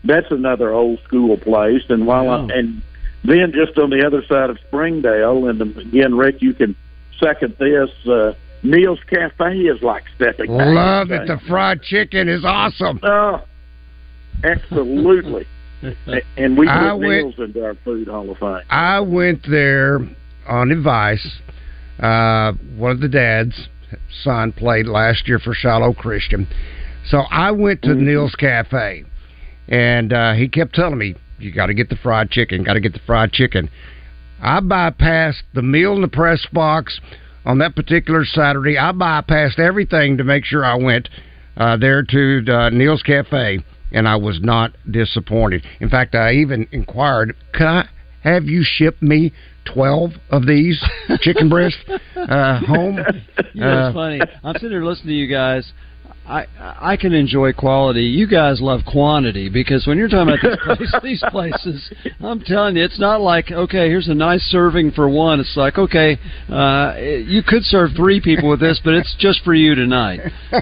that's 0.05 0.31
another 0.31 0.71
old 0.71 1.01
school 1.05 1.37
place. 1.37 1.83
And 1.89 2.07
while 2.07 2.31
I'm 2.31 2.51
and 2.51 2.83
then 3.25 3.53
just 3.53 3.79
on 3.79 3.91
the 3.91 4.07
other 4.07 4.25
side 4.27 4.51
of 4.51 4.59
Springdale, 4.69 5.49
and 5.49 5.61
again, 5.77 6.17
Rick, 6.17 6.43
you 6.43 6.55
can 6.55 6.77
second 7.19 7.57
this. 7.59 7.91
Uh, 8.07 8.35
Neal's 8.63 9.01
Cafe 9.09 9.57
is 9.59 9.83
like 9.83 10.05
stepping 10.17 10.57
back. 10.57 10.67
Love 10.75 11.11
it. 11.11 11.27
The 11.27 11.39
fried 11.49 11.83
chicken 11.83 12.29
is 12.29 12.45
awesome. 12.45 13.01
Oh, 13.03 13.43
absolutely. 14.45 15.47
And 16.37 16.57
we 16.57 16.69
I 16.69 16.91
put 16.91 16.99
went- 16.99 17.11
Neal's 17.11 17.35
into 17.41 17.65
our 17.65 17.75
food 17.85 18.07
hall 18.07 18.31
of 18.31 18.39
fame. 18.39 18.61
I 18.71 19.01
went 19.01 19.45
there 19.51 19.99
on 20.49 20.71
advice. 20.71 21.27
Uh, 21.99 22.53
one 22.77 22.93
of 22.93 23.01
the 23.01 23.09
dads' 23.09 23.69
son 24.23 24.53
played 24.53 24.87
last 24.87 25.27
year 25.27 25.41
for 25.41 25.53
Shiloh 25.55 25.93
Christian, 25.93 26.47
so 27.09 27.23
I 27.33 27.51
went 27.51 27.83
to 27.83 27.95
Neal's 27.97 28.37
Cafe, 28.37 29.05
and 29.69 30.13
uh, 30.13 30.35
he 30.35 30.47
kept 30.47 30.75
telling 30.77 30.99
me, 30.99 31.17
"You 31.41 31.51
got 31.53 31.67
to 31.67 31.75
get 31.75 31.89
the 31.89 31.97
fried 31.97 32.31
chicken. 32.31 32.63
Got 32.63 32.75
to 32.75 32.81
get 32.81 32.93
the 32.93 33.01
fried 33.05 33.33
chicken." 33.33 33.69
I 34.41 34.61
bypassed 34.61 35.43
the 35.53 35.63
meal 35.63 35.95
in 35.97 36.03
the 36.03 36.09
press 36.09 36.47
box 36.53 37.01
on 37.45 37.59
that 37.59 37.75
particular 37.75 38.25
Saturday. 38.25 38.79
I 38.79 38.93
bypassed 38.93 39.59
everything 39.59 40.17
to 40.19 40.25
make 40.25 40.45
sure 40.45 40.65
I 40.65 40.75
went 40.77 41.09
uh, 41.57 41.77
there 41.77 42.03
to 42.03 42.45
uh, 42.49 42.71
Neal's 42.71 43.03
Cafe, 43.03 43.59
and 43.93 44.09
I 44.09 44.17
was 44.17 44.41
not 44.41 44.73
disappointed. 44.91 45.65
In 45.81 45.89
fact, 45.89 46.15
I 46.15 46.33
even 46.35 46.67
inquired, 46.73 47.35
"Can 47.53 47.67
I 47.67 47.89
have 48.23 48.45
you 48.45 48.63
ship 48.65 49.01
me 49.03 49.33
twelve 49.65 50.13
of 50.31 50.47
these 50.47 50.83
chicken 51.21 51.49
breasts 51.49 51.79
uh, 52.17 52.61
home?" 52.61 52.99
You 53.53 53.61
know, 53.61 53.69
Uh, 53.69 53.87
it's 53.89 53.95
funny. 53.95 54.21
I'm 54.45 54.55
sitting 54.55 54.71
here 54.71 54.85
listening 54.85 55.09
to 55.09 55.15
you 55.15 55.27
guys. 55.29 55.73
I 56.27 56.47
I 56.59 56.97
can 56.97 57.13
enjoy 57.13 57.53
quality. 57.53 58.05
You 58.05 58.29
guys 58.29 58.61
love 58.61 58.81
quantity 58.87 59.49
because 59.49 59.87
when 59.87 59.99
you're 59.99 60.09
talking 60.09 60.35
about 60.35 60.79
this 60.79 60.91
place, 60.93 61.03
these 61.03 61.25
places, 61.31 61.93
I'm 62.21 62.41
telling 62.41 62.77
you, 62.77 62.85
it's 62.85 63.01
not 63.01 63.21
like 63.21 63.51
okay, 63.51 63.89
here's 63.89 64.09
a 64.09 64.15
nice 64.15 64.43
serving 64.43 64.93
for 64.93 65.09
one. 65.09 65.41
It's 65.41 65.57
like 65.57 65.79
okay, 65.79 66.19
uh, 66.49 66.95
you 66.97 67.43
could 67.43 67.65
serve 67.65 67.91
three 67.97 68.21
people 68.21 68.49
with 68.49 68.61
this, 68.61 68.81
but 68.85 68.95
it's 68.95 69.15
just 69.19 69.43
for 69.45 69.55
you 69.55 69.75
tonight. 69.75 70.21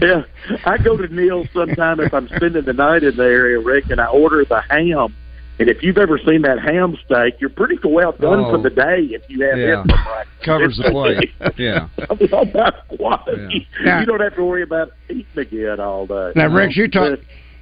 yeah, 0.00 0.22
I 0.64 0.78
go 0.78 0.96
to 0.96 1.14
Neal's 1.14 1.48
sometime 1.52 2.00
if 2.00 2.14
I'm 2.14 2.28
spending 2.28 2.64
the 2.64 2.72
night 2.72 3.02
in 3.02 3.16
the 3.16 3.24
area, 3.24 3.60
Rick, 3.60 3.90
and 3.90 4.00
I 4.00 4.06
order 4.06 4.44
the 4.44 4.62
ham. 4.70 5.14
And 5.58 5.68
if 5.70 5.82
you've 5.82 5.96
ever 5.98 6.18
seen 6.18 6.42
that 6.42 6.58
ham 6.60 6.96
steak, 7.06 7.40
you're 7.40 7.48
pretty 7.50 7.78
well 7.82 8.12
done 8.12 8.40
Oh. 8.40 8.50
for 8.56 8.58
the 8.62 8.68
day 8.70 9.08
if 9.10 9.22
you 9.28 9.42
have 9.48 9.58
Yeah. 9.58 9.84
it. 9.86 10.26
Covers 10.44 10.76
the 10.76 10.90
plate. 10.90 11.30
Yeah. 11.58 11.88
I'm 12.10 12.18
all 12.32 12.42
about 12.42 12.86
quality. 12.88 13.66
Yeah. 13.82 14.00
You 14.00 14.06
don't 14.06 14.20
have 14.20 14.34
to 14.36 14.44
worry 14.44 14.62
about 14.62 14.92
eating 15.08 15.24
again 15.36 15.80
all 15.80 16.06
day. 16.06 16.32
Now, 16.36 16.54
Rex, 16.54 16.76
you 16.76 16.88
talk 16.88 17.18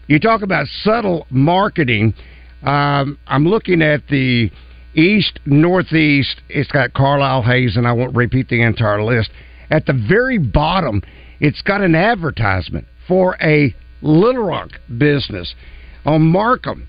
you 0.08 0.18
talk 0.18 0.42
about 0.42 0.66
subtle 0.82 1.26
marketing. 1.30 2.14
Um, 2.64 3.16
I'm 3.26 3.46
looking 3.46 3.80
at 3.80 4.06
the 4.08 4.50
east 4.94 5.38
northeast. 5.46 6.40
It's 6.48 6.70
got 6.70 6.92
Carlisle 6.94 7.42
Hayes, 7.42 7.76
and 7.76 7.86
I 7.86 7.92
won't 7.92 8.14
repeat 8.16 8.48
the 8.48 8.60
entire 8.62 9.02
list. 9.02 9.30
At 9.70 9.86
the 9.86 9.92
very 9.92 10.38
bottom, 10.38 11.02
it's 11.40 11.62
got 11.62 11.80
an 11.80 11.94
advertisement 11.94 12.86
for 13.08 13.36
a 13.42 13.74
Little 14.02 14.44
Rock 14.44 14.70
business 14.98 15.54
on 16.04 16.22
Markham, 16.22 16.86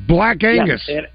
Black 0.00 0.42
Angus. 0.42 0.84
Yeah, 0.88 0.98
and, 0.98 1.08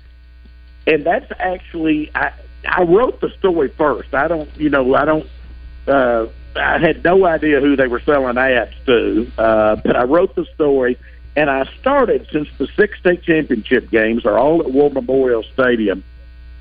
and 0.88 1.06
that's 1.06 1.32
actually 1.40 2.12
I 2.16 2.32
I 2.66 2.84
wrote 2.84 3.22
the 3.22 3.30
story 3.40 3.70
first. 3.78 4.14
I 4.14 4.28
don't 4.28 4.50
you 4.58 4.70
know 4.70 4.96
I 4.96 5.06
don't 5.06 5.28
uh, 5.88 6.28
I 6.56 6.78
had 6.80 7.04
no 7.04 7.26
idea 7.26 7.60
who 7.60 7.76
they 7.76 7.88
were 7.88 8.02
selling 8.02 8.38
ads 8.38 8.74
to, 8.86 9.32
uh, 9.38 9.76
but 9.78 9.96
I 9.96 10.04
wrote 10.04 10.36
the 10.36 10.46
story. 10.56 10.98
And 11.36 11.50
I 11.50 11.70
started 11.80 12.28
since 12.32 12.50
the 12.58 12.68
six 12.76 13.00
state 13.00 13.24
championship 13.24 13.90
games 13.90 14.26
are 14.26 14.38
all 14.38 14.62
at 14.62 14.72
War 14.72 14.90
Memorial 14.90 15.44
Stadium. 15.54 16.04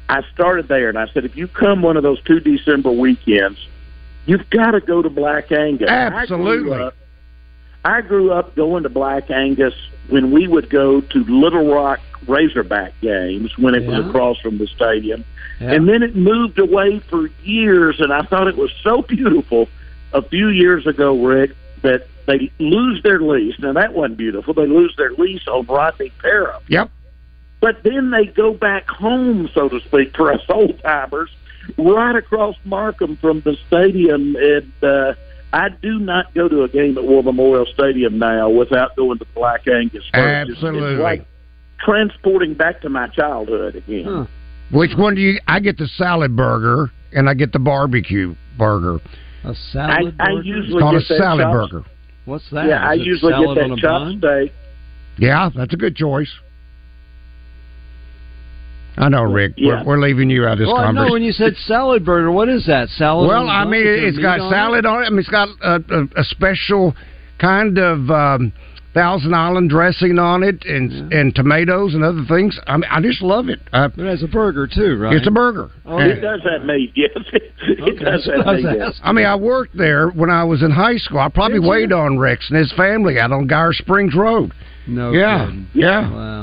I 0.09 0.23
started 0.33 0.69
there, 0.69 0.89
and 0.89 0.99
I 0.99 1.09
said, 1.09 1.25
if 1.25 1.37
you 1.37 1.49
come 1.49 1.83
one 1.83 1.97
of 1.97 2.03
those 2.03 2.23
two 2.23 2.39
December 2.39 2.93
weekends, 2.93 3.59
you've 4.27 4.49
got 4.51 4.73
to 4.73 4.81
go 4.81 5.03
to 5.03 5.11
Black 5.11 5.51
Angus. 5.51 5.89
I 5.91 6.09
grew 6.11 6.19
Absolutely. 6.19 6.79
up- 6.79 6.95
I 7.85 8.01
grew 8.01 8.33
up 8.33 8.55
going 8.55 8.83
to 8.83 8.89
Black 8.89 9.31
Angus 9.31 9.75
when 10.09 10.31
we 10.31 10.49
would 10.49 10.71
go 10.71 11.01
to 11.01 11.25
Little 11.25 11.73
Rock 11.73 12.01
Razorback 12.27 12.93
games 13.01 13.57
when 13.57 13.75
it 13.75 13.87
was 13.87 14.07
across 14.07 14.39
from 14.41 14.59
the 14.59 14.67
stadium. 14.67 15.25
Yeah. 15.61 15.73
And 15.73 15.89
then 15.89 16.03
it 16.03 16.15
moved 16.15 16.59
away 16.59 16.99
for 16.99 17.29
years, 17.43 18.01
and 18.01 18.13
I 18.13 18.23
thought 18.23 18.49
it 18.49 18.57
was 18.57 18.73
so 18.83 19.03
beautiful 19.03 19.69
a 20.13 20.23
few 20.23 20.49
years 20.49 20.87
ago, 20.87 21.17
Rick, 21.25 21.53
that 21.83 22.07
they 22.27 22.51
lose 22.59 23.03
their 23.03 23.21
lease. 23.21 23.59
Now, 23.59 23.73
that 23.73 23.95
wasn't 23.95 24.19
beautiful. 24.19 24.55
They 24.55 24.67
lose 24.67 24.95
their 24.97 25.13
lease 25.13 25.47
on 25.49 25.67
Rodney 25.67 26.13
Parham. 26.21 26.63
Yep. 26.69 26.91
But 27.61 27.83
then 27.83 28.11
they 28.11 28.27
go 28.27 28.53
back 28.53 28.89
home, 28.89 29.49
so 29.53 29.69
to 29.69 29.81
speak, 29.81 30.17
for 30.17 30.33
us 30.33 30.41
old 30.49 30.81
timers, 30.81 31.31
right 31.77 32.15
across 32.15 32.57
Markham 32.65 33.17
from 33.17 33.41
the 33.41 33.57
stadium. 33.67 34.37
And 34.37 34.73
uh, 34.83 35.15
I 35.53 35.69
do 35.71 35.99
not 35.99 36.35
go 36.35 36.49
to 36.49 36.63
a 36.65 36.69
game 36.69 36.99
at 36.99 37.05
War 37.05 37.23
Memorial 37.23 37.67
Stadium 37.73 38.19
now 38.19 38.51
without 38.51 38.95
going 38.97 39.19
to 39.19 39.25
Black 39.35 39.67
Angus. 39.67 40.05
first. 40.13 40.51
Absolutely. 40.51 40.93
It's 40.95 41.01
like 41.03 41.27
transporting 41.81 42.55
back 42.55 42.81
to 42.83 42.89
my 42.91 43.09
childhood 43.09 43.77
again. 43.77 44.29
Which 44.73 44.91
one 44.97 45.15
do 45.15 45.21
you? 45.23 45.41
I 45.49 45.61
get 45.61 45.79
the 45.79 45.87
salad 45.87 46.37
burger, 46.37 46.91
and 47.13 47.29
I 47.31 47.35
get 47.35 47.53
the 47.53 47.59
barbecue 47.59 48.35
burger. 48.59 48.99
A 49.45 49.55
salad 49.73 50.15
I 50.21 50.27
burger? 50.35 50.43
usually 50.43 50.75
It's 50.75 50.83
called 50.83 50.95
a 50.97 50.99
that 50.99 51.19
salad 51.19 51.45
chop- 51.45 51.53
burger. 51.71 51.85
What's 52.27 52.51
that? 52.51 52.67
Yeah, 52.67 52.87
I 52.87 52.95
Is 52.95 53.01
it 53.01 53.07
usually 53.07 53.33
get 53.33 53.37
salad 53.41 53.59
on 53.59 53.69
that 53.71 53.79
a 53.79 53.81
chop 53.81 54.01
bun? 54.03 54.19
steak. 54.19 54.53
Yeah, 55.17 55.49
that's 55.55 55.73
a 55.73 55.77
good 55.79 55.97
choice. 55.97 56.31
I 58.99 59.09
know, 59.09 59.23
Rick. 59.23 59.55
Yeah. 59.57 59.83
We're, 59.85 59.97
we're 59.97 60.01
leaving 60.01 60.29
you 60.31 60.45
out 60.47 60.53
of 60.55 60.59
this 60.59 60.67
well, 60.67 60.77
I 60.77 60.81
know 60.93 61.07
conversation. 61.07 61.13
when 61.13 61.23
you 61.23 61.33
said 61.33 61.55
salad 61.67 62.05
burger, 62.05 62.31
what 62.33 62.49
is 62.49 62.67
that? 62.67 62.89
Salad? 62.91 63.29
Well, 63.29 63.49
I 63.49 63.65
mean, 63.65 63.87
it, 63.87 64.05
has 64.05 64.19
got 64.19 64.41
on 64.41 64.51
salad 64.51 64.85
on 64.87 65.03
it. 65.03 65.07
I 65.07 65.11
mean, 65.11 65.19
it's 65.21 65.29
got 65.29 65.49
a, 65.63 65.75
a, 65.91 66.21
a 66.21 66.25
special 66.25 66.95
kind 67.39 67.79
of 67.79 68.11
um, 68.11 68.53
Thousand 68.95 69.35
Island 69.35 69.71
dressing 69.71 70.19
on 70.19 70.43
it, 70.43 70.65
and 70.65 71.13
and 71.13 71.33
tomatoes 71.35 71.95
and 71.95 72.03
other 72.03 72.25
things. 72.29 72.59
I 72.67 72.77
mean, 72.79 72.91
I 72.91 73.01
just 73.01 73.23
love 73.23 73.49
it. 73.49 73.61
Uh, 73.73 73.89
It 73.97 74.05
has 74.07 74.23
a 74.25 74.27
burger 74.29 74.67
too, 74.67 74.97
right? 74.99 75.15
It's 75.15 75.27
a 75.29 75.31
burger. 75.31 75.71
Oh, 75.87 75.99
And- 75.99 76.11
It 76.11 76.21
does 76.21 76.41
have 76.51 76.65
meat, 76.67 76.93
yes. 76.97 77.11
It 77.33 77.81
Okay, 77.81 78.05
does 78.05 78.27
have 78.27 78.47
I 78.49 78.57
meat. 78.57 78.65
yes. 78.79 78.99
I 79.05 79.13
mean, 79.13 79.27
I 79.27 79.37
worked 79.37 79.77
there 79.77 80.09
when 80.09 80.31
I 80.31 80.43
was 80.43 80.63
in 80.63 80.71
high 80.73 80.97
school. 80.97 81.19
I 81.21 81.29
probably 81.29 81.59
Did 81.59 81.65
you? 81.65 81.71
weighed 81.71 81.93
on 81.93 82.19
Rex 82.19 82.49
and 82.51 82.59
his 82.59 82.73
family 82.73 83.21
out 83.21 83.31
on 83.31 83.47
Geyer 83.47 83.73
Springs 83.75 84.15
Road. 84.17 84.53
No 84.89 85.13
yeah, 85.13 85.45
kidding. 85.47 85.69
yeah, 85.75 86.11
Wow. 86.11 86.38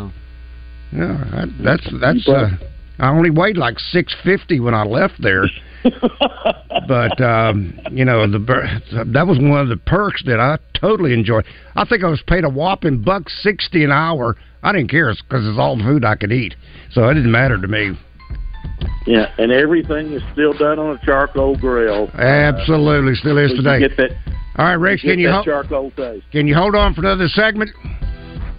Yeah. 0.95 1.23
That, 1.31 1.49
that's 1.63 1.87
that's. 2.01 2.27
Uh, 2.27 2.49
I 2.97 3.09
only 3.09 3.29
weighed 3.29 3.57
like 3.57 3.77
six 3.79 4.15
fifty 4.23 4.59
when 4.59 4.73
I 4.73 4.83
left 4.83 5.21
there. 5.21 5.45
but 6.87 7.21
um, 7.21 7.79
you 7.91 8.05
know 8.05 8.29
the 8.29 8.39
that 9.13 9.27
was 9.27 9.37
one 9.39 9.59
of 9.59 9.69
the 9.69 9.77
perks 9.77 10.23
that 10.25 10.39
I 10.39 10.57
totally 10.79 11.13
enjoyed. 11.13 11.45
I 11.75 11.85
think 11.85 12.03
I 12.03 12.09
was 12.09 12.21
paid 12.25 12.43
a 12.43 12.49
whopping 12.49 13.01
buck 13.01 13.29
sixty 13.29 13.83
an 13.83 13.91
hour. 13.91 14.35
I 14.63 14.71
didn't 14.71 14.89
care 14.89 15.13
because 15.13 15.45
it's 15.47 15.59
all 15.59 15.77
the 15.77 15.83
food 15.83 16.05
I 16.05 16.15
could 16.15 16.31
eat, 16.31 16.55
so 16.91 17.07
it 17.09 17.13
didn't 17.13 17.31
matter 17.31 17.59
to 17.59 17.67
me. 17.67 17.97
Yeah, 19.05 19.31
and 19.37 19.51
everything 19.51 20.13
is 20.13 20.23
still 20.33 20.53
done 20.53 20.79
on 20.79 20.95
a 20.97 21.05
charcoal 21.05 21.55
grill. 21.55 22.09
Absolutely, 22.15 23.13
still 23.15 23.37
is 23.37 23.51
So 23.51 23.57
today. 23.57 23.79
Get 23.87 23.97
that, 23.97 24.11
All 24.57 24.65
right, 24.65 24.75
Rex, 24.75 25.01
can 25.03 25.19
you 25.19 25.27
that 25.27 25.33
ho- 25.35 25.43
charcoal 25.43 25.91
taste. 25.91 26.25
can 26.31 26.47
you 26.47 26.55
hold 26.55 26.73
on 26.75 26.95
for 26.95 27.01
another 27.01 27.27
segment? 27.27 27.69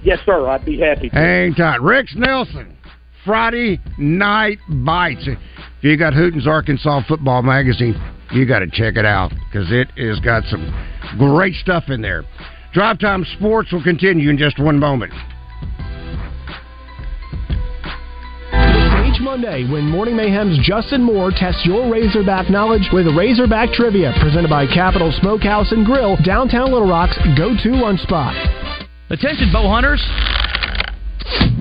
Yes, 0.06 0.20
sir. 0.24 0.46
I'd 0.46 0.64
be 0.64 0.78
happy. 0.78 1.10
To. 1.10 1.16
Hang 1.16 1.52
tight. 1.54 1.82
Rex 1.82 2.14
Nelson, 2.14 2.76
Friday 3.24 3.80
Night 3.98 4.58
Bites. 4.68 5.26
If 5.26 5.38
you 5.82 5.96
got 5.96 6.12
Hootens 6.12 6.46
Arkansas 6.46 7.02
Football 7.08 7.42
Magazine, 7.42 8.00
you 8.30 8.46
got 8.46 8.60
to 8.60 8.68
check 8.70 8.94
it 8.96 9.04
out 9.04 9.32
because 9.50 9.66
it 9.72 9.90
has 9.98 10.20
got 10.20 10.44
some 10.44 10.62
great 11.18 11.54
stuff 11.56 11.88
in 11.88 12.02
there. 12.02 12.22
Drive 12.72 13.00
Time 13.00 13.26
Sports 13.36 13.72
will 13.72 13.82
continue 13.82 14.30
in 14.30 14.38
just 14.38 14.60
one 14.60 14.78
moment. 14.78 15.12
Each 18.52 19.20
Monday, 19.20 19.68
when 19.68 19.90
Morning 19.90 20.16
Mayhem's 20.16 20.64
Justin 20.64 21.02
Moore 21.02 21.32
tests 21.36 21.66
your 21.66 21.90
Razorback 21.90 22.48
knowledge 22.48 22.88
with 22.92 23.08
Razorback 23.08 23.72
Trivia, 23.72 24.14
presented 24.20 24.50
by 24.50 24.66
Capital 24.66 25.10
Smokehouse 25.20 25.72
and 25.72 25.84
Grill, 25.84 26.16
downtown 26.24 26.70
Little 26.70 26.88
Rock's 26.88 27.18
go-to 27.36 27.70
lunch 27.70 27.98
spot. 28.02 28.36
Attention, 29.08 29.52
bow 29.52 29.68
hunters. 29.68 30.02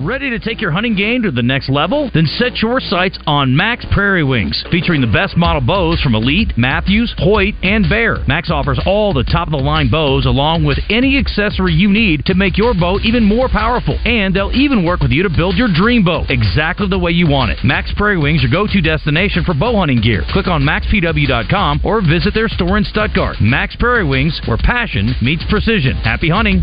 Ready 0.00 0.30
to 0.30 0.38
take 0.38 0.60
your 0.60 0.72
hunting 0.72 0.96
game 0.96 1.22
to 1.22 1.30
the 1.30 1.42
next 1.42 1.68
level? 1.68 2.10
Then 2.12 2.26
set 2.26 2.56
your 2.56 2.80
sights 2.80 3.18
on 3.26 3.56
Mack's 3.56 3.86
Prairie 3.92 4.24
Wings, 4.24 4.64
featuring 4.70 5.00
the 5.00 5.06
best 5.06 5.36
model 5.36 5.60
bows 5.60 6.00
from 6.00 6.14
Elite, 6.14 6.52
Mathews, 6.56 7.14
Hoyt, 7.18 7.54
and 7.62 7.88
Bear. 7.88 8.18
Mack's 8.26 8.50
offers 8.50 8.80
all 8.84 9.12
the 9.12 9.24
top 9.24 9.48
of 9.48 9.52
the 9.52 9.58
line 9.58 9.88
bows 9.88 10.26
along 10.26 10.64
with 10.64 10.78
any 10.90 11.18
accessory 11.18 11.72
you 11.72 11.88
need 11.88 12.24
to 12.26 12.34
make 12.34 12.58
your 12.58 12.74
bow 12.74 12.98
even 13.02 13.24
more 13.24 13.48
powerful. 13.48 13.98
And 14.04 14.34
they'll 14.34 14.54
even 14.54 14.84
work 14.84 15.00
with 15.00 15.12
you 15.12 15.22
to 15.22 15.30
build 15.30 15.56
your 15.56 15.68
dream 15.72 16.04
bow 16.04 16.26
exactly 16.28 16.88
the 16.88 16.98
way 16.98 17.12
you 17.12 17.28
want 17.28 17.52
it. 17.52 17.58
Mack's 17.64 17.92
Prairie 17.96 18.18
Wings, 18.18 18.42
your 18.42 18.50
go 18.50 18.66
to 18.66 18.80
destination 18.80 19.44
for 19.44 19.54
bow 19.54 19.76
hunting 19.76 20.00
gear. 20.00 20.22
Click 20.30 20.46
on 20.46 20.62
maxpw.com 20.62 21.80
or 21.84 22.02
visit 22.02 22.34
their 22.34 22.48
store 22.48 22.76
in 22.76 22.84
Stuttgart. 22.84 23.36
Mack's 23.40 23.76
Prairie 23.76 24.06
Wings, 24.06 24.40
where 24.46 24.58
passion 24.58 25.14
meets 25.22 25.44
precision. 25.48 25.96
Happy 25.96 26.28
hunting. 26.28 26.62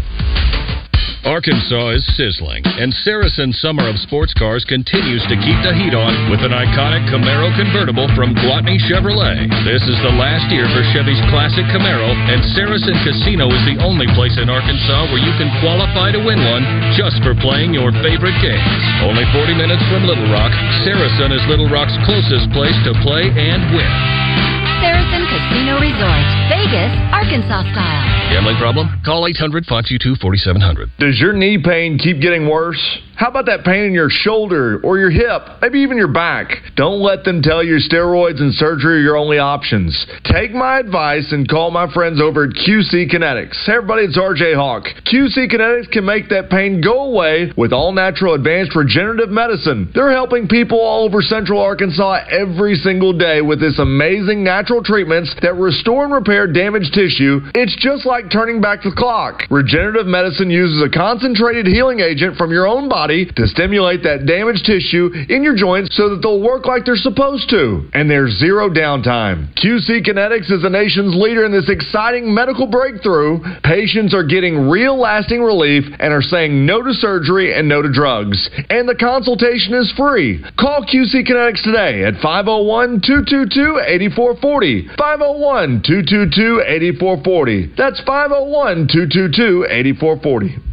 Arkansas 1.24 1.96
is 1.96 2.04
sizzling, 2.20 2.60
and 2.68 2.92
Saracen 3.08 3.56
Summer 3.56 3.88
of 3.88 3.96
Sports 3.96 4.36
Cars 4.36 4.68
continues 4.68 5.24
to 5.32 5.40
keep 5.40 5.56
the 5.64 5.72
heat 5.72 5.96
on 5.96 6.12
with 6.28 6.44
an 6.44 6.52
iconic 6.52 7.08
Camaro 7.08 7.48
convertible 7.56 8.12
from 8.12 8.36
Gwatney 8.36 8.76
Chevrolet. 8.76 9.48
This 9.64 9.80
is 9.88 9.96
the 10.04 10.12
last 10.20 10.52
year 10.52 10.68
for 10.76 10.84
Chevy's 10.92 11.24
classic 11.32 11.64
Camaro, 11.72 12.12
and 12.28 12.44
Saracen 12.52 13.00
Casino 13.08 13.48
is 13.48 13.64
the 13.64 13.80
only 13.80 14.04
place 14.20 14.36
in 14.36 14.52
Arkansas 14.52 15.16
where 15.16 15.24
you 15.24 15.32
can 15.40 15.48
qualify 15.64 16.12
to 16.12 16.20
win 16.20 16.44
one 16.44 16.68
just 17.00 17.24
for 17.24 17.32
playing 17.40 17.72
your 17.72 17.96
favorite 18.04 18.36
games. 18.44 18.84
Only 19.08 19.24
40 19.32 19.56
minutes 19.56 19.84
from 19.88 20.04
Little 20.04 20.28
Rock, 20.28 20.52
Saracen 20.84 21.32
is 21.32 21.44
Little 21.48 21.72
Rock's 21.72 21.96
closest 22.04 22.52
place 22.52 22.76
to 22.84 22.92
play 23.00 23.32
and 23.32 23.64
win. 23.72 24.93
Saracen 25.04 25.28
Casino 25.28 25.80
Resort, 25.82 26.26
Vegas, 26.48 26.92
Arkansas 27.12 27.64
style. 27.74 28.32
Gambling 28.32 28.58
problem? 28.58 28.88
Call 29.04 29.28
800 29.28 29.66
522 29.66 30.16
4700. 30.22 30.90
Does 30.98 31.20
your 31.20 31.34
knee 31.34 31.62
pain 31.62 31.98
keep 31.98 32.22
getting 32.22 32.50
worse? 32.50 32.80
How 33.16 33.30
about 33.30 33.46
that 33.46 33.64
pain 33.64 33.86
in 33.86 33.94
your 33.94 34.10
shoulder 34.10 34.82
or 34.84 34.98
your 34.98 35.12
hip, 35.12 35.62
maybe 35.62 35.80
even 35.80 35.98
your 35.98 36.12
back? 36.12 36.50
Don't 36.76 37.00
let 37.00 37.24
them 37.24 37.44
tell 37.44 37.64
you 37.64 37.78
steroids 37.78 38.42
and 38.42 38.54
surgery 38.56 38.98
are 38.98 39.02
your 39.02 39.18
only 39.18 39.38
options. 39.38 39.94
Take 40.26 40.52
my 40.52 40.80
advice 40.80 41.32
and 41.32 41.48
call 41.48 41.70
my 41.70 41.92
friends 41.94 42.20
over 42.20 42.46
at 42.46 42.50
QC 42.50 43.14
Kinetix. 43.14 43.54
Hey 43.66 43.74
everybody, 43.74 44.04
it's 44.04 44.18
RJ 44.18 44.56
Hawk. 44.56 44.86
QC 45.06 45.52
Kinetix 45.52 45.92
can 45.92 46.06
make 46.06 46.30
that 46.30 46.50
pain 46.50 46.82
go 46.82 47.14
away 47.14 47.54
with 47.56 47.72
all 47.72 47.92
natural 47.92 48.34
advanced 48.34 48.76
regenerative 48.76 49.30
medicine. 49.30 49.92
They're 49.94 50.12
helping 50.12 50.48
people 50.48 50.82
all 50.82 51.06
over 51.06 51.22
central 51.22 51.62
Arkansas 51.62 52.26
every 52.32 52.76
single 52.76 53.14
day 53.16 53.42
with 53.42 53.60
this 53.60 53.78
amazing 53.78 54.44
natural 54.44 54.82
treatments 54.94 55.34
that 55.42 55.58
restore 55.58 56.06
and 56.06 56.14
repair 56.14 56.46
damaged 56.46 56.94
tissue. 56.94 57.42
It's 57.58 57.74
just 57.82 58.06
like 58.06 58.30
turning 58.30 58.62
back 58.62 58.86
the 58.86 58.94
clock. 58.94 59.42
Regenerative 59.50 60.06
medicine 60.06 60.54
uses 60.54 60.86
a 60.86 60.90
concentrated 60.94 61.66
healing 61.66 61.98
agent 61.98 62.38
from 62.38 62.54
your 62.54 62.70
own 62.70 62.90
body 62.90 63.26
to 63.26 63.48
stimulate 63.50 64.06
that 64.06 64.30
damaged 64.30 64.70
tissue 64.70 65.10
in 65.34 65.42
your 65.42 65.58
joints 65.58 65.98
so 65.98 66.14
that 66.14 66.22
they'll 66.22 66.46
work 66.46 66.70
like 66.70 66.86
they're 66.86 66.94
supposed 66.94 67.50
to. 67.50 67.90
And 67.98 68.06
there's 68.06 68.38
zero 68.38 68.70
downtime. 68.70 69.50
QC 69.58 70.06
Kinetix 70.06 70.54
is 70.54 70.62
the 70.62 70.70
nation's 70.70 71.18
leader 71.18 71.42
in 71.42 71.52
this 71.52 71.74
exciting 71.74 72.30
medical 72.30 72.70
breakthrough. 72.70 73.42
Patients 73.66 74.14
are 74.14 74.24
getting 74.24 74.70
real 74.70 74.94
lasting 74.94 75.42
relief 75.42 75.90
and 75.98 76.14
are 76.14 76.22
saying 76.22 76.68
no 76.70 76.86
to 76.86 76.94
surgery 76.94 77.58
and 77.58 77.66
no 77.68 77.82
to 77.82 77.90
drugs. 77.92 78.38
And 78.70 78.86
the 78.86 78.94
consultation 78.94 79.74
is 79.74 79.92
free. 79.98 80.46
Call 80.54 80.86
QC 80.86 81.26
Kinetix 81.26 81.66
today 81.66 82.06
at 82.06 82.22
501 82.22 83.02
222 83.02 83.82
8440. 83.82 84.83
501 84.98 85.82
222 85.86 86.62
8440. 86.66 87.74
That's 87.78 88.02
501 88.02 88.88
222 88.88 89.66
8440. 89.70 90.73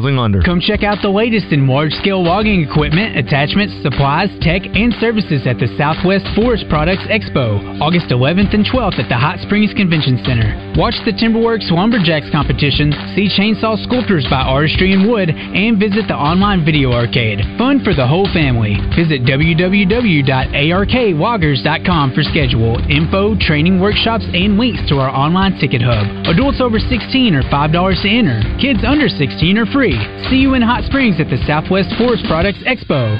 lender. 0.09 0.41
Come 0.41 0.59
check 0.59 0.81
out 0.81 0.97
the 1.01 1.13
latest 1.13 1.53
in 1.53 1.67
large 1.67 1.91
scale 2.01 2.23
logging 2.23 2.65
equipment, 2.65 3.17
attachments, 3.17 3.75
supplies, 3.85 4.29
tech, 4.41 4.65
and 4.65 4.93
services 4.97 5.45
at 5.45 5.59
the 5.61 5.69
Southwest 5.77 6.25
Forest 6.33 6.65
Products 6.69 7.05
Expo, 7.05 7.61
August 7.77 8.09
11th 8.09 8.57
and 8.57 8.65
12th 8.65 8.97
at 8.97 9.09
the 9.09 9.17
Hot 9.17 9.37
Springs 9.45 9.73
Convention 9.77 10.17
Center. 10.25 10.57
Watch 10.73 10.97
the 11.05 11.13
Timberworks 11.13 11.69
Lumberjacks 11.69 12.31
competition, 12.31 12.91
see 13.13 13.29
chainsaw 13.29 13.77
sculptures 13.85 14.25
by 14.29 14.41
Artistry 14.41 14.93
and 14.93 15.05
Wood, 15.05 15.29
and 15.29 15.77
visit 15.77 16.07
the 16.07 16.17
online 16.17 16.65
video 16.65 16.91
arcade. 16.91 17.45
Fun 17.61 17.83
for 17.83 17.93
the 17.93 18.07
whole 18.07 18.25
family. 18.33 18.73
Visit 18.95 19.21
www.arkloggers.com 19.27 22.13
for 22.15 22.23
schedule, 22.23 22.79
info, 22.89 23.35
training 23.37 23.79
workshops, 23.79 24.25
and 24.33 24.57
links 24.57 24.81
to 24.89 24.97
our 24.97 25.11
online 25.11 25.59
ticket 25.59 25.83
hub. 25.83 26.07
Adults 26.25 26.59
over 26.61 26.79
16 26.79 27.35
are 27.35 27.43
$5 27.43 28.01
to 28.01 28.09
enter. 28.09 28.41
Kids 28.61 28.79
under 28.87 29.09
16 29.09 29.57
are 29.57 29.65
free. 29.67 29.90
See 30.29 30.37
you 30.37 30.53
in 30.53 30.61
Hot 30.61 30.83
Springs 30.85 31.19
at 31.19 31.29
the 31.29 31.37
Southwest 31.47 31.89
Forest 31.97 32.25
Products 32.27 32.59
Expo. 32.67 33.17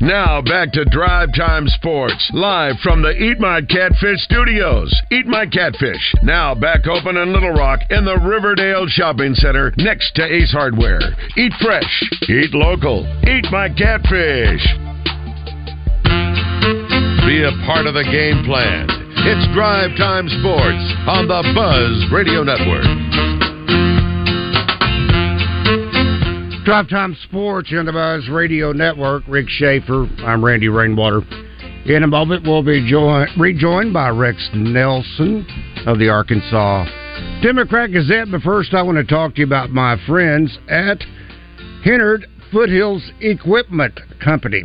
Now 0.00 0.40
back 0.40 0.70
to 0.72 0.84
Drive 0.84 1.30
Time 1.34 1.66
Sports, 1.66 2.30
live 2.32 2.76
from 2.84 3.02
the 3.02 3.10
Eat 3.10 3.40
My 3.40 3.60
Catfish 3.62 4.20
studios. 4.22 4.94
Eat 5.10 5.26
My 5.26 5.44
Catfish, 5.44 6.14
now 6.22 6.54
back 6.54 6.86
open 6.86 7.16
in 7.16 7.32
Little 7.32 7.50
Rock 7.50 7.80
in 7.90 8.04
the 8.04 8.16
Riverdale 8.16 8.86
Shopping 8.86 9.34
Center 9.34 9.74
next 9.76 10.14
to 10.14 10.22
Ace 10.24 10.52
Hardware. 10.52 11.00
Eat 11.36 11.52
fresh, 11.60 12.04
eat 12.28 12.54
local, 12.54 13.06
eat 13.26 13.46
my 13.50 13.68
catfish. 13.68 14.62
Be 17.26 17.42
a 17.42 17.52
part 17.66 17.86
of 17.86 17.94
the 17.94 18.06
game 18.06 18.44
plan. 18.44 18.86
It's 19.26 19.52
Drive 19.52 19.98
Time 19.98 20.28
Sports 20.28 20.94
on 21.10 21.26
the 21.26 21.42
Buzz 21.54 22.12
Radio 22.12 22.44
Network. 22.44 23.47
Drive 26.68 26.90
Time 26.90 27.16
Sports 27.22 27.72
on 27.74 27.86
the 27.86 27.92
Buzz 27.92 28.28
Radio 28.28 28.72
Network. 28.72 29.22
Rick 29.26 29.48
Shaeffer. 29.48 30.06
I'm 30.18 30.44
Randy 30.44 30.68
Rainwater. 30.68 31.22
In 31.86 32.02
a 32.02 32.06
moment, 32.06 32.46
we'll 32.46 32.62
be 32.62 32.86
joined, 32.86 33.30
rejoined 33.40 33.94
by 33.94 34.10
Rex 34.10 34.50
Nelson 34.52 35.46
of 35.86 35.98
the 35.98 36.10
Arkansas 36.10 36.84
Democrat 37.42 37.90
Gazette. 37.90 38.30
But 38.30 38.42
first, 38.42 38.74
I 38.74 38.82
want 38.82 38.98
to 38.98 39.04
talk 39.04 39.36
to 39.36 39.40
you 39.40 39.46
about 39.46 39.70
my 39.70 39.96
friends 40.06 40.58
at 40.68 41.02
Hennard 41.84 42.26
Foothills 42.52 43.12
Equipment 43.22 43.98
Company. 44.22 44.64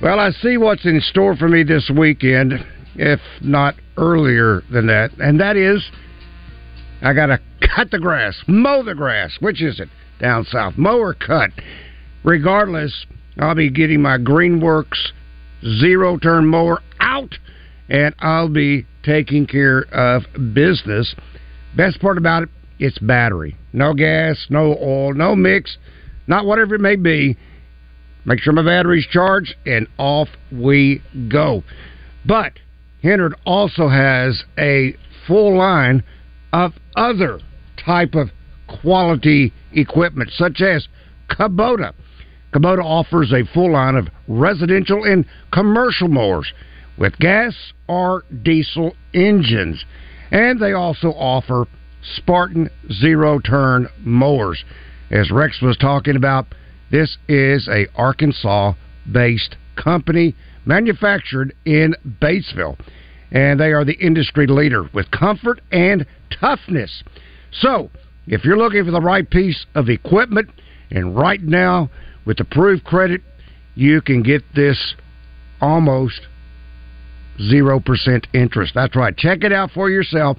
Well, 0.00 0.18
I 0.18 0.30
see 0.30 0.56
what's 0.56 0.86
in 0.86 0.98
store 1.10 1.36
for 1.36 1.50
me 1.50 1.62
this 1.62 1.90
weekend, 1.94 2.54
if 2.94 3.20
not 3.42 3.74
earlier 3.98 4.62
than 4.72 4.86
that, 4.86 5.10
and 5.18 5.38
that 5.40 5.58
is 5.58 5.84
I 7.02 7.12
got 7.12 7.26
to 7.26 7.38
cut 7.76 7.90
the 7.90 7.98
grass, 7.98 8.34
mow 8.46 8.82
the 8.82 8.94
grass. 8.94 9.36
Which 9.40 9.60
is 9.60 9.78
it? 9.78 9.90
Down 10.20 10.44
south, 10.44 10.76
Mower 10.76 11.14
cut. 11.14 11.50
Regardless, 12.24 13.06
I'll 13.38 13.54
be 13.54 13.70
getting 13.70 14.02
my 14.02 14.18
Greenworks 14.18 15.12
zero 15.80 16.18
turn 16.18 16.46
mower 16.46 16.80
out, 17.00 17.34
and 17.88 18.14
I'll 18.18 18.48
be 18.48 18.86
taking 19.02 19.46
care 19.46 19.82
of 19.92 20.22
business. 20.54 21.14
Best 21.76 22.00
part 22.00 22.18
about 22.18 22.44
it, 22.44 22.48
it's 22.78 22.98
battery. 22.98 23.56
No 23.72 23.94
gas, 23.94 24.46
no 24.50 24.76
oil, 24.80 25.14
no 25.14 25.36
mix, 25.36 25.76
not 26.26 26.46
whatever 26.46 26.74
it 26.74 26.80
may 26.80 26.96
be. 26.96 27.36
Make 28.24 28.40
sure 28.40 28.52
my 28.52 28.62
battery's 28.62 29.06
charged, 29.06 29.54
and 29.64 29.86
off 29.98 30.28
we 30.52 31.02
go. 31.28 31.62
But 32.26 32.52
Hennard 33.02 33.34
also 33.46 33.88
has 33.88 34.42
a 34.58 34.94
full 35.26 35.56
line 35.56 36.02
of 36.52 36.72
other 36.96 37.40
type 37.84 38.14
of 38.14 38.30
quality 38.68 39.52
equipment, 39.72 40.30
such 40.32 40.60
as 40.60 40.86
Kubota. 41.30 41.92
Kubota 42.52 42.82
offers 42.82 43.32
a 43.32 43.44
full 43.52 43.72
line 43.72 43.96
of 43.96 44.08
residential 44.26 45.04
and 45.04 45.26
commercial 45.52 46.08
mowers 46.08 46.52
with 46.96 47.18
gas 47.18 47.54
or 47.88 48.24
diesel 48.42 48.94
engines. 49.14 49.84
And 50.30 50.60
they 50.60 50.72
also 50.72 51.08
offer 51.08 51.66
Spartan 52.16 52.70
zero 52.92 53.38
turn 53.38 53.88
mowers. 54.00 54.64
As 55.10 55.30
Rex 55.30 55.60
was 55.62 55.76
talking 55.76 56.16
about, 56.16 56.46
this 56.90 57.18
is 57.28 57.68
a 57.68 57.86
Arkansas 57.96 58.74
based 59.10 59.56
company 59.76 60.34
manufactured 60.64 61.54
in 61.64 61.94
Batesville. 62.20 62.78
And 63.30 63.60
they 63.60 63.72
are 63.72 63.84
the 63.84 63.98
industry 63.98 64.46
leader 64.46 64.88
with 64.92 65.10
comfort 65.10 65.60
and 65.70 66.06
toughness. 66.40 67.02
So, 67.50 67.90
if 68.28 68.44
you're 68.44 68.58
looking 68.58 68.84
for 68.84 68.90
the 68.90 69.00
right 69.00 69.28
piece 69.28 69.66
of 69.74 69.88
equipment, 69.88 70.50
and 70.90 71.16
right 71.16 71.42
now 71.42 71.90
with 72.24 72.40
approved 72.40 72.84
credit, 72.84 73.22
you 73.74 74.00
can 74.00 74.22
get 74.22 74.42
this 74.54 74.94
almost 75.60 76.20
0% 77.40 78.26
interest. 78.34 78.72
That's 78.74 78.96
right. 78.96 79.16
Check 79.16 79.44
it 79.44 79.52
out 79.52 79.70
for 79.70 79.90
yourself. 79.90 80.38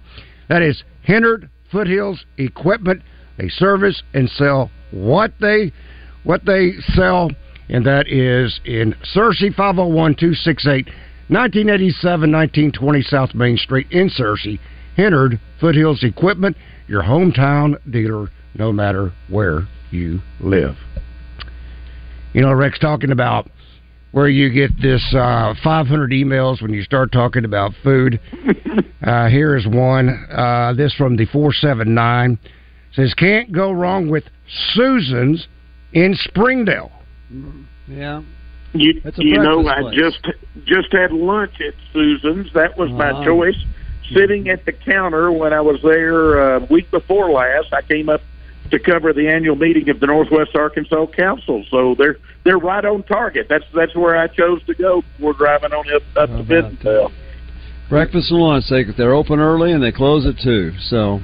That 0.49 0.61
is 0.61 0.83
Hennard 1.03 1.49
Foothills 1.71 2.25
Equipment. 2.37 3.01
They 3.37 3.49
service 3.49 4.01
and 4.13 4.29
sell 4.29 4.69
what 4.91 5.33
they 5.39 5.71
what 6.23 6.45
they 6.45 6.73
sell, 6.93 7.29
and 7.69 7.85
that 7.85 8.07
is 8.07 8.59
in 8.65 8.93
Searcy 9.15 9.53
501 9.55 10.15
268 10.15 10.87
1987 11.29 12.31
1920 12.31 13.01
South 13.03 13.33
Main 13.33 13.55
Street 13.57 13.87
in 13.91 14.09
Searcy. 14.09 14.59
Hennard 14.97 15.39
Foothills 15.61 16.03
Equipment, 16.03 16.57
your 16.89 17.03
hometown 17.03 17.75
dealer, 17.91 18.29
no 18.55 18.71
matter 18.71 19.13
where 19.29 19.67
you 19.91 20.19
live. 20.41 20.75
You 22.33 22.41
know, 22.41 22.51
Rex 22.53 22.79
talking 22.79 23.11
about 23.11 23.49
where 24.11 24.27
you 24.27 24.49
get 24.49 24.71
this 24.81 25.03
uh, 25.15 25.53
500 25.63 26.11
emails 26.11 26.61
when 26.61 26.73
you 26.73 26.81
start 26.81 27.11
talking 27.11 27.45
about 27.45 27.71
food. 27.83 28.19
uh, 29.03 29.27
here 29.27 29.55
is 29.55 29.67
one. 29.67 30.09
Uh, 30.31 30.73
this 30.75 30.93
from 30.95 31.15
the 31.15 31.25
479 31.27 32.39
says 32.93 33.13
can't 33.13 33.51
go 33.51 33.71
wrong 33.71 34.09
with 34.09 34.23
Susan's 34.73 35.47
in 35.93 36.15
Springdale. 36.15 36.91
Yeah. 37.87 38.23
You, 38.73 39.01
you 39.17 39.37
know, 39.37 39.63
breakfast 39.63 39.87
I 39.87 39.95
just 39.95 40.65
just 40.65 40.93
had 40.93 41.11
lunch 41.11 41.53
at 41.59 41.73
Susan's. 41.91 42.47
That 42.53 42.77
was 42.77 42.91
my 42.91 43.25
choice. 43.25 43.55
Sitting 44.13 44.49
at 44.49 44.65
the 44.65 44.71
counter 44.71 45.31
when 45.31 45.53
I 45.53 45.61
was 45.61 45.79
there 45.83 46.55
uh, 46.55 46.59
week 46.69 46.89
before 46.91 47.31
last, 47.31 47.73
I 47.73 47.81
came 47.81 48.09
up 48.09 48.21
to 48.71 48.79
cover 48.79 49.13
the 49.13 49.27
annual 49.27 49.55
meeting 49.55 49.89
of 49.89 49.99
the 49.99 50.07
Northwest 50.07 50.55
Arkansas 50.55 51.07
Council. 51.07 51.65
So 51.69 51.95
they're 51.97 52.17
they're 52.43 52.57
right 52.57 52.83
on 52.85 53.03
target. 53.03 53.47
That's 53.49 53.65
that's 53.73 53.95
where 53.95 54.15
I 54.17 54.27
chose 54.27 54.63
to 54.65 54.73
go 54.73 55.03
We're 55.19 55.33
driving 55.33 55.73
on 55.73 55.85
up 55.93 56.01
up 56.15 56.29
to 56.29 56.43
Bentonville. 56.43 57.11
Breakfast 57.89 58.31
and 58.31 58.39
lunch. 58.39 58.65
They 58.69 58.83
they're 58.83 59.13
open 59.13 59.39
early 59.39 59.71
and 59.71 59.83
they 59.83 59.91
close 59.91 60.25
at 60.25 60.37
two. 60.43 60.71
So, 60.79 61.19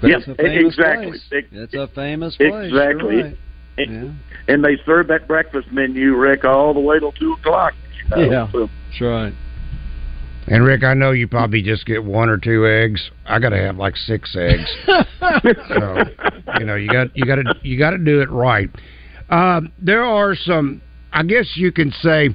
but 0.00 0.10
Yep, 0.10 0.20
a 0.28 0.34
famous 0.34 0.74
exactly. 0.74 1.06
place. 1.10 1.44
It's 1.52 1.74
a 1.74 1.88
famous 1.88 2.36
place. 2.36 2.52
Exactly. 2.66 3.22
right. 3.22 3.36
And, 3.78 4.18
and 4.48 4.64
they 4.64 4.76
serve 4.84 5.06
that 5.08 5.28
breakfast 5.28 5.70
menu, 5.70 6.16
Rick, 6.16 6.44
all 6.44 6.74
the 6.74 6.80
way 6.80 6.98
till 6.98 7.12
two 7.12 7.34
o'clock. 7.34 7.74
you 8.10 8.16
know, 8.16 8.30
Yeah. 8.30 8.50
so- 8.52 8.68
That's 8.90 9.00
right. 9.00 9.34
And 10.50 10.64
Rick, 10.64 10.82
I 10.82 10.94
know 10.94 11.10
you 11.10 11.28
probably 11.28 11.62
just 11.62 11.84
get 11.84 12.02
one 12.02 12.28
or 12.30 12.38
two 12.38 12.66
eggs. 12.66 13.10
I 13.26 13.38
got 13.38 13.50
to 13.50 13.58
have 13.58 13.76
like 13.76 13.96
six 13.96 14.34
eggs. 14.34 14.64
so 15.68 15.98
you 16.58 16.64
know 16.64 16.74
you 16.74 16.88
got 16.88 17.14
you 17.14 17.26
got 17.26 17.36
to 17.36 17.54
you 17.62 17.78
got 17.78 17.90
to 17.90 17.98
do 17.98 18.20
it 18.20 18.30
right. 18.30 18.70
Um, 19.30 19.72
there 19.78 20.04
are 20.04 20.34
some, 20.34 20.80
I 21.12 21.22
guess 21.22 21.52
you 21.56 21.70
can 21.70 21.92
say, 22.02 22.30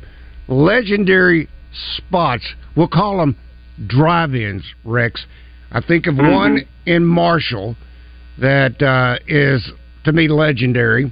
legendary 0.48 1.50
spots. 1.98 2.48
We'll 2.78 2.88
call 2.88 3.18
them 3.18 3.36
drive-ins. 3.88 4.64
Rex, 4.84 5.26
I 5.72 5.82
think 5.82 6.06
of 6.06 6.18
one 6.18 6.68
in 6.86 7.04
Marshall 7.04 7.76
that 8.40 8.80
uh, 8.82 9.18
is 9.28 9.72
to 10.04 10.12
me 10.12 10.28
legendary. 10.28 11.12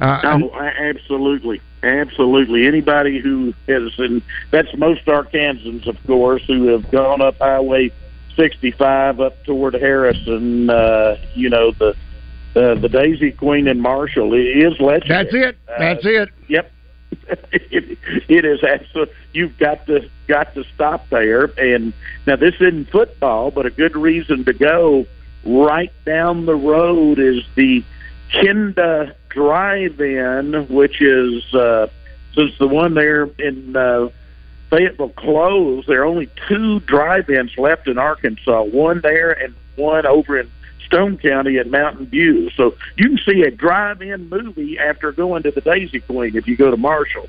Uh, 0.00 0.20
Oh, 0.24 0.50
absolutely, 0.60 1.60
absolutely. 1.82 2.66
Anybody 2.66 3.18
who 3.20 3.54
has, 3.68 3.92
and 3.98 4.22
that's 4.50 4.74
most 4.76 5.04
Arkansans, 5.06 5.86
of 5.86 5.96
course, 6.06 6.44
who 6.46 6.68
have 6.68 6.90
gone 6.90 7.20
up 7.20 7.38
Highway 7.38 7.90
65 8.36 9.20
up 9.20 9.44
toward 9.44 9.74
Harrison. 9.74 10.70
Uh, 10.70 11.16
you 11.34 11.48
know 11.48 11.72
the 11.72 11.94
uh, 12.54 12.74
the 12.74 12.88
Daisy 12.88 13.32
Queen 13.32 13.66
and 13.66 13.80
Marshall 13.80 14.34
is 14.34 14.78
legendary. 14.78 15.24
That's 15.24 15.34
it. 15.34 15.58
That's 15.66 16.04
it. 16.04 16.28
Yep. 16.48 16.72
it, 17.52 17.98
it 18.28 18.44
is 18.44 18.62
absolutely. 18.62 19.14
You've 19.32 19.56
got 19.58 19.86
to 19.86 20.08
got 20.26 20.54
to 20.54 20.64
stop 20.74 21.08
there. 21.10 21.44
And 21.58 21.92
now 22.26 22.36
this 22.36 22.54
isn't 22.56 22.90
football, 22.90 23.50
but 23.50 23.66
a 23.66 23.70
good 23.70 23.96
reason 23.96 24.44
to 24.44 24.52
go. 24.52 25.06
Right 25.44 25.92
down 26.04 26.46
the 26.46 26.54
road 26.54 27.18
is 27.18 27.42
the 27.56 27.82
Kenda 28.32 29.14
Drive-In, 29.28 30.66
which 30.68 31.00
is 31.00 31.54
uh, 31.54 31.86
since 32.34 32.52
the 32.58 32.66
one 32.66 32.94
there 32.94 33.24
in 33.38 33.76
uh, 33.76 34.08
Fayetteville 34.70 35.10
closed. 35.10 35.88
There 35.88 36.02
are 36.02 36.06
only 36.06 36.30
two 36.48 36.80
drive-ins 36.80 37.52
left 37.58 37.88
in 37.88 37.98
Arkansas. 37.98 38.62
One 38.62 39.00
there 39.02 39.32
and 39.32 39.54
one 39.76 40.06
over 40.06 40.38
in 40.38 40.50
Stone 40.86 41.18
County 41.18 41.58
at 41.58 41.68
Mountain 41.68 42.06
View. 42.06 42.50
So 42.56 42.74
you 42.96 43.08
can 43.08 43.18
see 43.18 43.42
a 43.42 43.50
drive-in 43.50 44.28
movie 44.28 44.78
after 44.78 45.12
going 45.12 45.42
to 45.44 45.50
the 45.50 45.60
Daisy 45.60 46.00
Queen 46.00 46.36
if 46.36 46.46
you 46.46 46.56
go 46.56 46.70
to 46.70 46.76
Marshall. 46.76 47.28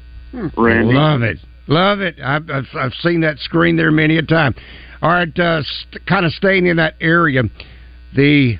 Randy. 0.58 0.94
Love 0.94 1.22
it. 1.22 1.38
Love 1.68 2.02
it. 2.02 2.16
I've, 2.22 2.50
I've, 2.50 2.68
I've 2.76 2.94
seen 2.96 3.22
that 3.22 3.40
screen 3.40 3.78
there 3.78 3.92
many 3.92 4.18
a 4.18 4.22
time. 4.22 4.56
All 5.02 5.10
right, 5.10 5.40
uh, 5.40 5.62
st- 5.64 6.06
kind 6.06 6.26
of 6.26 6.32
staying 6.34 6.66
in 6.66 6.78
that 6.78 6.96
area, 7.02 7.44
the 8.16 8.58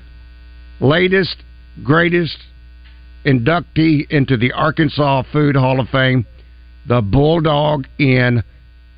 latest, 0.80 1.36
greatest 1.82 2.36
inductee 3.24 4.08
into 4.10 4.36
the 4.36 4.52
Arkansas 4.52 5.22
Food 5.32 5.56
Hall 5.56 5.80
of 5.80 5.88
Fame, 5.88 6.26
the 6.86 7.00
Bulldog 7.00 7.86
Inn 7.98 8.42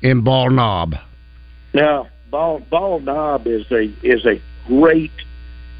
in 0.01 0.21
Bald 0.21 0.53
Knob. 0.53 0.95
Now, 1.73 2.07
Ball 2.29 2.59
Bald 2.69 3.05
Knob 3.05 3.47
is 3.47 3.65
a 3.71 3.91
is 4.03 4.25
a 4.25 4.41
great 4.67 5.11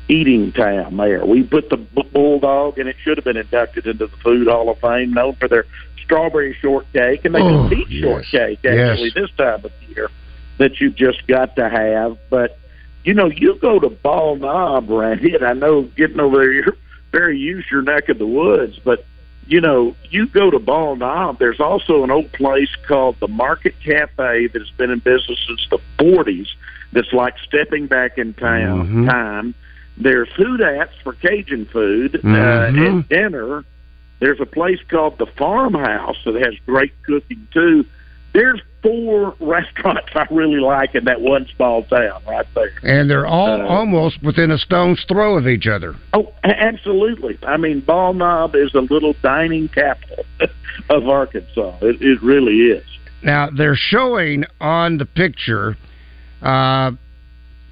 eating 0.09 0.53
town 0.53 0.95
there. 0.97 1.25
We 1.25 1.43
put 1.43 1.69
the 1.69 1.77
Bu- 1.77 2.03
Bulldog, 2.13 2.79
and 2.79 2.87
it 2.87 2.95
should 3.03 3.17
have 3.17 3.25
been 3.25 3.35
inducted 3.37 3.85
into 3.85 4.07
the 4.07 4.17
Food 4.23 4.47
Hall 4.47 4.69
of 4.69 4.79
Fame, 4.79 5.13
known 5.13 5.35
for 5.35 5.49
their 5.49 5.65
strawberry 6.03 6.55
shortcake, 6.61 7.25
and 7.25 7.35
they 7.35 7.41
Oh, 7.41 7.67
do 7.67 7.75
peach 7.75 7.87
yes. 7.89 8.03
shortcake 8.03 8.59
Yes. 8.63 8.91
actually 8.91 9.09
this 9.09 9.29
time 9.37 9.65
of 9.65 9.71
year 9.89 10.09
that 10.57 10.79
you've 10.79 10.95
just 10.95 11.27
got 11.27 11.55
to 11.57 11.67
have. 11.67 12.17
But 12.29 12.57
you 13.03 13.13
know, 13.13 13.27
you 13.27 13.55
go 13.61 13.79
to 13.79 13.89
Bald 13.89 14.39
Knob, 14.41 14.89
Randy, 14.89 15.33
and 15.35 15.43
I 15.43 15.53
know 15.53 15.83
getting 15.97 16.19
over 16.21 16.37
there, 16.37 16.51
you're 16.53 16.77
very 17.18 17.38
used 17.38 17.70
to 17.70 17.76
your 17.76 17.82
neck 17.82 18.09
of 18.09 18.20
the 18.20 18.28
woods, 18.28 18.80
but 18.84 19.05
you 19.47 19.61
know, 19.61 19.95
you 20.09 20.28
go 20.28 20.51
to 20.51 20.59
Bald 20.59 20.99
Knob, 20.99 21.39
there's 21.39 21.61
also 21.61 22.03
an 22.03 22.11
old 22.11 22.32
place 22.34 22.74
called 22.86 23.15
the 23.22 23.30
Market 23.30 23.76
Cafe 23.84 24.47
that's 24.47 24.70
been 24.72 24.91
in 24.91 24.99
business 24.99 25.39
since 25.47 25.65
the 25.70 25.80
40s 25.97 26.49
that's 26.91 27.13
like 27.13 27.36
stepping 27.47 27.88
back 27.88 28.18
in 28.18 28.34
town, 28.34 28.88
Mhm. 28.88 29.09
time. 29.09 29.53
There's 29.97 30.28
Houdat's 30.30 30.93
for 31.01 31.13
Cajun 31.13 31.65
food. 31.65 32.18
Uh, 32.18 32.28
Mhm. 32.28 32.99
at 32.99 33.09
dinner, 33.09 33.63
there's 34.20 34.41
a 34.41 34.45
place 34.45 34.80
called 34.89 35.18
the 35.18 35.26
Farmhouse 35.26 36.18
that 36.26 36.36
has 36.36 36.53
great 36.65 36.91
cooking 37.03 37.47
too. 37.53 37.86
There's 38.34 38.59
four 38.84 39.36
restaurants 39.39 40.09
I 40.15 40.25
really 40.32 40.59
like 40.59 40.95
in 40.95 41.05
that 41.05 41.21
one 41.21 41.47
small 41.55 41.84
town 41.84 42.21
right 42.28 42.45
there. 42.55 42.71
And 42.84 43.09
they're 43.09 43.25
all 43.28 43.61
Uh, 43.61 43.65
almost 43.65 44.21
within 44.23 44.51
a 44.51 44.57
stone's 44.57 45.03
throw 45.07 45.38
of 45.38 45.47
each 45.47 45.67
other. 45.67 45.95
Oh, 46.13 46.32
absolutely. 46.43 47.38
I 47.43 47.57
mean, 47.57 47.80
Bald 47.82 48.17
Knob 48.17 48.55
is 48.55 48.73
a 48.75 48.82
little 48.82 49.13
dining 49.23 49.67
capital 49.69 50.23
of 50.89 51.07
Arkansas. 51.07 51.78
It, 51.82 52.01
it 52.01 52.21
really 52.21 52.67
is. 52.78 52.84
Now 53.23 53.49
they're 53.49 53.75
showing 53.75 54.45
on 54.61 54.97
the 54.99 55.05
picture 55.05 55.75
uh, 56.41 56.91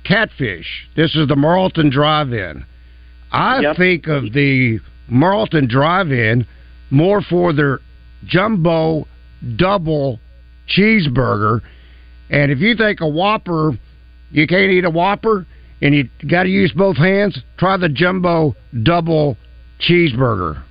catfish. 0.04 0.88
This 0.96 1.16
is 1.16 1.28
the 1.28 1.36
Morrilton 1.36 1.92
Drive-In. 1.92 2.66
I 3.32 3.60
Yep. 3.62 3.78
think 3.78 4.08
of 4.08 4.34
the 4.34 4.80
Morrilton 5.12 5.68
Drive-In 5.70 6.48
more 6.90 7.22
for 7.22 7.54
their 7.54 7.80
jumbo 8.26 9.08
double 9.56 10.20
cheeseburger. 10.68 11.62
And 12.30 12.52
if 12.52 12.60
you 12.60 12.76
think 12.76 13.02
a 13.02 13.08
Whopper, 13.08 13.78
you 14.32 14.48
can't 14.48 14.72
eat 14.72 14.86
a 14.86 14.90
Whopper, 14.90 15.46
and 15.82 15.94
you 15.94 16.10
got 16.28 16.44
to 16.44 16.50
use 16.50 16.72
both 16.72 16.98
hands. 16.98 17.40
Try 17.58 17.78
the 17.78 17.90
jumbo 17.90 18.56
double 18.84 19.38
cheeseburger. 19.80 20.62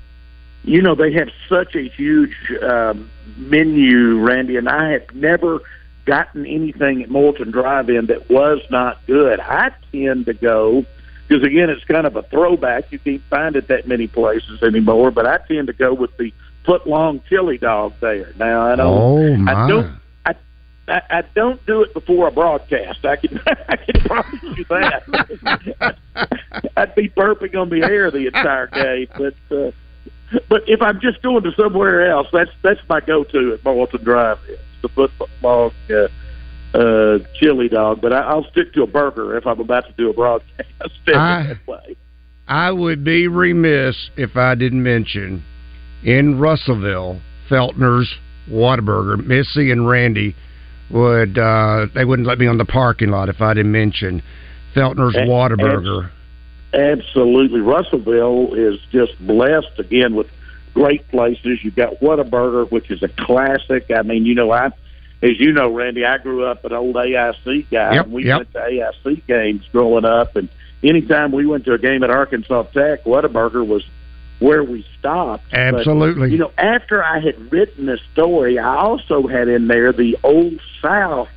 You 0.64 0.80
know, 0.80 0.94
they 0.94 1.12
have 1.12 1.28
such 1.48 1.74
a 1.74 1.88
huge 1.88 2.34
um, 2.62 3.10
menu, 3.36 4.18
Randy, 4.18 4.56
and 4.56 4.68
I 4.68 4.92
have 4.92 5.14
never 5.14 5.60
gotten 6.06 6.46
anything 6.46 7.02
at 7.02 7.08
Morrilton 7.08 7.52
Drive-In 7.52 8.06
that 8.06 8.30
was 8.30 8.60
not 8.70 8.98
good. 9.06 9.40
I 9.40 9.70
tend 9.92 10.26
to 10.26 10.34
go 10.34 10.84
because 11.26 11.42
again, 11.42 11.70
it's 11.70 11.84
kind 11.84 12.06
of 12.06 12.16
a 12.16 12.22
throwback. 12.24 12.92
You 12.92 12.98
can't 12.98 13.22
find 13.30 13.56
it 13.56 13.68
that 13.68 13.88
many 13.88 14.06
places 14.06 14.62
anymore, 14.62 15.10
but 15.10 15.26
I 15.26 15.38
tend 15.48 15.68
to 15.68 15.72
go 15.72 15.94
with 15.94 16.16
the 16.16 16.32
foot-long 16.64 17.22
chili 17.28 17.58
dog 17.58 17.94
there. 18.00 18.32
Now 18.36 18.72
I 18.72 18.76
don't. 18.76 18.86
Oh, 18.86 19.36
my. 19.36 19.52
I 19.52 19.68
don't. 19.68 20.00
I, 20.26 20.34
I, 20.88 21.02
I 21.10 21.22
don't 21.34 21.64
do 21.66 21.82
it 21.82 21.94
before 21.94 22.28
a 22.28 22.30
broadcast. 22.30 23.04
I 23.04 23.16
can 23.16 23.40
I 23.68 23.76
can 23.76 24.00
promise 24.02 24.42
you 24.56 24.64
that. 24.68 25.96
I'd 26.76 26.94
be 26.94 27.08
burping 27.08 27.56
on 27.56 27.70
the 27.70 27.82
air 27.82 28.10
the 28.10 28.26
entire 28.26 28.66
day, 28.68 29.06
but 29.16 29.34
uh, 29.56 29.70
but 30.48 30.62
if 30.66 30.82
I'm 30.82 31.00
just 31.00 31.22
going 31.22 31.42
to 31.44 31.52
somewhere 31.52 32.10
else, 32.10 32.28
that's 32.32 32.50
that's 32.62 32.80
my 32.88 33.00
go-to 33.00 33.54
at 33.54 33.62
Morrilton 33.62 34.02
Drive. 34.02 34.38
It's 34.48 34.62
the 34.82 34.88
football 34.88 35.72
uh, 35.90 36.76
uh, 36.76 37.18
chili 37.38 37.68
dog. 37.68 38.00
But 38.00 38.12
I, 38.12 38.20
I'll 38.20 38.46
stick 38.50 38.72
to 38.74 38.82
a 38.82 38.86
burger 38.86 39.36
if 39.36 39.46
I'm 39.46 39.60
about 39.60 39.86
to 39.86 39.92
do 39.92 40.10
a 40.10 40.12
broadcast. 40.12 40.90
I-. 41.08 41.56
I 42.46 42.70
would 42.70 43.04
be 43.04 43.28
remiss 43.28 44.10
if 44.16 44.36
I 44.36 44.54
didn't 44.54 44.82
mention 44.82 45.44
in 46.04 46.38
Russellville, 46.38 47.20
Feltner's 47.48 48.12
Whataburger. 48.48 49.24
Missy 49.24 49.70
and 49.70 49.88
Randy 49.88 50.36
would 50.90 51.38
uh, 51.38 51.86
they 51.94 52.04
wouldn't 52.04 52.28
let 52.28 52.38
me 52.38 52.46
on 52.46 52.58
the 52.58 52.64
parking 52.64 53.10
lot 53.10 53.28
if 53.28 53.40
I 53.40 53.54
didn't 53.54 53.72
mention 53.72 54.22
Feltner's 54.74 55.16
A- 55.16 55.20
Whataburger. 55.20 56.10
Absolutely. 56.74 57.60
Russellville 57.60 58.54
is 58.54 58.80
just 58.90 59.12
blessed 59.24 59.78
again 59.78 60.14
with 60.14 60.26
great 60.74 61.06
places. 61.08 61.60
You've 61.62 61.76
got 61.76 62.00
Whataburger, 62.00 62.70
which 62.70 62.90
is 62.90 63.02
a 63.02 63.08
classic. 63.08 63.90
I 63.96 64.02
mean, 64.02 64.26
you 64.26 64.34
know, 64.34 64.50
I, 64.50 64.66
as 65.22 65.38
you 65.38 65.52
know, 65.52 65.72
Randy, 65.72 66.04
I 66.04 66.18
grew 66.18 66.44
up 66.44 66.64
an 66.64 66.72
old 66.72 66.96
AIC 66.96 67.70
guy. 67.70 67.94
Yep, 67.94 68.04
and 68.04 68.12
we 68.12 68.26
yep. 68.26 68.38
went 68.38 68.52
to 68.52 68.58
AIC 68.58 69.26
games 69.26 69.64
growing 69.70 70.04
up, 70.04 70.34
and 70.36 70.48
anytime 70.82 71.30
we 71.30 71.46
went 71.46 71.64
to 71.66 71.72
a 71.74 71.78
game 71.78 72.02
at 72.02 72.10
Arkansas 72.10 72.64
Tech, 72.64 73.04
Whataburger 73.04 73.66
was 73.66 73.84
where 74.38 74.64
we 74.64 74.84
stopped. 74.98 75.44
But, 75.50 75.58
Absolutely. 75.58 76.32
you 76.32 76.38
know, 76.38 76.52
after 76.58 77.02
I 77.02 77.20
had 77.20 77.52
written 77.52 77.86
the 77.86 77.98
story, 78.12 78.58
I 78.58 78.76
also 78.76 79.26
had 79.26 79.48
in 79.48 79.68
there 79.68 79.92
the 79.92 80.18
Old 80.22 80.60
South, 80.82 81.28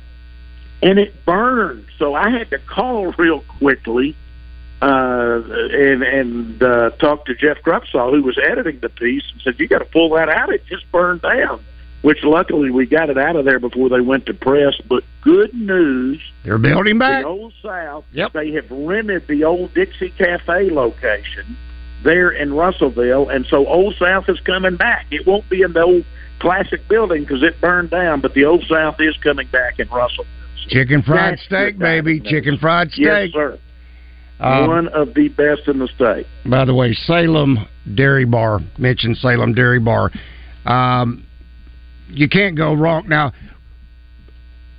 and 0.82 0.98
it 0.98 1.24
burned. 1.24 1.86
So 1.98 2.14
I 2.14 2.30
had 2.30 2.50
to 2.50 2.58
call 2.58 3.12
real 3.18 3.40
quickly 3.40 4.16
uh, 4.80 5.40
and 5.72 6.02
and 6.02 6.62
uh, 6.62 6.90
talked 6.98 7.26
to 7.26 7.34
Jeff 7.34 7.62
Grupsaw, 7.62 8.12
who 8.12 8.22
was 8.22 8.38
editing 8.38 8.78
the 8.80 8.88
piece, 8.88 9.24
and 9.32 9.42
said, 9.42 9.58
"You 9.58 9.66
got 9.66 9.78
to 9.78 9.84
pull 9.84 10.10
that 10.10 10.28
out. 10.28 10.52
It 10.52 10.64
just 10.66 10.90
burned 10.92 11.22
down." 11.22 11.64
Which 12.00 12.22
luckily 12.22 12.70
we 12.70 12.86
got 12.86 13.10
it 13.10 13.18
out 13.18 13.34
of 13.34 13.44
there 13.44 13.58
before 13.58 13.88
they 13.88 14.00
went 14.00 14.26
to 14.26 14.34
press. 14.34 14.74
But 14.88 15.02
good 15.20 15.52
news, 15.52 16.20
They're 16.44 16.56
building 16.56 16.96
back. 16.96 17.24
the 17.24 17.28
Old 17.28 17.52
South. 17.60 18.04
Yep. 18.12 18.34
They 18.34 18.52
have 18.52 18.70
rented 18.70 19.26
the 19.26 19.42
old 19.42 19.74
Dixie 19.74 20.10
Cafe 20.10 20.70
location 20.70 21.56
there 22.04 22.30
in 22.30 22.54
Russellville, 22.54 23.28
and 23.28 23.46
so 23.50 23.66
Old 23.66 23.94
South 23.98 24.28
is 24.28 24.38
coming 24.40 24.76
back. 24.76 25.06
It 25.10 25.26
won't 25.26 25.48
be 25.48 25.62
in 25.62 25.72
the 25.72 25.82
old 25.82 26.04
classic 26.38 26.86
building 26.88 27.22
because 27.22 27.42
it 27.42 27.60
burned 27.60 27.90
down, 27.90 28.20
but 28.20 28.34
the 28.34 28.44
Old 28.44 28.64
South 28.68 28.96
is 29.00 29.16
coming 29.18 29.48
back 29.48 29.78
in 29.78 29.88
Russellville. 29.88 30.26
Chicken 30.68 31.02
fried 31.02 31.32
That's 31.32 31.44
steak, 31.44 31.78
baby. 31.78 32.20
Chicken 32.20 32.58
fried 32.58 32.90
steak. 32.90 33.04
Yes, 33.04 33.32
sir. 33.32 33.58
Um, 34.40 34.68
One 34.68 34.88
of 34.88 35.14
the 35.14 35.28
best 35.28 35.66
in 35.66 35.78
the 35.78 35.88
state. 35.88 36.26
By 36.46 36.64
the 36.64 36.74
way, 36.74 36.92
Salem 36.92 37.66
Dairy 37.94 38.24
Bar. 38.24 38.60
Mentioned 38.78 39.16
Salem 39.16 39.54
Dairy 39.54 39.80
Bar. 39.80 40.12
Um, 40.64 41.26
you 42.08 42.28
can't 42.28 42.56
go 42.56 42.74
wrong. 42.74 43.08
Now, 43.08 43.32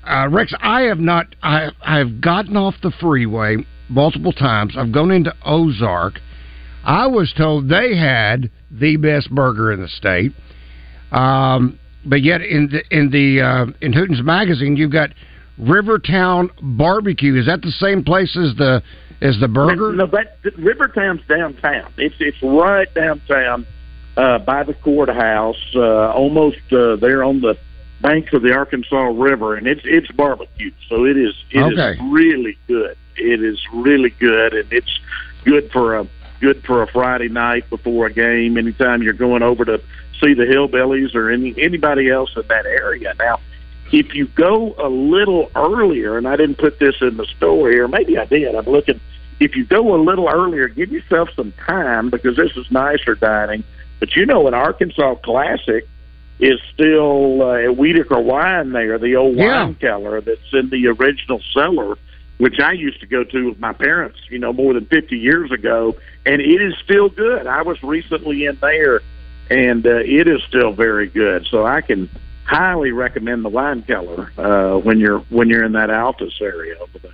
uh, 0.06 0.30
Rex, 0.30 0.54
I 0.62 0.84
have 0.84 1.00
not. 1.00 1.36
I 1.44 1.70
I 1.82 1.98
have 1.98 2.22
gotten 2.22 2.56
off 2.56 2.76
the 2.82 2.92
freeway 3.02 3.58
multiple 3.90 4.32
times. 4.32 4.76
I've 4.78 4.92
gone 4.92 5.12
into 5.12 5.34
Ozark. 5.46 6.20
I 6.90 7.06
was 7.06 7.32
told 7.38 7.70
they 7.70 7.96
had 7.96 8.50
the 8.72 8.98
best 8.98 9.30
burger 9.30 9.72
in 9.72 9.80
the 9.80 9.88
state. 9.88 10.34
Um, 11.12 11.78
but 12.04 12.24
yet 12.24 12.42
in 12.42 12.68
the 12.68 12.82
in 12.90 13.12
the 13.12 13.42
uh, 13.42 13.66
in 13.80 13.94
Hooten's 13.94 14.24
magazine, 14.24 14.76
you've 14.76 14.92
got 14.92 15.12
Rivertown 15.60 16.50
Barbecue. 16.62 17.36
Is 17.40 17.46
that 17.46 17.62
the 17.62 17.72
same 17.72 18.04
place 18.04 18.36
as 18.36 18.56
the 18.56 18.82
as 19.22 19.40
the 19.40 19.48
burger? 19.48 19.94
No, 19.94 20.08
that 20.08 20.38
Rivertown's 20.58 21.22
downtown. 21.30 21.94
It's 21.98 22.16
it's 22.20 22.42
right 22.42 22.92
downtown 22.96 23.68
uh, 24.18 24.40
by 24.40 24.64
the 24.64 24.74
courthouse, 24.74 25.64
uh, 25.76 26.12
almost 26.12 26.58
uh, 26.72 26.96
there 26.96 27.24
on 27.24 27.42
the 27.42 27.56
banks 28.02 28.34
of 28.34 28.42
the 28.42 28.54
Arkansas 28.54 29.12
River, 29.14 29.56
and 29.56 29.68
it's 29.68 29.82
it's 29.84 30.12
barbecue. 30.14 30.72
So 30.88 31.06
it 31.06 31.18
is 31.18 31.36
it 31.52 31.72
is 31.72 31.78
Okay. 31.78 32.02
really 32.10 32.58
good. 32.68 32.98
It 33.16 33.44
is 33.44 33.60
really 33.74 34.12
good, 34.20 34.54
and 34.54 34.74
it's 34.74 35.00
good 35.46 35.70
for 35.72 35.98
a 35.98 36.08
good 36.40 36.64
for 36.66 36.82
a 36.82 36.88
Friday 36.88 37.30
night 37.30 37.70
before 37.70 38.08
a 38.08 38.14
game. 38.14 38.58
Anytime 38.58 39.02
you're 39.04 39.14
going 39.14 39.44
over 39.44 39.66
to 39.66 39.82
see 40.22 40.34
the 40.34 40.44
Hillbillies 40.44 41.16
or 41.16 41.30
any 41.30 41.54
anybody 41.58 42.10
else 42.10 42.32
in 42.36 42.44
that 42.48 42.66
area. 42.66 43.14
Now, 43.20 43.40
if 43.92 44.14
you 44.14 44.28
go 44.28 44.76
a 44.78 44.88
little 44.90 45.50
earlier, 45.56 46.18
and 46.18 46.28
I 46.28 46.36
didn't 46.36 46.58
put 46.58 46.80
this 46.80 46.96
in 47.02 47.18
the 47.18 47.26
story, 47.26 47.80
or 47.80 47.88
maybe 47.88 48.18
I 48.18 48.26
did. 48.26 48.54
I'm 48.56 48.66
looking. 48.66 49.00
If 49.40 49.56
you 49.56 49.66
go 49.66 49.96
a 49.96 50.00
little 50.02 50.28
earlier, 50.28 50.68
give 50.68 50.92
yourself 50.92 51.30
some 51.36 51.54
time 51.66 52.10
because 52.10 52.36
this 52.36 52.52
is 52.58 52.70
nicer 52.72 53.16
dining. 53.16 53.64
But 54.00 54.16
you 54.16 54.26
know, 54.26 54.48
an 54.48 54.54
Arkansas 54.54 55.16
classic 55.16 55.88
is 56.40 56.60
still 56.74 57.42
uh, 57.42 57.54
at 57.56 57.70
Wiederkehr 57.78 58.24
Wine 58.24 58.72
there, 58.72 58.98
the 58.98 59.16
old 59.16 59.36
Yeah. 59.38 59.64
wine 59.64 59.78
cellar 59.80 60.22
that's 60.22 60.54
in 60.54 60.70
the 60.70 60.88
original 60.88 61.42
cellar, 61.54 61.98
which 62.40 62.60
I 62.60 62.72
used 62.72 63.02
to 63.02 63.06
go 63.06 63.24
to 63.24 63.50
with 63.50 63.60
my 63.60 63.74
parents, 63.74 64.18
you 64.30 64.40
know, 64.40 64.54
more 64.54 64.74
than 64.74 64.86
50 64.86 65.16
years 65.18 65.52
ago, 65.52 65.96
and 66.26 66.42
it 66.42 66.62
is 66.62 66.74
still 66.84 67.10
good. 67.10 67.46
I 67.46 67.62
was 67.62 67.82
recently 67.84 68.46
in 68.46 68.58
there, 68.62 69.02
and 69.50 69.86
uh, 69.86 69.98
it 69.98 70.28
is 70.28 70.42
still 70.48 70.72
very 70.74 71.08
good. 71.08 71.46
So 71.52 71.66
I 71.66 71.82
can 71.82 72.10
highly 72.46 72.92
recommend 72.92 73.44
the 73.44 73.50
wine 73.50 73.84
cellar 73.86 74.32
uh, 74.38 74.80
when 74.80 75.00
you're 75.00 75.20
when 75.30 75.50
you're 75.50 75.66
in 75.66 75.74
that 75.74 75.90
Altus 75.90 76.42
area 76.42 76.76
over 76.80 76.98
there. 77.00 77.12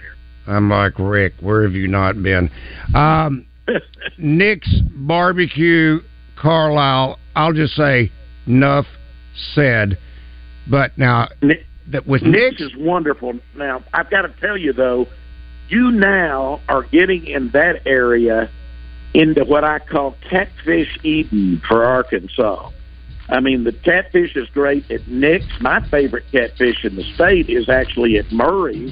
I'm 0.47 0.69
like 0.69 0.97
Rick. 0.99 1.33
Where 1.39 1.63
have 1.63 1.73
you 1.73 1.87
not 1.87 2.21
been? 2.21 2.51
Um, 2.93 3.47
Nick's 4.19 4.73
Barbecue, 4.93 6.01
Carlisle. 6.35 7.17
I'll 7.35 7.53
just 7.53 7.73
say, 7.73 8.11
enough 8.45 8.85
said. 9.55 9.97
But 10.67 10.97
now 10.97 11.29
that 11.87 12.07
with 12.07 12.23
Nick's, 12.23 12.61
is 12.61 12.75
wonderful. 12.75 13.33
Now, 13.55 13.83
I've 13.93 14.09
got 14.09 14.23
to 14.23 14.29
tell 14.39 14.57
you 14.57 14.73
though, 14.73 15.07
you 15.69 15.91
now 15.91 16.61
are 16.69 16.83
getting 16.83 17.25
in 17.25 17.49
that 17.51 17.85
area 17.85 18.49
into 19.13 19.43
what 19.45 19.63
I 19.63 19.79
call 19.79 20.15
catfish 20.29 20.99
Eden 21.03 21.61
for 21.67 21.85
Arkansas. 21.85 22.69
I 23.29 23.39
mean, 23.39 23.63
the 23.63 23.71
catfish 23.71 24.35
is 24.35 24.47
great 24.49 24.89
at 24.91 25.07
Nick's. 25.07 25.45
My 25.59 25.79
favorite 25.89 26.25
catfish 26.31 26.83
in 26.83 26.95
the 26.95 27.03
state 27.15 27.49
is 27.49 27.69
actually 27.69 28.17
at 28.17 28.31
Murray's, 28.31 28.91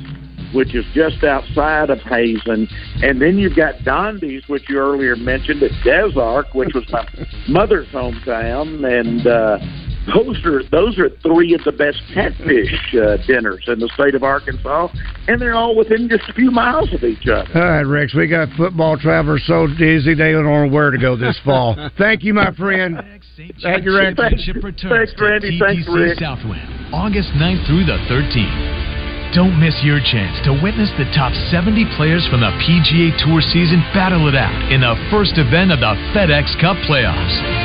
which 0.54 0.74
is 0.74 0.86
just 0.94 1.24
outside 1.24 1.90
of 1.92 2.00
Hazen. 2.02 2.68
And 3.04 3.22
then 3.22 3.38
you've 3.38 3.56
got 3.56 3.76
Dondi's, 3.80 4.48
which 4.48 4.70
you 4.70 4.78
earlier 4.78 5.16
mentioned 5.16 5.62
at 5.62 5.72
Des 5.84 6.20
Arc, 6.20 6.54
which 6.56 6.74
was 6.74 6.90
my 6.90 7.08
mother's 7.48 7.88
hometown. 7.90 8.84
And 8.88 9.28
uh, 9.28 9.60
those 10.08 10.44
are 10.46 10.64
those 10.70 11.00
are 11.00 11.10
three 11.22 11.54
of 11.54 11.64
the 11.64 11.72
best 11.72 11.98
catfish 12.14 12.74
uh, 12.96 13.18
dinners 13.26 13.64
in 13.68 13.80
the 13.80 13.90
state 13.94 14.16
of 14.16 14.24
Arkansas, 14.24 14.90
and 15.28 15.42
they're 15.42 15.56
all 15.56 15.76
within 15.76 16.10
just 16.10 16.28
a 16.30 16.34
few 16.34 16.52
miles 16.52 16.92
of 16.94 17.04
each 17.04 17.28
other. 17.28 17.48
all 17.56 17.62
right, 17.62 17.84
Rex, 17.84 18.14
we 18.14 18.28
got 18.28 18.50
football 18.58 18.98
travelers 18.98 19.44
so 19.48 19.68
dizzy 19.68 20.14
they 20.14 20.32
don't 20.34 20.44
know 20.44 20.68
where 20.68 20.92
to 20.92 20.98
go 20.98 21.16
this 21.16 21.40
fall. 21.46 21.78
Thank 21.98 22.24
you, 22.24 22.34
my 22.34 22.52
friend. 22.56 23.00
Thank 23.62 23.86
you, 23.86 23.96
Rex. 23.96 24.18
Championship 24.18 24.64
returns 24.64 25.10
Thanks, 25.10 25.22
Randy. 25.22 25.58
to 25.58 25.66
Thanks, 25.66 25.88
TPC 25.88 25.96
Rick. 25.96 26.20
Southwind, 26.20 26.94
August 26.94 27.30
9th 27.40 27.66
through 27.68 27.86
the 27.86 27.98
13th. 28.12 28.84
Don't 29.34 29.58
miss 29.60 29.74
your 29.82 29.98
chance 29.98 30.38
to 30.46 30.54
witness 30.62 30.92
the 31.00 31.06
top 31.16 31.34
70 31.50 31.90
players 31.98 32.28
from 32.30 32.42
the 32.42 32.54
PGA 32.62 33.18
Tour 33.26 33.42
season 33.42 33.82
battle 33.90 34.28
it 34.28 34.36
out 34.36 34.72
in 34.72 34.82
the 34.82 34.94
first 35.10 35.40
event 35.40 35.72
of 35.72 35.80
the 35.80 35.96
FedEx 36.14 36.54
Cup 36.62 36.78
playoffs. 36.86 37.63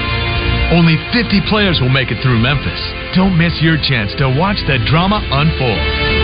Only 0.70 0.96
50 1.16 1.40
players 1.48 1.80
will 1.80 1.88
make 1.88 2.10
it 2.10 2.22
through 2.22 2.38
Memphis. 2.38 2.80
Don't 3.16 3.38
miss 3.38 3.56
your 3.62 3.78
chance 3.80 4.12
to 4.18 4.28
watch 4.28 4.58
the 4.68 4.76
drama 4.84 5.24
unfold. 5.32 6.18